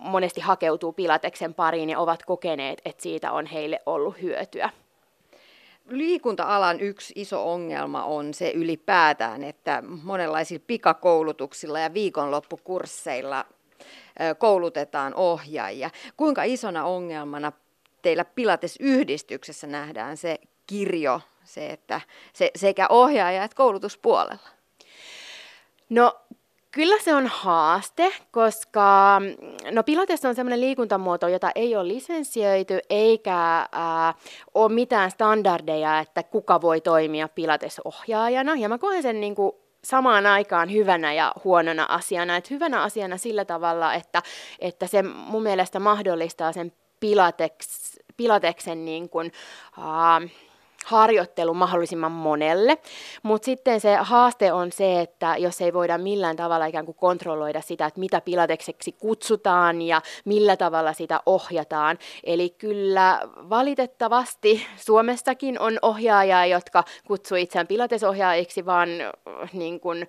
monesti 0.00 0.40
hakeutuu 0.40 0.92
pilateksen 0.92 1.54
pariin 1.54 1.90
ja 1.90 1.98
ovat 1.98 2.22
kokeneet, 2.24 2.80
että 2.84 3.02
siitä 3.02 3.32
on 3.32 3.46
heille 3.46 3.82
ollut 3.86 4.22
hyötyä 4.22 4.70
liikunta-alan 5.88 6.80
yksi 6.80 7.12
iso 7.16 7.52
ongelma 7.52 8.04
on 8.04 8.34
se 8.34 8.50
ylipäätään, 8.50 9.44
että 9.44 9.82
monenlaisilla 10.02 10.64
pikakoulutuksilla 10.66 11.78
ja 11.78 11.94
viikonloppukursseilla 11.94 13.44
koulutetaan 14.38 15.14
ohjaajia. 15.14 15.90
Kuinka 16.16 16.42
isona 16.42 16.84
ongelmana 16.84 17.52
teillä 18.02 18.24
Pilates-yhdistyksessä 18.24 19.66
nähdään 19.66 20.16
se 20.16 20.38
kirjo, 20.66 21.20
se, 21.44 21.66
että 21.66 22.00
se, 22.32 22.50
sekä 22.56 22.86
ohjaaja 22.88 23.44
että 23.44 23.56
koulutuspuolella? 23.56 24.48
No 25.88 26.20
Kyllä 26.78 26.98
se 27.02 27.14
on 27.14 27.26
haaste, 27.26 28.12
koska 28.30 29.20
no 29.70 29.82
Pilates 29.82 30.24
on 30.24 30.34
sellainen 30.34 30.60
liikuntamuoto, 30.60 31.28
jota 31.28 31.50
ei 31.54 31.76
ole 31.76 31.88
lisensioitu 31.88 32.74
eikä 32.90 33.68
ää, 33.72 34.14
ole 34.54 34.72
mitään 34.72 35.10
standardeja, 35.10 35.98
että 35.98 36.22
kuka 36.22 36.60
voi 36.60 36.80
toimia 36.80 37.28
Pilates-ohjaajana. 37.28 38.56
Ja 38.56 38.68
mä 38.68 38.78
koen 38.78 39.02
sen 39.02 39.20
niin 39.20 39.34
kuin 39.34 39.52
samaan 39.84 40.26
aikaan 40.26 40.72
hyvänä 40.72 41.12
ja 41.12 41.32
huonona 41.44 41.86
asiana. 41.88 42.36
Et 42.36 42.50
hyvänä 42.50 42.82
asiana 42.82 43.16
sillä 43.16 43.44
tavalla, 43.44 43.94
että, 43.94 44.22
että 44.58 44.86
se 44.86 45.02
mun 45.02 45.42
mielestä 45.42 45.80
mahdollistaa 45.80 46.52
sen 46.52 46.72
Pilates, 47.00 48.00
Pilateksen 48.16 48.84
niin 48.84 49.08
kuin, 49.08 49.32
uh, 49.78 50.30
harjoittelu 50.86 51.54
mahdollisimman 51.54 52.12
monelle. 52.12 52.78
Mutta 53.22 53.44
sitten 53.44 53.80
se 53.80 53.96
haaste 53.96 54.52
on 54.52 54.72
se, 54.72 55.00
että 55.00 55.36
jos 55.36 55.60
ei 55.60 55.72
voida 55.72 55.98
millään 55.98 56.36
tavalla 56.36 56.66
ikään 56.66 56.84
kuin 56.84 56.96
kontrolloida 56.96 57.60
sitä, 57.60 57.86
että 57.86 58.00
mitä 58.00 58.20
pilatekseksi 58.20 58.92
kutsutaan 58.92 59.82
ja 59.82 60.02
millä 60.24 60.56
tavalla 60.56 60.92
sitä 60.92 61.20
ohjataan. 61.26 61.98
Eli 62.24 62.50
kyllä 62.50 63.20
valitettavasti 63.26 64.66
Suomessakin 64.76 65.60
on 65.60 65.78
ohjaajia, 65.82 66.46
jotka 66.46 66.84
kutsuu 67.06 67.36
itseään 67.38 67.66
pilatesohjaajiksi, 67.66 68.66
vaan 68.66 68.88
niin 69.52 69.80
kuin 69.80 70.08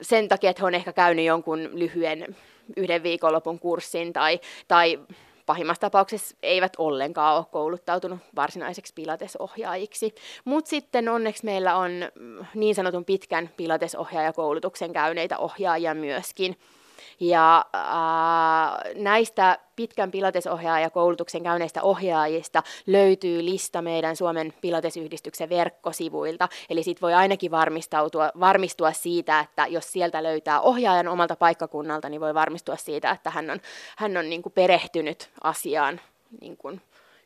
sen 0.00 0.28
takia, 0.28 0.50
että 0.50 0.62
he 0.62 0.66
on 0.66 0.74
ehkä 0.74 0.92
käynyt 0.92 1.24
jonkun 1.24 1.70
lyhyen 1.72 2.36
yhden 2.76 3.02
viikonlopun 3.02 3.58
kurssin 3.58 4.12
tai, 4.12 4.40
tai 4.68 4.98
pahimmassa 5.48 5.80
tapauksessa 5.80 6.36
eivät 6.42 6.72
ollenkaan 6.78 7.36
ole 7.36 7.44
kouluttautunut 7.50 8.18
varsinaisiksi 8.36 8.92
pilatesohjaajiksi. 8.94 10.14
Mutta 10.44 10.68
sitten 10.68 11.08
onneksi 11.08 11.44
meillä 11.44 11.76
on 11.76 11.90
niin 12.54 12.74
sanotun 12.74 13.04
pitkän 13.04 13.50
pilatesohjaajakoulutuksen 13.56 14.92
käyneitä 14.92 15.38
ohjaajia 15.38 15.94
myöskin. 15.94 16.56
Ja 17.20 17.64
äh, 17.74 18.94
näistä 18.94 19.58
pitkän 19.76 20.10
pilatesohjaajakoulutuksen 20.10 21.42
käyneistä 21.42 21.82
ohjaajista 21.82 22.62
löytyy 22.86 23.44
lista 23.44 23.82
meidän 23.82 24.16
Suomen 24.16 24.54
pilatesyhdistyksen 24.60 25.48
verkkosivuilta. 25.48 26.48
Eli 26.70 26.82
sitten 26.82 27.02
voi 27.02 27.14
ainakin 27.14 27.50
varmistautua, 27.50 28.30
varmistua 28.40 28.92
siitä, 28.92 29.40
että 29.40 29.66
jos 29.66 29.92
sieltä 29.92 30.22
löytää 30.22 30.60
ohjaajan 30.60 31.08
omalta 31.08 31.36
paikkakunnalta, 31.36 32.08
niin 32.08 32.20
voi 32.20 32.34
varmistua 32.34 32.76
siitä, 32.76 33.10
että 33.10 33.30
hän 33.30 33.50
on, 33.50 33.60
hän 33.96 34.16
on 34.16 34.30
niin 34.30 34.42
kuin 34.42 34.52
perehtynyt 34.52 35.30
asiaan 35.42 36.00
niin 36.40 36.56
kuin 36.56 36.80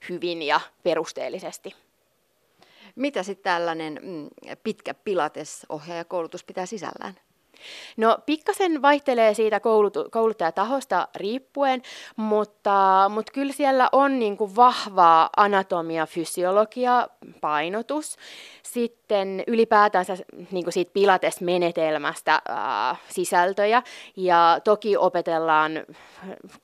hyvin 0.09 0.43
ja 0.43 0.61
perusteellisesti. 0.83 1.75
Mitä 2.97 3.23
sitten 3.23 3.53
tällainen 3.53 4.01
mm, 4.03 4.29
pitkä 4.63 4.95
pilatesohjaajakoulutus 4.95 6.45
pitää 6.45 6.67
sisällään? 6.67 7.15
No 7.97 8.19
pikkasen 8.27 8.83
vaihtelee 8.83 9.35
siitä 9.35 9.59
koulut- 9.59 10.09
kouluttajatahosta 10.11 11.09
riippuen, 11.17 11.83
mutta, 12.17 13.11
mutta 13.15 13.33
kyllä 13.33 13.53
siellä 13.53 13.89
on 13.93 14.19
niin 14.19 14.37
kuin 14.37 14.57
vahvaa 14.57 15.31
anatomia, 15.37 16.07
fysiologia, 16.07 17.09
painotus. 17.41 18.17
Sitten 18.63 19.45
ylipäätänsä 19.47 20.17
niin 20.51 20.73
siitä 20.73 20.93
pilates-menetelmästä 20.93 22.43
ää, 22.49 22.97
sisältöjä 23.09 23.83
ja 24.17 24.59
toki 24.65 24.97
opetellaan 24.97 25.73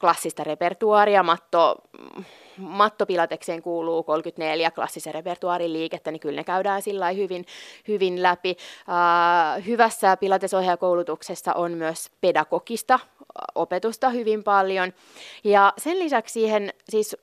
klassista 0.01 0.45
repertuaria, 0.45 1.23
matto, 1.23 1.77
mattopilatekseen 2.59 3.63
kuuluu 3.63 4.03
34 4.03 4.71
klassisen 4.71 5.15
repertuaarin 5.15 5.73
liikettä, 5.73 6.11
niin 6.11 6.21
kyllä 6.21 6.37
ne 6.41 6.45
käydään 6.45 6.83
sillä 6.83 7.11
hyvin, 7.11 7.45
hyvin 7.89 8.23
läpi. 8.23 8.57
Hyvässä 9.67 10.17
pilatesohjaajakoulutuksessa 10.17 11.53
on 11.53 11.73
myös 11.73 12.11
pedagogista 12.21 12.99
opetusta 13.55 14.11
hyvin 14.11 14.45
paljon. 14.45 14.93
Ja 15.45 15.73
sen 15.79 15.99
lisäksi 15.99 16.33
siihen 16.33 16.73
siis 16.89 17.17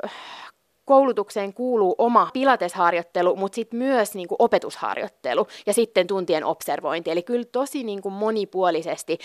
koulutukseen 0.85 1.53
kuuluu 1.53 1.95
oma 1.97 2.29
pilatesharjoittelu, 2.33 3.35
mutta 3.35 3.55
sitten 3.55 3.79
myös 3.79 4.15
niin 4.15 4.27
kuin 4.27 4.35
opetusharjoittelu 4.39 5.47
ja 5.65 5.73
sitten 5.73 6.07
tuntien 6.07 6.43
observointi. 6.43 7.11
Eli 7.11 7.23
kyllä 7.23 7.45
tosi 7.51 7.83
niin 7.83 8.01
kuin 8.01 8.13
monipuolisesti 8.13 9.17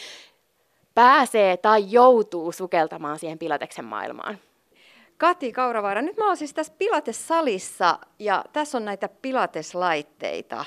pääsee 0.95 1.57
tai 1.57 1.85
joutuu 1.89 2.53
sukeltamaan 2.53 3.19
siihen 3.19 3.39
pilateksen 3.39 3.85
maailmaan. 3.85 4.39
Kati 5.21 5.53
Kauravaara, 5.53 6.03
nyt 6.03 6.17
mä 6.17 6.27
oon 6.27 6.37
siis 6.37 6.55
tässä 6.55 6.73
Pilates-salissa 6.79 7.99
ja 8.19 8.45
tässä 8.53 8.79
on 8.79 8.85
näitä 8.85 9.09
Pilates-laitteita 9.23 10.65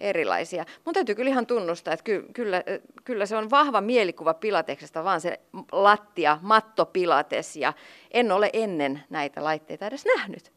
erilaisia. 0.00 0.64
Mun 0.84 0.94
täytyy 0.94 1.14
kyllä 1.14 1.30
ihan 1.30 1.46
tunnustaa, 1.46 1.94
että 1.94 2.04
ky- 2.04 2.26
kyllä, 2.32 2.62
kyllä 3.04 3.26
se 3.26 3.36
on 3.36 3.50
vahva 3.50 3.80
mielikuva 3.80 4.34
Pilateksesta, 4.34 5.04
vaan 5.04 5.20
se 5.20 5.40
lattia, 5.72 6.38
matto 6.42 6.86
Pilates 6.86 7.56
ja 7.56 7.72
en 8.10 8.32
ole 8.32 8.50
ennen 8.52 9.02
näitä 9.10 9.44
laitteita 9.44 9.86
edes 9.86 10.04
nähnyt 10.16 10.52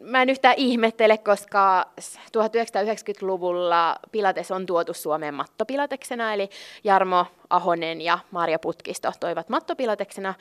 mä 0.00 0.22
en 0.22 0.30
yhtään 0.30 0.54
ihmettele, 0.56 1.18
koska 1.18 1.86
1990-luvulla 2.38 3.96
Pilates 4.12 4.50
on 4.50 4.66
tuotu 4.66 4.94
Suomeen 4.94 5.34
mattopilateksena, 5.34 6.34
eli 6.34 6.50
Jarmo 6.84 7.26
Ahonen 7.50 8.00
ja 8.00 8.18
Marja 8.30 8.58
Putkisto 8.58 9.12
toivat 9.20 9.48
mattopilateksena 9.48 10.34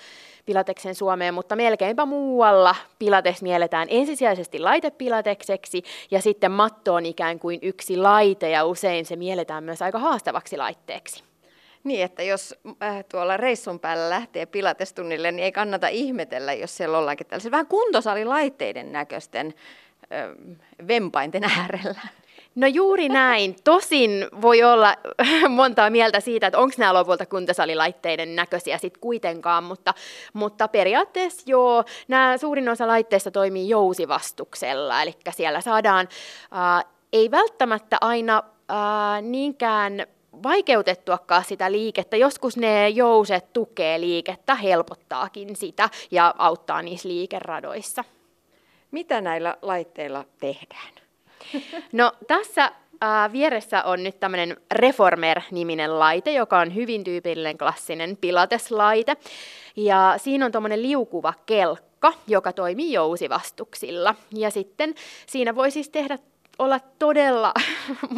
Pilateksen 0.46 0.96
Suomeen, 0.96 1.34
mutta 1.34 1.56
melkeinpä 1.56 2.06
muualla 2.06 2.76
Pilates 3.00 3.42
mielletään 3.42 3.88
ensisijaisesti 3.92 4.60
laitepilatekseksi, 4.60 5.84
ja 6.12 6.22
sitten 6.22 6.52
matto 6.52 6.94
on 6.94 7.06
ikään 7.06 7.40
kuin 7.40 7.60
yksi 7.62 7.98
laite, 7.98 8.50
ja 8.50 8.66
usein 8.66 9.06
se 9.06 9.16
mielletään 9.16 9.64
myös 9.64 9.82
aika 9.82 10.00
haastavaksi 10.00 10.58
laitteeksi. 10.58 11.24
Niin, 11.86 12.04
että 12.04 12.24
jos 12.24 12.56
äh, 12.84 13.06
tuolla 13.12 13.38
reissun 13.38 13.80
päällä 13.80 14.10
lähtee 14.10 14.46
pilatestunnille, 14.46 15.32
niin 15.32 15.44
ei 15.44 15.52
kannata 15.52 15.88
ihmetellä, 15.88 16.54
jos 16.54 16.78
siellä 16.78 16.98
ollaankin 16.98 17.28
tällaisen 17.28 17.52
vähän 17.52 17.68
kuntosalilaitteiden 17.68 18.92
näköisten 18.92 19.54
äh, 20.14 20.30
vempainten 20.88 21.44
äärellä. 21.44 22.02
No 22.56 22.68
juuri 22.68 23.10
näin. 23.10 23.56
Tosin 23.64 24.28
voi 24.42 24.64
olla 24.64 24.96
montaa 25.50 25.90
mieltä 25.90 26.20
siitä, 26.20 26.48
että 26.48 26.60
onko 26.60 26.76
nämä 26.78 26.94
lopulta 26.94 27.26
kuntosalilaitteiden 27.26 28.36
näköisiä 28.36 28.78
sitten 28.78 29.02
kuitenkaan, 29.02 29.64
mutta, 29.64 29.94
mutta 30.34 30.68
periaatteessa 30.68 31.44
joo, 31.46 31.84
nämä 32.08 32.38
suurin 32.38 32.70
osa 32.70 32.88
laitteista 32.88 33.32
toimii 33.32 33.70
jousivastuksella, 33.70 35.02
eli 35.02 35.14
siellä 35.30 35.62
saadaan, 35.62 36.08
äh, 36.54 36.86
ei 37.14 37.32
välttämättä 37.32 37.98
aina 38.02 38.44
äh, 38.72 39.22
niinkään 39.22 40.08
vaikeutettuakaan 40.44 41.46
sitä 41.46 41.72
liikettä. 41.72 42.18
Joskus 42.18 42.58
ne 42.58 42.90
jouset 42.90 43.54
tukee 43.54 44.00
liikettä, 44.00 44.56
helpottaakin 44.56 45.56
sitä 45.56 45.90
ja 46.12 46.36
auttaa 46.38 46.82
niissä 46.82 47.10
liikeradoissa. 47.10 48.04
Mitä 48.92 49.22
näillä 49.22 49.58
laitteilla 49.62 50.26
tehdään? 50.40 50.94
No 51.92 52.12
tässä 52.28 52.64
äh, 53.04 53.32
vieressä 53.32 53.84
on 53.84 54.04
nyt 54.04 54.20
tämmöinen 54.20 54.58
Reformer-niminen 54.72 56.00
laite, 56.00 56.32
joka 56.32 56.60
on 56.60 56.76
hyvin 56.76 57.04
tyypillinen 57.04 57.58
klassinen 57.58 58.18
pilateslaite. 58.18 59.18
Ja 59.76 60.14
siinä 60.18 60.46
on 60.46 60.52
tuommoinen 60.52 60.82
liukuva 60.82 61.34
kelkka, 61.46 62.14
joka 62.28 62.54
toimii 62.54 62.94
jousivastuksilla. 62.94 64.16
Ja 64.34 64.50
sitten 64.50 64.96
siinä 65.28 65.56
voi 65.56 65.72
siis 65.72 65.90
tehdä 65.90 66.20
olla 66.60 66.80
todella 67.00 67.54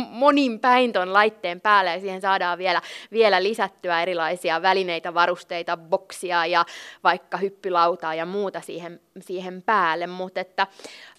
monin 0.10 0.60
päin 0.60 0.94
ton 0.94 1.14
laitteen 1.14 1.62
päällä 1.62 1.94
ja 1.94 2.00
siihen 2.00 2.22
saadaan 2.22 2.58
vielä, 2.58 2.82
vielä 3.12 3.44
lisättyä 3.44 4.02
erilaisia 4.02 4.62
välineitä, 4.62 5.14
varusteita, 5.14 5.78
boksia 5.78 6.46
ja 6.46 6.66
vaikka 7.04 7.38
hyppylautaa 7.38 8.16
ja 8.16 8.26
muuta 8.26 8.62
siihen, 8.62 9.00
siihen 9.20 9.62
päälle. 9.62 10.08
Mutta 10.08 10.40
että 10.40 10.68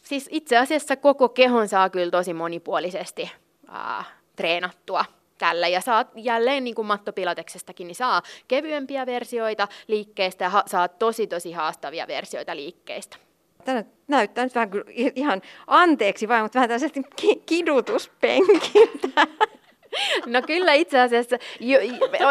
siis 0.03 0.29
itse 0.33 0.57
asiassa 0.57 0.97
koko 0.97 1.29
kehon 1.29 1.69
saa 1.69 1.91
kyllä 1.91 2.11
tosi 2.11 2.35
monipuolisesti 2.35 3.31
ää, 3.69 4.05
treenattua 4.37 5.05
tällä. 5.39 5.69
Ja 5.69 5.81
saat 5.81 6.09
jälleen 6.17 6.65
niin 6.65 6.75
kuin 6.75 6.87
mattopilateksestakin, 6.87 7.87
niin 7.87 7.95
saa 7.95 8.23
kevyempiä 8.49 9.07
versioita 9.07 9.69
liikkeestä 9.87 10.45
ja 10.45 10.51
ha- 10.51 10.65
saa 10.67 10.89
tosi 10.89 11.27
tosi 11.27 11.53
haastavia 11.53 12.07
versioita 12.07 12.57
liikkeistä. 12.57 13.28
Tämä 13.69 13.85
näyttää 14.09 14.45
nyt 14.45 14.55
vähän 14.55 14.71
ihan 15.15 15.43
anteeksi 15.67 16.29
vai, 16.29 16.43
mutta 16.43 16.57
vähän 16.57 16.69
tällaisesti 16.69 17.03
kidutuspenkiltä. 17.47 19.27
No 20.27 20.43
kyllä 20.43 20.73
itse 20.73 21.01
asiassa, 21.01 21.39
jo, 21.61 21.79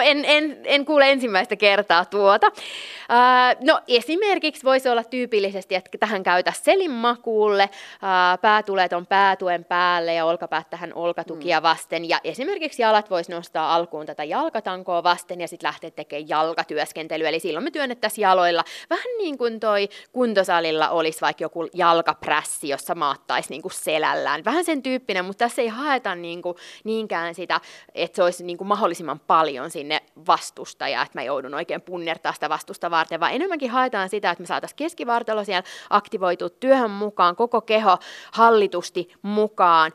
en, 0.04 0.26
en, 0.26 0.58
en 0.64 0.86
kuule 0.86 1.12
ensimmäistä 1.12 1.56
kertaa 1.56 2.06
tuota. 2.06 2.48
Uh, 2.48 3.66
no 3.66 3.82
esimerkiksi 3.88 4.64
voisi 4.64 4.90
olla 4.90 5.04
tyypillisesti, 5.04 5.76
että 5.76 5.98
tähän 6.00 6.24
käytä 6.24 6.54
selin 6.56 6.92
makuulle, 6.92 7.64
uh, 7.64 8.42
päätulet 8.42 8.94
on 8.94 9.06
päätuen 9.06 9.66
päälle 9.66 10.14
ja 10.14 10.26
olkapäät 10.26 10.70
tähän 10.70 10.94
olkatukia 10.94 11.60
mm. 11.60 11.64
vasten. 11.64 12.10
Ja 12.10 12.20
esimerkiksi 12.24 12.82
jalat 12.82 13.10
voisi 13.10 13.32
nostaa 13.32 13.76
alkuun 13.76 14.06
tätä 14.06 14.24
jalkatankoa 14.24 15.04
vasten 15.04 15.42
ja 15.42 15.48
sitten 15.48 15.68
lähteä 15.68 15.92
tekemään 15.92 16.30
jalkatyöskentelyä. 16.30 17.30
Eli 17.30 17.40
silloin 17.40 17.64
me 17.64 17.72
työnnettäisiin 17.72 18.24
jaloilla 18.24 18.64
vähän 18.90 19.18
niin 19.18 19.38
kuin 19.38 19.60
toi 19.60 19.90
kuntosalilla 20.12 20.90
olisi 20.90 21.22
vaikka 21.22 21.44
joku 21.44 21.68
jalkaprässi, 21.74 22.70
jossa 22.70 22.96
maattaisi 22.96 23.50
niin 23.50 23.62
kuin 23.62 23.72
selällään. 23.72 24.46
Vähän 24.46 24.66
sen 24.66 24.84
tyyppinen, 24.84 25.26
mutta 25.26 25.46
tässä 25.46 25.62
ei 25.62 25.68
haeta 25.68 26.16
niin 26.16 26.42
kuin 26.42 26.58
niinkään 26.84 27.36
sitä 27.36 27.47
sitä, 27.48 27.62
että 27.96 28.16
se 28.16 28.24
olisi 28.24 28.44
niin 28.44 28.58
kuin 28.58 28.68
mahdollisimman 28.68 29.20
paljon 29.20 29.72
sinne 29.72 30.02
vastustajaa, 30.28 31.04
että 31.04 31.20
mä 31.20 31.24
joudun 31.24 31.54
oikein 31.54 31.82
punnertaa 31.82 32.34
sitä 32.34 32.50
vastusta 32.50 32.92
varten, 32.92 33.20
vaan 33.20 33.34
enemmänkin 33.34 33.72
haetaan 33.72 34.10
sitä, 34.10 34.32
että 34.32 34.42
me 34.42 34.48
saataisiin 34.48 34.78
keskivartalo 34.78 35.44
siellä 35.44 35.64
aktivoitua 35.90 36.50
työhön 36.50 36.92
mukaan, 36.92 37.36
koko 37.36 37.62
keho 37.62 37.98
hallitusti 38.32 39.12
mukaan. 39.22 39.92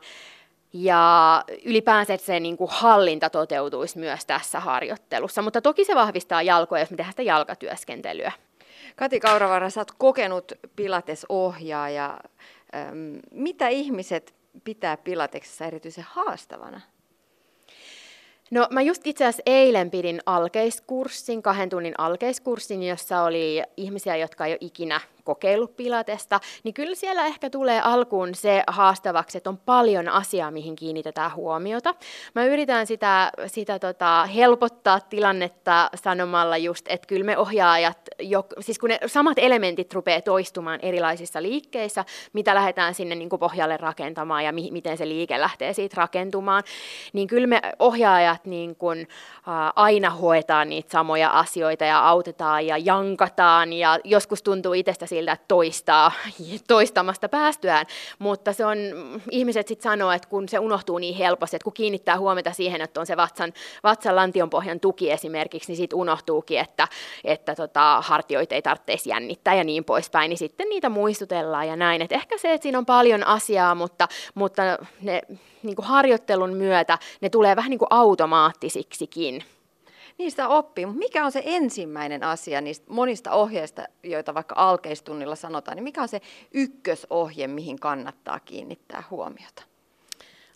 Ja 0.73 1.43
ylipäänsä 1.65 2.17
se 2.17 2.39
niin 2.39 2.57
kuin 2.57 2.69
hallinta 2.73 3.29
toteutuisi 3.29 3.99
myös 3.99 4.25
tässä 4.25 4.59
harjoittelussa, 4.59 5.41
mutta 5.41 5.61
toki 5.61 5.85
se 5.85 5.95
vahvistaa 5.95 6.41
jalkoja, 6.41 6.81
jos 6.81 6.91
me 6.91 6.97
tehdään 6.97 7.13
sitä 7.13 7.21
jalkatyöskentelyä. 7.21 8.31
Kati 8.95 9.19
Kauravara, 9.19 9.69
sä 9.69 9.81
oot 9.81 9.91
kokenut 9.91 10.51
pilatesohjaaja. 10.75 12.19
Mitä 13.31 13.67
ihmiset 13.67 14.35
pitää 14.63 14.97
pilateksessa 14.97 15.65
erityisen 15.65 16.05
haastavana? 16.09 16.81
No 18.53 18.67
mä 18.69 18.81
just 18.81 19.07
itse 19.07 19.25
asiassa 19.25 19.43
eilen 19.45 19.91
pidin 19.91 20.21
alkeiskurssin, 20.25 21.41
kahden 21.41 21.69
tunnin 21.69 21.93
alkeiskurssin, 21.97 22.83
jossa 22.83 23.21
oli 23.21 23.63
ihmisiä, 23.77 24.15
jotka 24.15 24.45
ei 24.45 24.51
ole 24.51 24.57
ikinä 24.61 25.01
kokeillut 25.23 25.75
pilatesta, 25.75 26.39
niin 26.63 26.73
kyllä 26.73 26.95
siellä 26.95 27.25
ehkä 27.25 27.49
tulee 27.49 27.81
alkuun 27.81 28.35
se 28.35 28.63
haastavaksi, 28.67 29.37
että 29.37 29.49
on 29.49 29.57
paljon 29.57 30.09
asiaa, 30.09 30.51
mihin 30.51 30.75
kiinnitetään 30.75 31.35
huomiota. 31.35 31.95
Mä 32.35 32.45
yritän 32.45 32.87
sitä, 32.87 33.31
sitä 33.47 33.79
tota, 33.79 34.25
helpottaa 34.25 34.99
tilannetta 34.99 35.89
sanomalla 35.95 36.57
just, 36.57 36.85
että 36.89 37.07
kyllä 37.07 37.25
me 37.25 37.37
ohjaajat, 37.37 37.97
jo, 38.19 38.45
siis 38.59 38.79
kun 38.79 38.89
ne 38.89 38.99
samat 39.05 39.37
elementit 39.39 39.93
rupeaa 39.93 40.21
toistumaan 40.21 40.79
erilaisissa 40.81 41.41
liikkeissä, 41.41 42.05
mitä 42.33 42.55
lähdetään 42.55 42.93
sinne 42.93 43.15
niin 43.15 43.29
pohjalle 43.39 43.77
rakentamaan 43.77 44.43
ja 44.45 44.53
mi- 44.53 44.71
miten 44.71 44.97
se 44.97 45.07
liike 45.07 45.39
lähtee 45.39 45.73
siitä 45.73 45.93
rakentumaan, 45.97 46.63
niin 47.13 47.27
kyllä 47.27 47.47
me 47.47 47.61
ohjaajat 47.79 48.45
niin 48.45 48.75
kuin, 48.75 48.99
ä, 48.99 49.73
aina 49.75 50.09
hoetaan 50.09 50.69
niitä 50.69 50.91
samoja 50.91 51.29
asioita 51.29 51.85
ja 51.85 52.07
autetaan 52.07 52.67
ja 52.67 52.77
jankataan 52.77 53.73
ja 53.73 53.99
joskus 54.03 54.43
tuntuu 54.43 54.73
itsestä 54.73 55.05
siltä, 55.13 55.37
toistaa 55.47 56.11
toistamasta 56.67 57.29
päästyään, 57.29 57.85
mutta 58.19 58.53
se 58.53 58.65
on, 58.65 58.77
ihmiset 59.31 59.67
sitten 59.67 59.91
sanoo, 59.91 60.11
että 60.11 60.27
kun 60.27 60.49
se 60.49 60.59
unohtuu 60.59 60.97
niin 60.97 61.15
helposti, 61.15 61.55
että 61.55 61.63
kun 61.63 61.73
kiinnittää 61.73 62.17
huomiota 62.17 62.51
siihen, 62.53 62.81
että 62.81 62.99
on 62.99 63.05
se 63.05 63.17
vatsan, 63.17 63.53
vatsan 63.83 64.15
lantionpohjan 64.15 64.79
tuki 64.79 65.11
esimerkiksi, 65.11 65.71
niin 65.71 65.77
sitten 65.77 65.99
unohtuukin, 65.99 66.59
että, 66.59 66.87
että 67.23 67.55
tota, 67.55 68.01
hartioita 68.01 68.55
ei 68.55 68.61
tarvitsisi 68.61 69.09
jännittää 69.09 69.55
ja 69.55 69.63
niin 69.63 69.83
poispäin, 69.83 70.29
niin 70.29 70.37
sitten 70.37 70.69
niitä 70.69 70.89
muistutellaan 70.89 71.67
ja 71.67 71.75
näin. 71.75 72.01
Et 72.01 72.11
ehkä 72.11 72.37
se, 72.37 72.53
että 72.53 72.63
siinä 72.63 72.77
on 72.77 72.85
paljon 72.85 73.27
asiaa, 73.27 73.75
mutta, 73.75 74.07
mutta 74.35 74.63
ne 75.01 75.21
niin 75.63 75.75
kuin 75.75 75.85
harjoittelun 75.85 76.53
myötä 76.53 76.97
ne 77.21 77.29
tulee 77.29 77.55
vähän 77.55 77.69
niin 77.69 77.79
kuin 77.79 77.87
automaattisiksikin 77.89 79.43
niistä 80.17 80.47
oppii. 80.47 80.85
Mutta 80.85 80.99
mikä 80.99 81.25
on 81.25 81.31
se 81.31 81.41
ensimmäinen 81.45 82.23
asia 82.23 82.61
niistä 82.61 82.85
monista 82.89 83.31
ohjeista, 83.31 83.85
joita 84.03 84.33
vaikka 84.33 84.55
alkeistunnilla 84.57 85.35
sanotaan, 85.35 85.75
niin 85.75 85.83
mikä 85.83 86.01
on 86.01 86.07
se 86.07 86.21
ykkösohje, 86.51 87.47
mihin 87.47 87.79
kannattaa 87.79 88.39
kiinnittää 88.39 89.03
huomiota? 89.11 89.63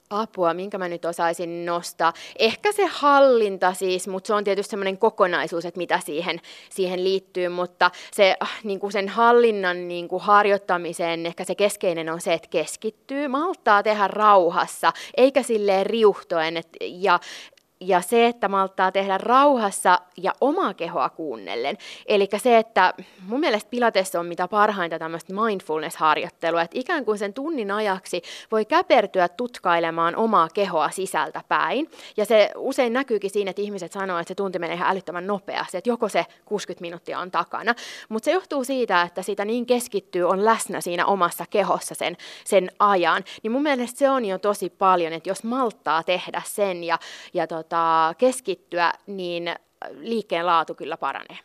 apua, 0.09 0.53
minkä 0.53 0.77
mä 0.77 0.89
nyt 0.89 1.05
osaisin 1.05 1.65
nostaa. 1.65 2.13
Ehkä 2.39 2.71
se 2.71 2.85
hallinta 2.85 3.73
siis, 3.73 4.07
mutta 4.07 4.27
se 4.27 4.33
on 4.33 4.43
tietysti 4.43 4.69
semmoinen 4.69 4.97
kokonaisuus, 4.97 5.65
että 5.65 5.77
mitä 5.77 5.99
siihen, 6.05 6.41
siihen 6.69 7.03
liittyy, 7.03 7.49
mutta 7.49 7.91
se, 8.13 8.35
äh, 8.43 8.59
niin 8.63 8.79
kuin 8.79 8.91
sen 8.91 9.09
hallinnan 9.09 9.87
niin 9.87 10.07
kuin 10.07 10.21
harjoittamiseen 10.21 11.25
ehkä 11.25 11.43
se 11.43 11.55
keskeinen 11.55 12.09
on 12.09 12.21
se, 12.21 12.33
että 12.33 12.47
keskittyy, 12.49 13.27
malttaa 13.27 13.83
tehdä 13.83 14.07
rauhassa, 14.07 14.93
eikä 15.17 15.43
silleen 15.43 15.85
riuhtoen, 15.85 16.57
et, 16.57 16.67
ja 16.81 17.19
ja 17.80 18.01
se, 18.01 18.28
että 18.28 18.47
malttaa 18.47 18.91
tehdä 18.91 19.17
rauhassa 19.17 19.99
ja 20.17 20.34
omaa 20.41 20.73
kehoa 20.73 21.09
kuunnellen. 21.09 21.78
Eli 22.05 22.28
se, 22.38 22.57
että 22.57 22.93
mun 23.28 23.39
mielestä 23.39 23.69
Pilates 23.69 24.15
on 24.15 24.25
mitä 24.25 24.47
parhainta 24.47 24.99
tämmöistä 24.99 25.34
mindfulness-harjoittelua, 25.34 26.61
että 26.61 26.80
ikään 26.80 27.05
kuin 27.05 27.17
sen 27.17 27.34
tunnin 27.34 27.71
ajaksi 27.71 28.21
voi 28.51 28.65
käpertyä 28.65 29.28
tutkailemaan 29.30 30.15
omaa 30.15 30.47
kehoa 30.53 30.89
sisältä 30.89 31.41
päin. 31.47 31.91
Ja 32.17 32.25
se 32.25 32.51
usein 32.55 32.93
näkyykin 32.93 33.30
siinä, 33.30 33.49
että 33.49 33.61
ihmiset 33.61 33.91
sanoo, 33.91 34.19
että 34.19 34.28
se 34.28 34.36
tunti 34.36 34.59
menee 34.59 34.75
ihan 34.75 34.91
älyttömän 34.91 35.28
nopeasti, 35.28 35.78
että 35.78 35.89
joko 35.89 36.09
se 36.09 36.25
60 36.45 36.82
minuuttia 36.82 37.19
on 37.19 37.32
takana. 37.32 37.75
Mutta 38.09 38.25
se 38.25 38.32
johtuu 38.32 38.63
siitä, 38.63 39.01
että 39.01 39.21
sitä 39.21 39.45
niin 39.45 39.65
keskittyy, 39.65 40.23
on 40.23 40.45
läsnä 40.45 40.82
siinä 40.82 41.05
omassa 41.05 41.45
kehossa 41.49 41.95
sen, 41.95 42.17
sen 42.45 42.71
ajan. 42.80 43.23
Niin 43.43 43.51
mun 43.51 43.63
mielestä 43.63 43.99
se 43.99 44.09
on 44.09 44.25
jo 44.25 44.38
tosi 44.38 44.69
paljon, 44.69 45.13
että 45.13 45.30
jos 45.30 45.43
malttaa 45.43 46.03
tehdä 46.03 46.41
sen 46.45 46.84
ja, 46.84 46.99
ja 47.34 47.47
tota, 47.47 47.66
tota, 47.70 48.13
keskittyä, 48.18 48.93
niin 49.07 49.55
liikkeen 49.91 50.45
laatu 50.45 50.76
kyllä 50.76 50.97
paranee. 50.97 51.38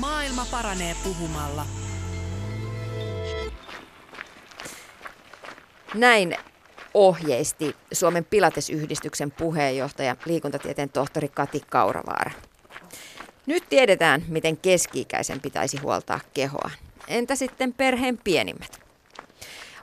Maailma 0.00 0.46
paranee 0.50 0.96
puhumalla. 1.04 1.64
Näin 5.94 6.36
ohjeisti 6.94 7.76
Suomen 7.92 8.24
Pilatesyhdistyksen 8.24 9.30
puheenjohtaja, 9.30 10.16
liikuntatieteen 10.24 10.88
tohtori 10.88 11.28
Kati 11.28 11.60
Kauravaara. 11.70 12.30
Nyt 13.46 13.64
tiedetään, 13.68 14.24
miten 14.28 14.56
keski-ikäisen 14.56 15.40
pitäisi 15.40 15.76
huoltaa 15.76 16.20
kehoa. 16.34 16.70
Entä 17.08 17.34
sitten 17.34 17.72
perheen 17.72 18.18
pienimmät? 18.24 18.87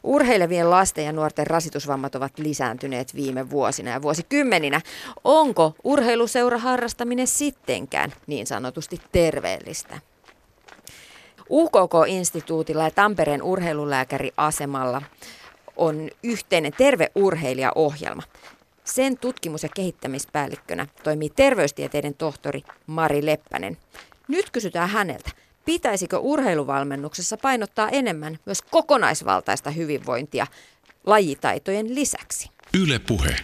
Urheilevien 0.06 0.70
lasten 0.70 1.06
ja 1.06 1.12
nuorten 1.12 1.48
rasitusvammat 1.48 2.16
ovat 2.16 2.40
lisääntyneet 2.40 3.16
viime 3.16 3.50
vuosina 3.50 3.92
ja 3.92 4.02
vuosikymmeninä. 4.02 4.82
Onko 5.24 5.74
urheiluseura 5.84 6.58
harrastaminen 6.58 7.28
sittenkään 7.28 8.14
niin 8.28 8.48
sanotusti 8.48 9.02
terveellistä? 9.12 10.00
UKK-instituutilla 11.50 12.84
ja 12.84 12.92
Tampereen 12.92 13.44
urheilulääkäriasemalla 13.44 15.02
on 15.76 16.10
yhteinen 16.24 16.74
terveurheilijaohjelma. 16.78 18.24
Sen 18.84 19.18
tutkimus- 19.18 19.64
ja 19.64 19.70
kehittämispäällikkönä 19.76 20.88
toimii 21.04 21.30
terveystieteiden 21.30 22.14
tohtori 22.14 22.64
Mari 22.88 23.26
Leppänen. 23.26 23.78
Nyt 24.28 24.52
kysytään 24.52 24.90
häneltä, 24.90 25.32
pitäisikö 25.66 26.18
urheiluvalmennuksessa 26.18 27.38
painottaa 27.42 27.90
enemmän 27.90 28.36
myös 28.46 28.62
kokonaisvaltaista 28.62 29.70
hyvinvointia 29.70 30.46
lajitaitojen 31.06 31.96
lisäksi? 31.96 32.52
Yle 32.84 33.00
puhe. 33.08 33.36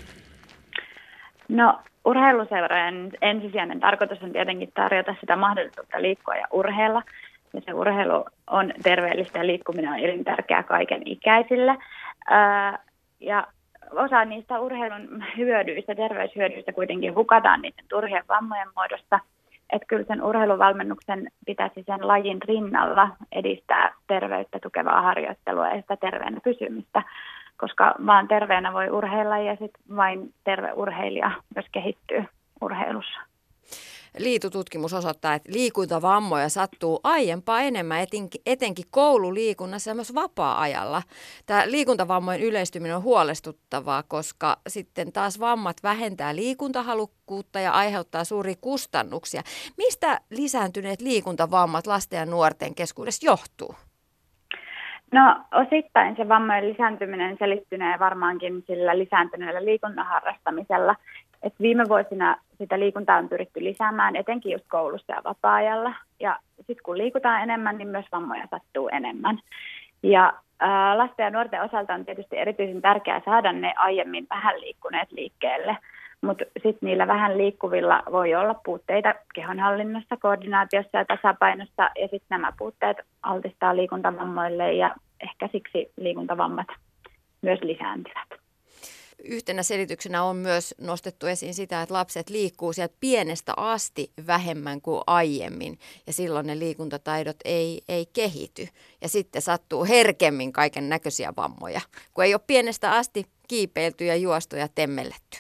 No 1.48 1.80
urheiluseurojen 2.06 3.12
ensisijainen 3.22 3.80
tarkoitus 3.80 4.24
on 4.24 4.32
tietenkin 4.32 4.72
tarjota 4.74 5.16
sitä 5.20 5.36
mahdollisuutta 5.36 6.02
liikkua 6.02 6.36
ja 6.36 6.48
urheilla. 6.52 7.04
Ja 7.54 7.62
se 7.66 7.74
urheilu 7.74 8.26
on 8.48 8.74
terveellistä 8.84 9.40
ja 9.40 9.48
liikkuminen 9.48 9.92
on 9.92 10.00
elintärkeää 10.00 10.64
kaiken 10.64 11.02
ikäisille. 11.06 11.78
ja 13.20 13.48
osa 13.92 14.26
niistä 14.26 14.60
urheilun 14.60 15.24
hyödyistä, 15.38 15.96
terveyshyödyistä 15.96 16.74
kuitenkin 16.74 17.16
hukataan 17.16 17.62
niiden 17.62 17.86
turhien 17.90 18.24
vammojen 18.30 18.68
muodossa. 18.76 19.20
Että 19.72 19.88
kyllä 19.88 20.06
sen 20.08 20.24
urheiluvalmennuksen 20.24 21.28
pitäisi 21.46 21.84
sen 21.84 22.08
lajin 22.08 22.42
rinnalla 22.42 23.10
edistää 23.32 23.94
terveyttä 24.08 24.60
tukevaa 24.60 25.02
harjoittelua 25.02 25.68
ja 25.68 25.82
sitä 25.82 25.98
terveenä 25.98 26.40
pysymistä, 26.44 27.04
koska 27.58 27.96
vaan 28.06 28.28
terveenä 28.28 28.74
voi 28.74 28.90
urheilla 28.90 29.38
ja 29.38 29.56
sitten 29.56 29.96
vain 29.96 30.34
terve 30.44 30.74
urheilija 30.74 31.32
myös 31.56 31.66
kehittyy 31.72 32.24
urheilussa. 32.62 33.31
Liitututkimus 34.18 34.94
osoittaa, 34.94 35.34
että 35.34 35.52
liikuntavammoja 35.54 36.50
sattuu 36.50 37.00
aiempaa 37.04 37.62
enemmän, 37.62 38.06
etenkin 38.46 38.86
koululiikunnassa 38.92 39.92
ja 39.92 39.96
myös 39.96 40.16
vapaa-ajalla. 40.16 41.02
Tämä 41.46 41.64
liikuntavammojen 41.66 42.42
yleistyminen 42.42 42.96
on 42.96 43.04
huolestuttavaa, 43.04 44.04
koska 44.04 44.58
sitten 44.68 45.12
taas 45.12 45.40
vammat 45.40 45.78
vähentää 45.84 46.36
liikuntahalukkuutta 46.36 47.60
ja 47.60 47.72
aiheuttaa 47.72 48.24
suuria 48.24 48.56
kustannuksia. 48.62 49.42
Mistä 49.78 50.20
lisääntyneet 50.30 51.02
liikuntavammat 51.02 51.88
lasten 51.88 52.20
ja 52.20 52.26
nuorten 52.26 52.76
keskuudessa 52.76 53.26
johtuu? 53.26 53.76
No 55.12 55.44
osittain 55.52 56.16
se 56.16 56.30
vammojen 56.30 56.70
lisääntyminen 56.70 57.38
selittynee 57.40 58.00
varmaankin 58.00 58.64
sillä 58.68 58.98
lisääntyneellä 58.98 59.66
liikuntaharrastamisella. 59.66 60.96
Et 61.44 61.54
viime 61.62 61.84
vuosina 61.90 62.38
sitä 62.58 62.80
liikuntaa 62.80 63.18
on 63.18 63.30
pyritty 63.30 63.64
lisäämään, 63.64 64.16
etenkin 64.16 64.52
just 64.52 64.66
koulussa 64.70 65.14
ja 65.14 65.22
vapaa-ajalla. 65.24 65.94
Ja 66.20 66.40
sitten 66.58 66.84
kun 66.84 66.98
liikutaan 66.98 67.44
enemmän, 67.44 67.78
niin 67.78 67.88
myös 67.88 68.06
vammoja 68.12 68.48
sattuu 68.52 68.90
enemmän. 68.92 69.40
Ja 70.04 70.34
ää, 70.60 70.98
lasten 70.98 71.24
ja 71.24 71.30
nuorten 71.30 71.62
osalta 71.62 71.94
on 71.94 72.06
tietysti 72.06 72.38
erityisen 72.38 72.82
tärkeää 72.82 73.22
saada 73.26 73.52
ne 73.52 73.74
aiemmin 73.78 74.28
vähän 74.30 74.62
liikkuneet 74.62 75.12
liikkeelle. 75.12 75.78
Mutta 76.22 76.46
sitten 76.54 76.88
niillä 76.88 77.08
vähän 77.08 77.38
liikkuvilla 77.38 78.04
voi 78.12 78.36
olla 78.36 78.54
puutteita 78.54 79.14
kehonhallinnassa, 79.36 80.18
koordinaatiossa 80.18 80.98
ja 80.98 81.06
tasapainossa. 81.06 81.84
Ja 81.84 82.08
sitten 82.08 82.28
nämä 82.30 82.52
puutteet 82.58 82.98
altistaa 83.24 83.76
liikuntavammoille 83.76 84.74
ja 84.74 84.96
ehkä 85.20 85.50
siksi 85.52 85.92
liikuntavammat 85.98 86.68
myös 87.42 87.60
lisääntyvät 87.62 88.41
yhtenä 89.26 89.64
selityksenä 89.64 90.24
on 90.24 90.36
myös 90.36 90.76
nostettu 90.82 91.28
esiin 91.28 91.54
sitä, 91.54 91.82
että 91.82 91.94
lapset 91.94 92.30
liikkuu 92.30 92.74
sieltä 92.74 92.94
pienestä 93.00 93.54
asti 93.58 94.12
vähemmän 94.28 94.82
kuin 94.82 95.02
aiemmin 95.08 95.78
ja 96.08 96.14
silloin 96.14 96.48
ne 96.48 96.60
liikuntataidot 96.60 97.36
ei, 97.46 97.82
ei 97.90 98.06
kehity 98.14 98.68
ja 99.02 99.10
sitten 99.10 99.42
sattuu 99.42 99.86
herkemmin 99.86 100.54
kaiken 100.54 100.90
näköisiä 100.90 101.34
vammoja, 101.38 101.82
kun 102.14 102.24
ei 102.24 102.34
ole 102.34 102.42
pienestä 102.48 102.92
asti 102.92 103.26
kiipeilty 103.48 104.06
ja 104.06 104.16
juostu 104.16 104.56
ja 104.56 104.68
temmelletty. 104.76 105.38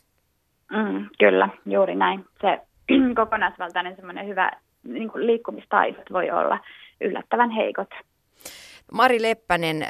Mm, 0.71 1.09
kyllä, 1.19 1.49
juuri 1.65 1.95
näin. 1.95 2.25
Se 2.41 2.59
kokonaisvaltainen 3.21 3.95
semmoinen 3.95 4.27
hyvä 4.27 4.51
niin 4.83 5.11
liikkumistaidot 5.15 6.11
voi 6.11 6.31
olla 6.31 6.59
yllättävän 7.01 7.49
heikot. 7.49 7.89
Mari 8.91 9.21
Leppänen, 9.21 9.85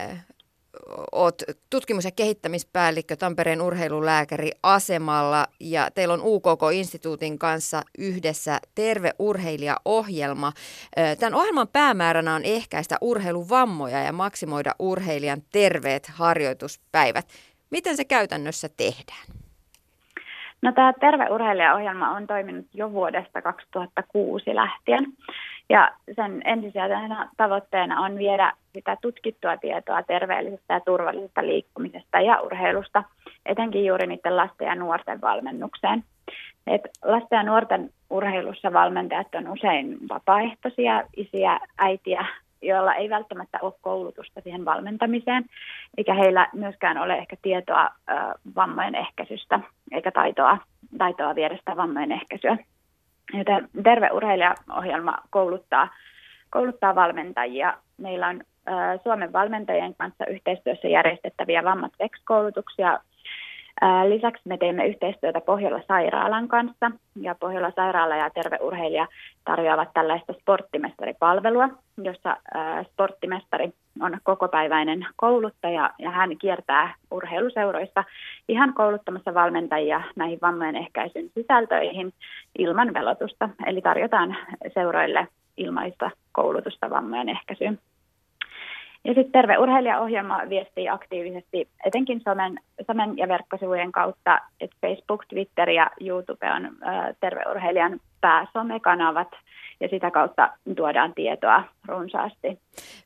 oot 1.11 1.35
tutkimus- 1.69 2.05
ja 2.05 2.11
kehittämispäällikkö 2.11 3.15
Tampereen 3.15 3.61
urheilulääkäri 3.61 4.51
asemalla 4.63 5.47
ja 5.59 5.91
teillä 5.95 6.13
on 6.13 6.21
UKK-instituutin 6.23 7.39
kanssa 7.39 7.81
yhdessä 7.97 8.59
Terve 8.75 9.11
urheilija-ohjelma. 9.19 10.51
Tämän 11.19 11.33
ohjelman 11.33 11.67
päämääränä 11.67 12.35
on 12.35 12.41
ehkäistä 12.43 12.97
urheiluvammoja 13.01 14.03
ja 14.03 14.13
maksimoida 14.13 14.75
urheilijan 14.79 15.41
terveet 15.51 16.07
harjoituspäivät. 16.07 17.27
Miten 17.69 17.97
se 17.97 18.05
käytännössä 18.05 18.69
tehdään? 18.77 19.25
No 20.61 20.71
tämä 20.71 20.93
Terve 20.93 21.29
urheilija-ohjelma 21.29 22.11
on 22.11 22.27
toiminut 22.27 22.65
jo 22.73 22.91
vuodesta 22.91 23.41
2006 23.41 24.55
lähtien. 24.55 25.05
Ja 25.71 25.91
sen 26.15 26.41
ensisijaisena 26.45 27.29
tavoitteena 27.37 28.01
on 28.01 28.17
viedä 28.17 28.53
sitä 28.73 28.97
tutkittua 29.01 29.57
tietoa 29.57 30.03
terveellisestä 30.03 30.73
ja 30.73 30.79
turvallisesta 30.79 31.45
liikkumisesta 31.45 32.21
ja 32.21 32.41
urheilusta, 32.41 33.03
etenkin 33.45 33.85
juuri 33.85 34.07
niiden 34.07 34.37
lasten 34.37 34.67
ja 34.67 34.75
nuorten 34.75 35.21
valmennukseen. 35.21 36.03
Et 36.67 36.81
lasten 37.03 37.37
ja 37.37 37.43
nuorten 37.43 37.89
urheilussa 38.09 38.73
valmentajat 38.73 39.35
on 39.35 39.47
usein 39.47 39.97
vapaaehtoisia 40.09 41.03
isiä, 41.17 41.59
äitiä, 41.77 42.25
joilla 42.61 42.95
ei 42.95 43.09
välttämättä 43.09 43.59
ole 43.61 43.73
koulutusta 43.81 44.41
siihen 44.41 44.65
valmentamiseen, 44.65 45.45
eikä 45.97 46.13
heillä 46.13 46.47
myöskään 46.53 46.97
ole 46.97 47.17
ehkä 47.17 47.35
tietoa 47.41 47.85
ö, 47.85 48.13
vammojen 48.55 48.95
ehkäisystä, 48.95 49.59
eikä 49.91 50.11
taitoa, 50.11 50.57
taitoa 50.97 51.35
viedä 51.35 51.57
sitä 51.57 51.77
vammojen 51.77 52.11
ehkäisyä. 52.11 52.57
Joten 53.33 53.69
Terve 53.83 54.09
urheilijaohjelma 54.13 55.17
kouluttaa, 55.29 55.89
kouluttaa 56.49 56.95
valmentajia. 56.95 57.77
Meillä 57.97 58.27
on 58.27 58.41
Suomen 59.03 59.33
valmentajien 59.33 59.95
kanssa 59.95 60.25
yhteistyössä 60.25 60.87
järjestettäviä 60.87 61.63
Vammat 61.63 61.93
Vex-koulutuksia. 61.99 62.99
Lisäksi 64.07 64.41
me 64.45 64.57
teemme 64.57 64.87
yhteistyötä 64.87 65.41
Pohjola-sairaalan 65.41 66.47
kanssa 66.47 66.91
ja 67.21 67.35
Pohjola-sairaala 67.35 68.15
ja 68.15 68.29
Terve 68.29 68.57
Urheilija 68.61 69.07
tarjoavat 69.45 69.93
tällaista 69.93 70.33
sporttimestaripalvelua, 70.33 71.69
jossa 72.03 72.37
sporttimestari 72.91 73.73
on 74.01 74.17
kokopäiväinen 74.23 75.07
kouluttaja 75.15 75.89
ja 75.99 76.09
hän 76.09 76.37
kiertää 76.37 76.93
urheiluseuroista 77.11 78.03
ihan 78.49 78.73
kouluttamassa 78.73 79.33
valmentajia 79.33 80.01
näihin 80.15 80.39
vammojen 80.41 80.75
ehkäisyn 80.75 81.29
sisältöihin 81.33 82.13
ilman 82.57 82.93
velotusta. 82.93 83.49
Eli 83.65 83.81
tarjotaan 83.81 84.37
seuroille 84.73 85.27
ilmaista 85.57 86.11
koulutusta 86.31 86.89
vammojen 86.89 87.29
ehkäisyyn. 87.29 87.79
Ja 89.03 89.13
sitten 89.13 89.31
Terve 89.31 89.57
urheilijaohjelma 89.57 90.41
viestii 90.49 90.89
aktiivisesti 90.89 91.67
etenkin 91.85 92.21
somen, 92.21 92.59
somen 92.87 93.17
ja 93.17 93.27
verkkosivujen 93.27 93.91
kautta, 93.91 94.39
että 94.59 94.75
Facebook, 94.81 95.25
Twitter 95.25 95.69
ja 95.69 95.89
YouTube 95.99 96.51
on 96.51 96.65
ä, 96.65 97.13
Terve 97.19 97.41
urheilijan 97.51 97.99
pääsomekanavat 98.21 99.27
ja 99.79 99.87
sitä 99.87 100.11
kautta 100.11 100.49
tuodaan 100.75 101.13
tietoa 101.13 101.63
runsaasti. 101.87 102.59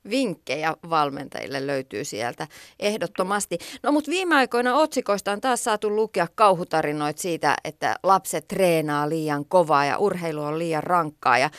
Vinkkejä 0.09 0.73
valmentajille 0.89 1.67
löytyy 1.67 2.03
sieltä 2.03 2.47
ehdottomasti. 2.79 3.57
No 3.83 3.91
mutta 3.91 4.11
viime 4.11 4.35
aikoina 4.35 4.75
otsikoista 4.75 5.31
on 5.31 5.41
taas 5.41 5.63
saatu 5.63 5.95
lukea 5.95 6.27
kauhutarinoit 6.35 7.17
siitä, 7.17 7.55
että 7.63 7.95
lapset 8.03 8.47
treenaa 8.47 9.09
liian 9.09 9.45
kovaa 9.45 9.85
ja 9.85 9.97
urheilu 9.97 10.41
on 10.41 10.59
liian 10.59 10.83
rankkaa 10.83 11.37
ja 11.37 11.49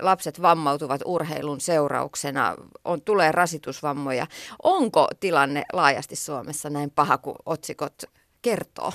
lapset 0.00 0.42
vammautuvat 0.42 1.00
urheilun 1.04 1.60
seurauksena, 1.60 2.56
on, 2.84 3.02
tulee 3.02 3.32
rasitusvammoja. 3.32 4.26
Onko 4.62 5.08
tilanne 5.20 5.62
laajasti 5.72 6.16
Suomessa 6.16 6.70
näin 6.70 6.90
paha 6.90 7.18
kuin 7.18 7.36
otsikot 7.46 7.94
kertoo? 8.42 8.92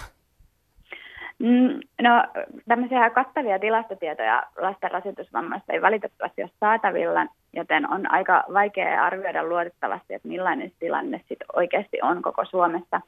Mm, 1.40 1.80
no 2.02 2.24
tämmöisiä 2.68 3.10
kattavia 3.10 3.60
tilastotietoja 3.60 4.44
lasten 4.58 4.92
rasitusvammaista 4.92 5.74
ei 5.74 5.82
valitettavasti 5.82 6.42
ole 6.42 6.52
saatavilla, 6.60 7.26
joten 7.54 7.92
on 7.92 8.12
aika 8.12 8.44
vaikea 8.54 9.04
arvioida 9.04 9.44
luotettavasti, 9.44 10.14
että 10.14 10.28
millainen 10.28 10.72
tilanne 10.80 11.22
sit 11.28 11.40
oikeasti 11.56 11.98
on 12.02 12.22
koko 12.22 12.46
Suomessa 12.46 13.02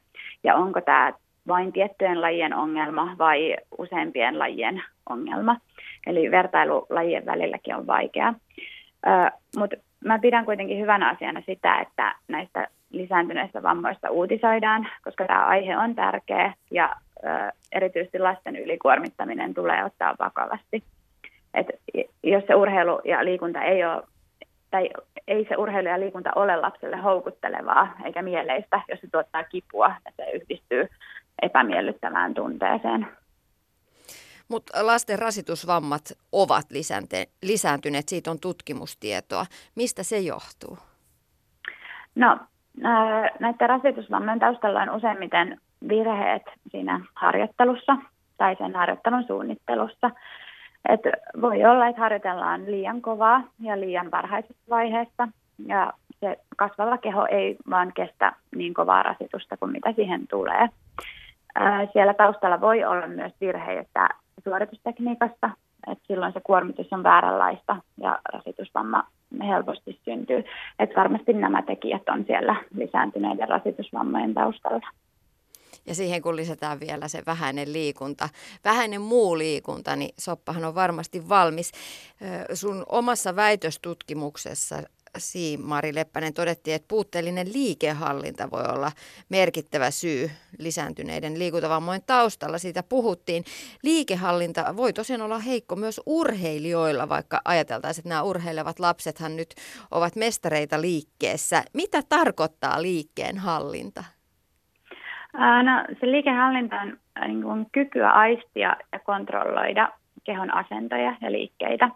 ja 0.44 0.54
onko 0.54 0.80
tämä 0.80 1.12
vain 1.48 1.72
tiettyjen 1.72 2.20
lajien 2.20 2.54
ongelma 2.54 3.14
vai 3.18 3.56
useampien 3.78 4.38
lajien 4.38 4.82
ongelma. 5.10 5.56
Eli 6.06 6.30
vertailu 6.30 6.86
lajien 6.90 7.26
välilläkin 7.26 7.76
on 7.76 7.86
vaikeaa. 7.86 8.34
Mutta 9.56 9.76
mä 10.04 10.18
pidän 10.18 10.44
kuitenkin 10.44 10.80
hyvänä 10.80 11.08
asiana 11.10 11.42
sitä, 11.46 11.80
että 11.80 12.14
näistä 12.28 12.68
lisääntyneistä 12.90 13.62
vammoista 13.62 14.10
uutisoidaan, 14.10 14.88
koska 15.04 15.26
tämä 15.26 15.46
aihe 15.46 15.78
on 15.78 15.94
tärkeä 15.94 16.54
ja 16.70 16.96
erityisesti 17.72 18.18
lasten 18.18 18.56
ylikuormittaminen 18.56 19.54
tulee 19.54 19.84
ottaa 19.84 20.14
vakavasti. 20.18 20.84
Et 21.54 21.66
jos 22.22 22.44
se 22.46 22.54
urheilu 22.54 23.00
ja 23.04 23.24
liikunta 23.24 23.62
ei 23.62 23.84
ole, 23.84 24.02
tai 24.70 24.90
ei 25.28 25.46
se 25.48 25.56
urheilu 25.56 25.88
ja 25.88 26.00
liikunta 26.00 26.30
ole 26.36 26.56
lapselle 26.56 26.96
houkuttelevaa 26.96 27.96
eikä 28.04 28.22
mieleistä, 28.22 28.80
jos 28.88 29.00
se 29.00 29.08
tuottaa 29.12 29.44
kipua 29.44 29.92
ja 30.04 30.12
se 30.16 30.30
yhdistyy 30.30 30.88
epämiellyttävään 31.42 32.34
tunteeseen. 32.34 33.06
Mutta 34.48 34.86
lasten 34.86 35.18
rasitusvammat 35.18 36.12
ovat 36.32 36.66
lisääntyneet, 37.42 38.08
siitä 38.08 38.30
on 38.30 38.40
tutkimustietoa. 38.40 39.46
Mistä 39.74 40.02
se 40.02 40.18
johtuu? 40.18 40.78
No, 42.14 42.38
näiden 43.40 43.68
rasitusvammojen 43.68 44.38
taustalla 44.38 44.82
on 44.82 44.90
useimmiten 44.90 45.60
virheet 45.88 46.42
siinä 46.70 47.00
harjoittelussa 47.14 47.96
tai 48.36 48.56
sen 48.56 48.74
harjoittelun 48.74 49.24
suunnittelussa. 49.26 50.10
Et 50.88 51.00
voi 51.40 51.64
olla, 51.64 51.86
että 51.86 52.00
harjoitellaan 52.00 52.64
liian 52.66 53.02
kovaa 53.02 53.42
ja 53.60 53.80
liian 53.80 54.10
varhaisessa 54.10 54.62
vaiheessa 54.70 55.28
ja 55.66 55.92
se 56.20 56.38
kasvava 56.56 56.98
keho 56.98 57.26
ei 57.30 57.56
vaan 57.70 57.92
kestä 57.92 58.32
niin 58.54 58.74
kovaa 58.74 59.02
rasitusta 59.02 59.56
kuin 59.56 59.72
mitä 59.72 59.92
siihen 59.92 60.26
tulee. 60.28 60.68
Siellä 61.92 62.14
taustalla 62.14 62.60
voi 62.60 62.84
olla 62.84 63.06
myös 63.06 63.32
virheitä 63.40 64.08
suoritustekniikasta, 64.44 65.50
että 65.86 66.04
silloin 66.06 66.32
se 66.32 66.40
kuormitus 66.40 66.92
on 66.92 67.02
vääränlaista 67.02 67.76
ja 68.00 68.18
rasitusvamma 68.32 69.04
helposti 69.48 70.00
syntyy. 70.04 70.44
Että 70.78 70.96
varmasti 70.96 71.32
nämä 71.32 71.62
tekijät 71.62 72.08
on 72.08 72.24
siellä 72.26 72.64
lisääntyneiden 72.74 73.48
rasitusvammojen 73.48 74.34
taustalla. 74.34 74.86
Ja 75.86 75.94
siihen 75.94 76.22
kun 76.22 76.36
lisätään 76.36 76.80
vielä 76.80 77.08
se 77.08 77.22
vähäinen 77.26 77.72
liikunta, 77.72 78.28
vähäinen 78.64 79.00
muu 79.00 79.38
liikunta, 79.38 79.96
niin 79.96 80.14
soppahan 80.18 80.64
on 80.64 80.74
varmasti 80.74 81.28
valmis. 81.28 81.72
Sun 82.54 82.84
omassa 82.88 83.36
väitöstutkimuksessa 83.36 84.76
Mari 85.62 85.94
Leppänen 85.94 86.34
todettiin, 86.34 86.74
että 86.74 86.88
puutteellinen 86.88 87.52
liikehallinta 87.52 88.50
voi 88.50 88.64
olla 88.74 88.90
merkittävä 89.28 89.90
syy 89.90 90.30
lisääntyneiden 90.58 91.38
liikuntavammojen 91.38 92.02
taustalla. 92.06 92.58
Siitä 92.58 92.82
puhuttiin. 92.82 93.44
Liikehallinta 93.82 94.76
voi 94.76 94.92
tosiaan 94.92 95.22
olla 95.22 95.38
heikko 95.38 95.76
myös 95.76 96.00
urheilijoilla, 96.06 97.08
vaikka 97.08 97.40
ajateltaisiin, 97.44 98.02
että 98.02 98.08
nämä 98.08 98.22
urheilevat 98.22 98.78
lapsethan 98.78 99.36
nyt 99.36 99.54
ovat 99.90 100.16
mestareita 100.16 100.80
liikkeessä. 100.80 101.62
Mitä 101.74 102.02
tarkoittaa 102.08 102.82
liikkeen 102.82 103.38
hallinta? 103.38 104.04
No, 105.62 105.96
se 106.00 106.10
liikehallinta 106.10 106.76
on 106.76 106.98
niin 107.26 107.42
kuin 107.42 107.66
kykyä 107.72 108.10
aistia 108.10 108.76
ja 108.92 108.98
kontrolloida 108.98 109.92
kehon 110.24 110.54
asentoja 110.54 111.16
ja 111.20 111.32
liikkeitä. 111.32 111.90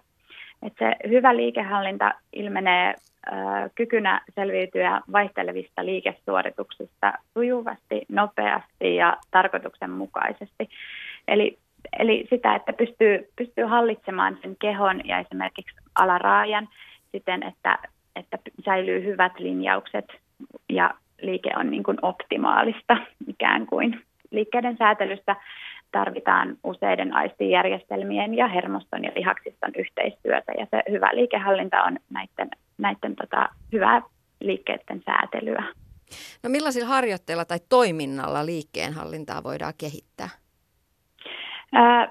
Et 0.62 0.72
se 0.78 1.08
hyvä 1.08 1.36
liikehallinta 1.36 2.14
ilmenee 2.32 2.94
kykynä 3.74 4.20
selviytyä 4.34 5.00
vaihtelevista 5.12 5.84
liikesuorituksista 5.84 7.12
sujuvasti, 7.34 8.02
nopeasti 8.08 8.96
ja 8.96 9.16
tarkoituksenmukaisesti. 9.30 10.68
Eli, 11.28 11.58
eli 11.98 12.26
sitä, 12.30 12.54
että 12.54 12.72
pystyy, 12.72 13.28
pystyy 13.36 13.64
hallitsemaan 13.64 14.38
sen 14.42 14.56
kehon 14.60 15.00
ja 15.04 15.18
esimerkiksi 15.18 15.76
alaraajan 15.94 16.68
siten, 17.12 17.42
että, 17.42 17.78
että 18.16 18.38
säilyy 18.64 19.04
hyvät 19.04 19.38
linjaukset 19.38 20.04
ja 20.68 20.94
liike 21.22 21.50
on 21.56 21.70
niin 21.70 21.82
kuin 21.82 21.98
optimaalista 22.02 22.96
ikään 23.26 23.66
kuin. 23.66 24.00
Liikkeiden 24.30 24.76
säätelystä 24.76 25.36
tarvitaan 25.92 26.56
useiden 26.64 27.14
aistijärjestelmien 27.14 28.34
ja 28.34 28.48
hermoston 28.48 29.04
ja 29.04 29.12
lihaksiston 29.16 29.72
yhteistyötä 29.78 30.52
ja 30.58 30.66
se 30.70 30.82
hyvä 30.90 31.10
liikehallinta 31.12 31.82
on 31.82 31.98
näiden, 32.10 32.50
näiden 32.78 33.16
tota, 33.16 33.48
hyvää 33.72 34.02
liikkeiden 34.40 35.02
säätelyä. 35.06 35.64
No 36.42 36.50
millaisilla 36.50 36.88
harjoitteilla 36.88 37.44
tai 37.44 37.58
toiminnalla 37.68 38.46
liikkeenhallintaa 38.46 39.44
voidaan 39.44 39.74
kehittää? 39.78 40.28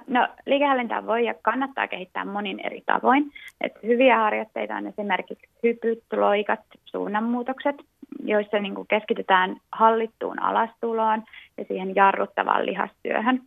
No, 0.08 0.28
liikehallintaa 0.46 1.08
voi 1.08 1.26
ja 1.26 1.34
kannattaa 1.42 1.88
kehittää 1.88 2.26
monin 2.26 2.60
eri 2.60 2.84
tavoin. 2.86 3.32
Et 3.62 3.74
hyviä 3.84 4.18
harjoitteita 4.18 4.76
on 4.76 4.88
esimerkiksi 4.88 5.48
hypyt, 5.64 6.04
loikat, 6.12 6.60
suunnanmuutokset, 6.86 7.76
joissa 8.24 8.60
niin 8.60 8.76
kuin 8.76 8.88
keskitytään 8.88 9.58
hallittuun 9.72 10.42
alastuloon 10.42 11.24
ja 11.58 11.66
siihen 11.68 11.96
jarruttavaan 11.96 12.66
lihastyöhön 12.66 13.42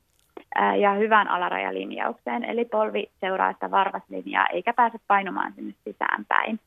ja 0.80 0.92
hyvään 0.92 1.28
alarajalinjaukseen, 1.28 2.44
eli 2.44 2.64
polvi 2.64 3.10
seuraa 3.20 3.52
sitä 3.52 3.70
varvaslinjaa 3.70 4.46
eikä 4.46 4.72
pääse 4.72 4.98
painumaan 5.06 5.52
sinne 5.52 5.74
sisäänpäin. 5.84 6.60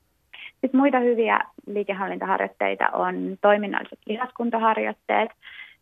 Sitten 0.62 0.80
muita 0.80 1.00
hyviä 1.00 1.40
liikehallintaharjoitteita 1.68 2.90
on 2.94 3.38
toiminnalliset 3.42 4.00
lihaskuntoharjoitteet, 4.06 5.30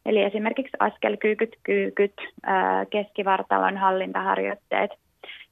eli 0.05 0.21
esimerkiksi 0.21 0.77
askelkyykyt, 0.79 1.55
kyykyt, 1.63 2.13
keskivartalon 2.89 3.77
hallintaharjoitteet, 3.77 4.91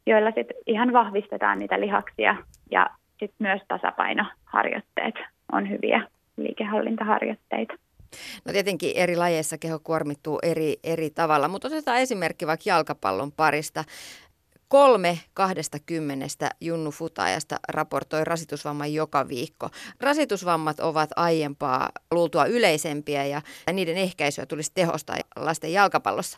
joilla 0.05 0.31
sitten 0.31 0.57
ihan 0.67 0.93
vahvistetaan 0.93 1.59
niitä 1.59 1.79
lihaksia 1.79 2.35
ja 2.71 2.89
sitten 3.19 3.47
myös 3.47 3.61
tasapainoharjoitteet 3.67 5.15
on 5.51 5.69
hyviä 5.69 6.01
liikehallintaharjoitteita. 6.37 7.73
No 8.45 8.53
tietenkin 8.53 8.91
eri 8.95 9.15
lajeissa 9.15 9.57
keho 9.57 9.79
kuormittuu 9.79 10.39
eri, 10.43 10.79
eri 10.83 11.09
tavalla, 11.09 11.47
mutta 11.47 11.67
otetaan 11.67 11.99
esimerkki 11.99 12.47
vaikka 12.47 12.63
jalkapallon 12.69 13.31
parista. 13.31 13.83
Kolme 14.67 15.19
kahdesta 15.33 15.77
kymmenestä 15.85 16.49
Junnu 16.61 16.91
Futaajasta 16.91 17.55
raportoi 17.67 18.23
rasitusvamman 18.23 18.93
joka 18.93 19.27
viikko. 19.27 19.69
Rasitusvammat 20.01 20.79
ovat 20.79 21.09
aiempaa 21.15 21.89
luultua 22.11 22.45
yleisempiä 22.45 23.25
ja 23.25 23.41
niiden 23.73 23.97
ehkäisyä 23.97 24.45
tulisi 24.45 24.71
tehostaa 24.73 25.15
lasten 25.35 25.73
jalkapallossa. 25.73 26.37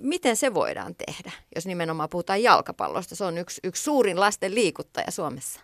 Miten 0.00 0.36
se 0.36 0.54
voidaan 0.54 0.94
tehdä, 1.06 1.30
jos 1.54 1.66
nimenomaan 1.66 2.08
puhutaan 2.08 2.42
jalkapallosta? 2.42 3.16
Se 3.16 3.24
on 3.24 3.38
yksi, 3.38 3.60
yksi 3.64 3.82
suurin 3.82 4.20
lasten 4.20 4.54
liikuttaja 4.54 5.10
Suomessa. 5.10 5.60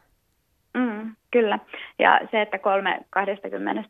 Mm, 0.74 1.16
kyllä. 1.30 1.58
Ja 1.98 2.20
se, 2.30 2.42
että 2.42 2.58
kolme 2.58 3.00
20 3.10 3.82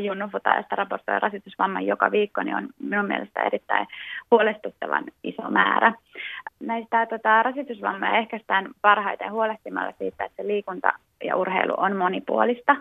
junnufotaajasta 0.00 0.76
raportoi 0.76 1.20
rasitusvamman 1.20 1.86
joka 1.86 2.10
viikko, 2.10 2.42
niin 2.42 2.56
on 2.56 2.68
minun 2.78 3.06
mielestä 3.06 3.42
erittäin 3.42 3.86
huolestuttavan 4.30 5.04
iso 5.24 5.42
määrä. 5.50 5.92
Näistä 6.60 7.06
tota, 7.06 7.42
rasitusvammoja 7.42 8.16
ehkäistään 8.16 8.68
parhaiten 8.82 9.32
huolehtimalla 9.32 9.92
siitä, 9.98 10.24
että 10.24 10.46
liikunta 10.46 10.92
ja 11.24 11.36
urheilu 11.36 11.74
on 11.76 11.96
monipuolista 11.96 12.76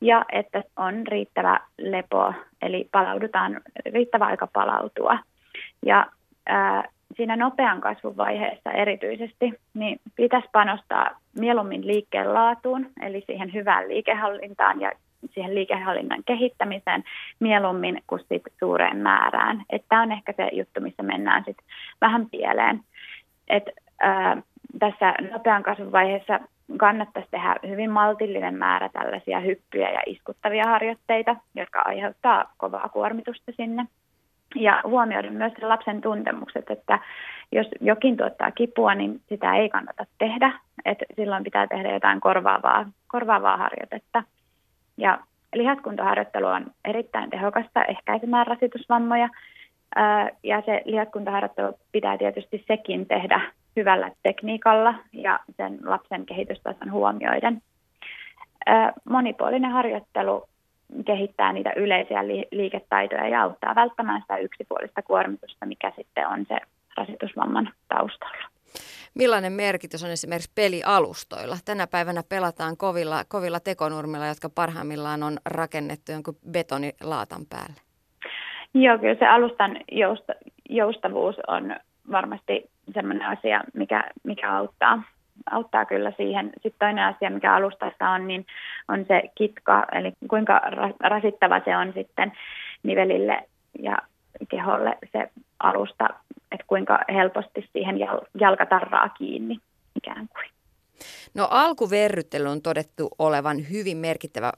ja 0.00 0.24
että 0.32 0.62
on 0.76 1.06
riittävä 1.06 1.60
lepo, 1.78 2.34
eli 2.62 2.88
palaudutaan, 2.92 3.60
riittävä 3.92 4.26
aika 4.26 4.46
palautua. 4.46 5.18
Ja 5.86 6.06
ää, 6.46 6.88
siinä 7.16 7.36
nopean 7.36 7.80
kasvun 7.80 8.16
vaiheessa 8.16 8.70
erityisesti, 8.70 9.54
niin 9.74 10.00
pitäisi 10.16 10.48
panostaa 10.52 11.10
mieluummin 11.38 11.86
liikkeen 11.86 12.34
laatuun, 12.34 12.86
eli 13.02 13.22
siihen 13.26 13.52
hyvään 13.52 13.88
liikehallintaan 13.88 14.80
ja 14.80 14.92
siihen 15.30 15.54
liikehallinnan 15.54 16.24
kehittämiseen 16.26 17.04
mieluummin 17.40 18.02
kuin 18.06 18.20
sit 18.28 18.42
suureen 18.58 18.96
määrään. 18.96 19.62
Tämä 19.88 20.02
on 20.02 20.12
ehkä 20.12 20.34
se 20.36 20.48
juttu, 20.52 20.80
missä 20.80 21.02
mennään 21.02 21.44
sit 21.44 21.56
vähän 22.00 22.26
pieleen. 22.30 22.80
Et, 23.48 23.64
ää, 24.00 24.42
tässä 24.78 25.14
nopean 25.32 25.62
kasvun 25.62 25.92
vaiheessa 25.92 26.40
kannattaisi 26.76 27.28
tehdä 27.30 27.56
hyvin 27.68 27.90
maltillinen 27.90 28.54
määrä 28.54 28.88
tällaisia 28.88 29.40
hyppyjä 29.40 29.90
ja 29.90 30.00
iskuttavia 30.06 30.64
harjoitteita, 30.64 31.36
jotka 31.54 31.82
aiheuttaa 31.84 32.52
kovaa 32.56 32.88
kuormitusta 32.88 33.52
sinne. 33.56 33.86
Ja 34.54 34.80
huomioida 34.84 35.30
myös 35.30 35.52
lapsen 35.62 36.00
tuntemukset, 36.00 36.70
että 36.70 36.98
jos 37.52 37.66
jokin 37.80 38.16
tuottaa 38.16 38.50
kipua, 38.50 38.94
niin 38.94 39.20
sitä 39.28 39.56
ei 39.56 39.68
kannata 39.68 40.06
tehdä. 40.18 40.52
Et 40.84 40.98
silloin 41.16 41.44
pitää 41.44 41.66
tehdä 41.66 41.92
jotain 41.92 42.20
korvaavaa, 42.20 42.86
korvaavaa 43.08 43.56
harjoitetta. 43.56 44.22
Ja 44.96 45.18
lihaskuntaharjoittelu 45.54 46.46
on 46.46 46.66
erittäin 46.84 47.30
tehokasta 47.30 47.84
ehkäisemään 47.84 48.46
rasitusvammoja. 48.46 49.28
Ja 50.42 50.62
se 50.66 50.82
lihaskuntaharjoittelu 50.84 51.78
pitää 51.92 52.18
tietysti 52.18 52.64
sekin 52.68 53.06
tehdä 53.06 53.40
hyvällä 53.76 54.10
tekniikalla 54.22 54.94
ja 55.12 55.40
sen 55.56 55.78
lapsen 55.84 56.26
kehitystason 56.26 56.92
huomioiden. 56.92 57.62
Monipuolinen 59.04 59.70
harjoittelu 59.70 60.48
kehittää 61.04 61.52
niitä 61.52 61.72
yleisiä 61.76 62.20
liiketaitoja 62.50 63.28
ja 63.28 63.42
auttaa 63.42 63.74
välttämään 63.74 64.20
sitä 64.20 64.36
yksipuolista 64.36 65.02
kuormitusta, 65.02 65.66
mikä 65.66 65.92
sitten 65.96 66.28
on 66.28 66.46
se 66.48 66.58
rasitusvamman 66.96 67.70
taustalla. 67.88 68.48
Millainen 69.14 69.52
merkitys 69.52 70.04
on 70.04 70.10
esimerkiksi 70.10 70.52
pelialustoilla. 70.54 71.56
Tänä 71.64 71.86
päivänä 71.86 72.22
pelataan 72.28 72.76
kovilla, 72.76 73.24
kovilla 73.28 73.60
tekonurmilla, 73.60 74.26
jotka 74.26 74.50
parhaimmillaan 74.50 75.22
on 75.22 75.36
rakennettu 75.46 76.12
jonkun 76.12 76.36
betonilaatan 76.50 77.42
päälle. 77.50 77.80
Joo, 78.74 78.98
kyllä 78.98 79.14
se 79.14 79.26
alustan 79.26 79.76
jousta, 79.92 80.32
joustavuus 80.68 81.36
on 81.46 81.76
varmasti 82.10 82.70
sellainen 82.94 83.28
asia, 83.28 83.60
mikä, 83.74 84.04
mikä 84.22 84.56
auttaa, 84.56 85.02
auttaa 85.50 85.84
kyllä 85.84 86.12
siihen. 86.16 86.50
Sitten 86.52 86.72
toinen 86.78 87.04
asia, 87.04 87.30
mikä 87.30 87.54
alustassa 87.54 88.08
on, 88.08 88.26
niin 88.28 88.46
on 88.88 89.04
se 89.08 89.22
kitka, 89.34 89.86
eli 89.92 90.12
kuinka 90.28 90.60
rasittava 91.00 91.60
se 91.64 91.76
on 91.76 91.92
sitten 91.94 92.32
nivelille 92.82 93.42
ja 93.78 93.98
keholle 94.48 94.98
se 95.12 95.30
alusta, 95.60 96.08
että 96.52 96.64
kuinka 96.66 96.98
helposti 97.14 97.68
siihen 97.72 97.96
jalka 98.40 98.66
tarraa 98.66 99.08
kiinni 99.08 99.58
ikään 99.96 100.28
kuin. 100.28 100.44
No 101.34 101.48
alkuverryttely 101.50 102.48
on 102.48 102.62
todettu 102.62 103.08
olevan 103.18 103.56
hyvin 103.70 103.96
merkittävä 103.96 104.52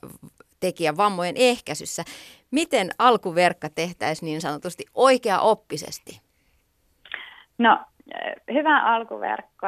tekijä 0.61 0.97
vammojen 0.97 1.35
ehkäisyssä. 1.39 2.03
Miten 2.51 2.91
alkuverkka 2.99 3.69
tehtäisiin 3.75 4.27
niin 4.27 4.41
sanotusti 4.41 4.85
oikea-oppisesti? 4.95 6.21
No 7.59 7.79
hyvä 8.53 8.83
alkuverkko 8.83 9.67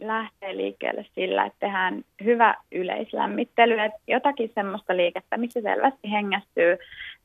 lähtee 0.00 0.56
liikkeelle 0.56 1.06
sillä, 1.14 1.44
että 1.44 1.58
tehdään 1.60 2.04
hyvä 2.24 2.54
yleislämmittely, 2.72 3.78
että 3.78 3.98
jotakin 4.06 4.52
semmoista 4.54 4.96
liikettä, 4.96 5.36
missä 5.36 5.60
selvästi 5.60 6.10
hengästyy, 6.10 6.78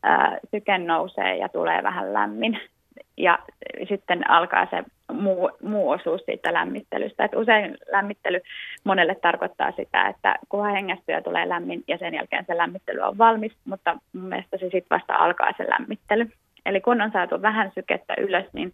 ää, 0.04 0.38
syke 0.52 0.78
nousee 0.78 1.38
ja 1.38 1.50
tulee 1.50 1.84
vähän 1.84 2.14
lämmin. 2.14 2.62
Ja 3.18 3.40
sitten 3.90 4.30
alkaa 4.30 4.68
se 4.70 4.84
muu, 5.14 5.52
muu 5.64 5.90
osuus 5.90 6.22
siitä 6.26 6.54
lämmittelystä. 6.54 7.26
Et 7.26 7.36
usein 7.36 7.78
lämmittely 7.92 8.42
monelle 8.84 9.16
tarkoittaa 9.16 9.72
sitä, 9.72 10.08
että 10.08 10.36
kunhan 10.50 10.72
hengästyy 10.72 11.16
ja 11.16 11.22
tulee 11.22 11.50
lämmin 11.50 11.84
ja 11.88 11.98
sen 11.98 12.14
jälkeen 12.14 12.46
se 12.48 12.58
lämmittely 12.58 13.00
on 13.00 13.18
valmis, 13.18 13.52
mutta 13.66 13.98
mun 14.14 14.24
mielestä 14.24 14.58
se 14.58 14.64
sitten 14.64 14.98
vasta 14.98 15.16
alkaa 15.16 15.52
se 15.58 15.70
lämmittely. 15.70 16.30
Eli 16.66 16.82
kun 16.82 17.02
on 17.02 17.12
saatu 17.12 17.42
vähän 17.42 17.72
sykettä 17.76 18.14
ylös, 18.18 18.46
niin, 18.54 18.74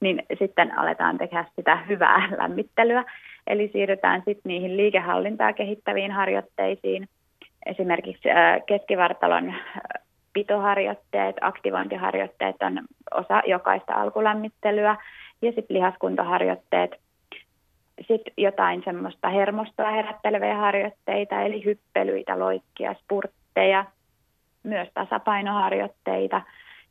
niin 0.00 0.22
sitten 0.38 0.78
aletaan 0.78 1.18
tehdä 1.18 1.44
sitä 1.56 1.76
hyvää 1.76 2.28
lämmittelyä. 2.42 3.04
Eli 3.46 3.70
siirrytään 3.72 4.22
sitten 4.24 4.50
niihin 4.50 4.76
liikehallintaa 4.76 5.52
kehittäviin 5.52 6.12
harjoitteisiin, 6.12 7.08
esimerkiksi 7.66 8.28
keskivartalon 8.66 9.54
pitoharjoitteet, 10.36 11.36
aktivointiharjoitteet 11.40 12.56
on 12.62 12.80
osa 13.14 13.42
jokaista 13.46 13.94
alkulämmittelyä 13.94 14.96
ja 15.42 15.52
sitten 15.52 15.76
lihaskuntoharjoitteet, 15.76 16.90
sitten 18.08 18.32
jotain 18.36 18.82
semmoista 18.84 19.28
hermostoa 19.28 19.90
herätteleviä 19.90 20.56
harjoitteita, 20.56 21.40
eli 21.40 21.64
hyppelyitä, 21.64 22.38
loikkia, 22.38 22.94
spurtteja, 22.94 23.84
myös 24.62 24.88
tasapainoharjoitteita 24.94 26.42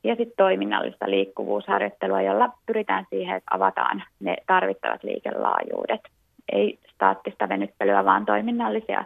ja 0.04 0.16
sitten 0.16 0.38
toiminnallista 0.38 1.10
liikkuvuusharjoittelua, 1.10 2.22
jolla 2.22 2.50
pyritään 2.66 3.06
siihen, 3.10 3.36
että 3.36 3.56
avataan 3.56 4.04
ne 4.20 4.38
tarvittavat 4.48 5.04
liikelaajuudet. 5.04 6.02
Ei 6.52 6.80
staattista 6.94 7.50
venyttelyä, 7.50 8.06
vaan 8.06 8.26
toiminnallisia 8.26 9.04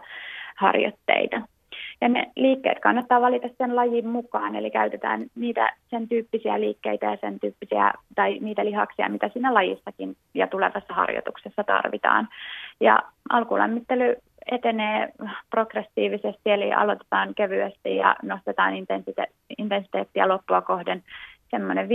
harjoitteita. 0.56 1.40
Ja 2.00 2.08
ne 2.08 2.30
liikkeet 2.36 2.78
kannattaa 2.78 3.20
valita 3.20 3.48
sen 3.58 3.76
lajin 3.76 4.08
mukaan, 4.08 4.56
eli 4.56 4.70
käytetään 4.70 5.26
niitä 5.34 5.72
sen 5.90 6.08
tyyppisiä 6.08 6.60
liikkeitä 6.60 7.06
ja 7.06 7.16
sen 7.20 7.40
tyyppisiä, 7.40 7.92
tai 8.14 8.38
niitä 8.40 8.64
lihaksia, 8.64 9.08
mitä 9.08 9.28
siinä 9.28 9.54
lajissakin 9.54 10.16
ja 10.34 10.46
tulevassa 10.46 10.94
harjoituksessa 10.94 11.64
tarvitaan. 11.64 12.28
Ja 12.80 12.98
alkulämmittely 13.30 14.16
etenee 14.50 15.08
progressiivisesti, 15.50 16.50
eli 16.50 16.72
aloitetaan 16.72 17.34
kevyesti 17.34 17.96
ja 17.96 18.16
nostetaan 18.22 18.74
intensite- 18.74 19.32
intensiteettiä 19.58 20.28
loppua 20.28 20.60
kohden 20.62 21.02
semmoinen 21.50 21.88
15-20 21.88 21.90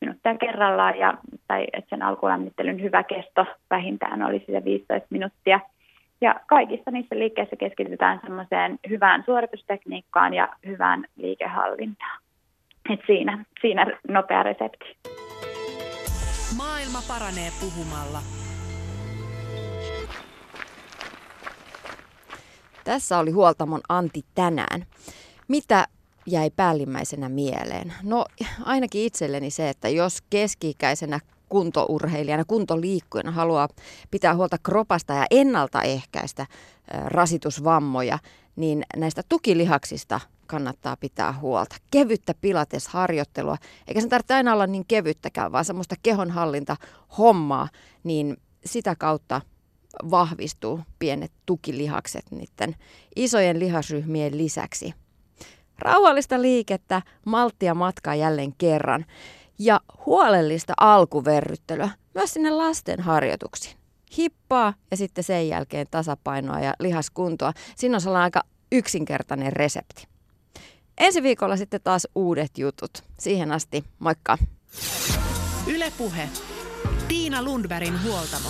minuuttia 0.00 0.38
kerrallaan, 0.38 0.98
ja, 0.98 1.14
tai 1.48 1.66
että 1.72 1.90
sen 1.90 2.02
alkulämmittelyn 2.02 2.82
hyvä 2.82 3.02
kesto 3.02 3.46
vähintään 3.70 4.22
olisi 4.22 4.52
se 4.52 4.64
15 4.64 5.06
minuuttia– 5.10 5.60
ja 6.20 6.40
kaikissa 6.46 6.90
niissä 6.90 7.18
liikkeissä 7.18 7.56
keskitytään 7.56 8.20
semmoiseen 8.22 8.78
hyvään 8.88 9.22
suoritustekniikkaan 9.26 10.34
ja 10.34 10.48
hyvään 10.66 11.04
liikehallintaan. 11.16 12.20
Et 12.90 13.00
siinä, 13.06 13.44
siinä 13.60 13.86
nopea 14.08 14.42
resepti. 14.42 14.96
Maailma 16.56 16.98
paranee 17.08 17.50
puhumalla. 17.60 18.18
Tässä 22.84 23.18
oli 23.18 23.30
Huoltamon 23.30 23.80
Antti 23.88 24.20
tänään. 24.34 24.82
Mitä 25.48 25.84
jäi 26.26 26.50
päällimmäisenä 26.56 27.28
mieleen? 27.28 27.92
No 28.02 28.24
ainakin 28.64 29.02
itselleni 29.02 29.50
se, 29.50 29.68
että 29.68 29.88
jos 29.88 30.22
keski-ikäisenä 30.30 31.20
kuntourheilijana, 31.50 32.44
kuntoliikkujana 32.44 33.30
haluaa 33.30 33.68
pitää 34.10 34.34
huolta 34.34 34.56
kropasta 34.58 35.12
ja 35.12 35.26
ennaltaehkäistä 35.30 36.46
rasitusvammoja, 37.04 38.18
niin 38.56 38.82
näistä 38.96 39.22
tukilihaksista 39.28 40.20
kannattaa 40.46 40.96
pitää 40.96 41.32
huolta. 41.32 41.76
Kevyttä 41.90 42.34
pilatesharjoittelua, 42.40 43.56
eikä 43.88 44.00
sen 44.00 44.10
tarvitse 44.10 44.34
aina 44.34 44.52
olla 44.52 44.66
niin 44.66 44.86
kevyttäkään, 44.88 45.52
vaan 45.52 45.64
semmoista 45.64 45.94
kehonhallinta 46.02 46.76
hommaa, 47.18 47.68
niin 48.04 48.36
sitä 48.64 48.94
kautta 48.98 49.40
vahvistuu 50.10 50.80
pienet 50.98 51.32
tukilihakset 51.46 52.24
niiden 52.30 52.76
isojen 53.16 53.58
lihasryhmien 53.58 54.38
lisäksi. 54.38 54.94
Rauhallista 55.78 56.42
liikettä, 56.42 57.02
malttia 57.26 57.74
matkaa 57.74 58.14
jälleen 58.14 58.54
kerran 58.58 59.06
ja 59.60 59.80
huolellista 60.06 60.72
alkuverryttelyä 60.80 61.90
myös 62.14 62.32
sinne 62.32 62.50
lasten 62.50 63.00
harjoituksiin. 63.00 63.76
Hippaa 64.16 64.74
ja 64.90 64.96
sitten 64.96 65.24
sen 65.24 65.48
jälkeen 65.48 65.86
tasapainoa 65.90 66.60
ja 66.60 66.74
lihaskuntoa. 66.78 67.52
Siinä 67.76 67.96
on 67.96 68.00
sellainen 68.00 68.24
aika 68.24 68.42
yksinkertainen 68.72 69.52
resepti. 69.52 70.08
Ensi 70.98 71.22
viikolla 71.22 71.56
sitten 71.56 71.80
taas 71.84 72.08
uudet 72.14 72.58
jutut. 72.58 72.90
Siihen 73.18 73.52
asti, 73.52 73.84
moikka! 73.98 74.38
Ylepuhe. 75.66 76.28
Tiina 77.08 77.42
Lundbergin 77.42 78.02
huoltamo. 78.02 78.48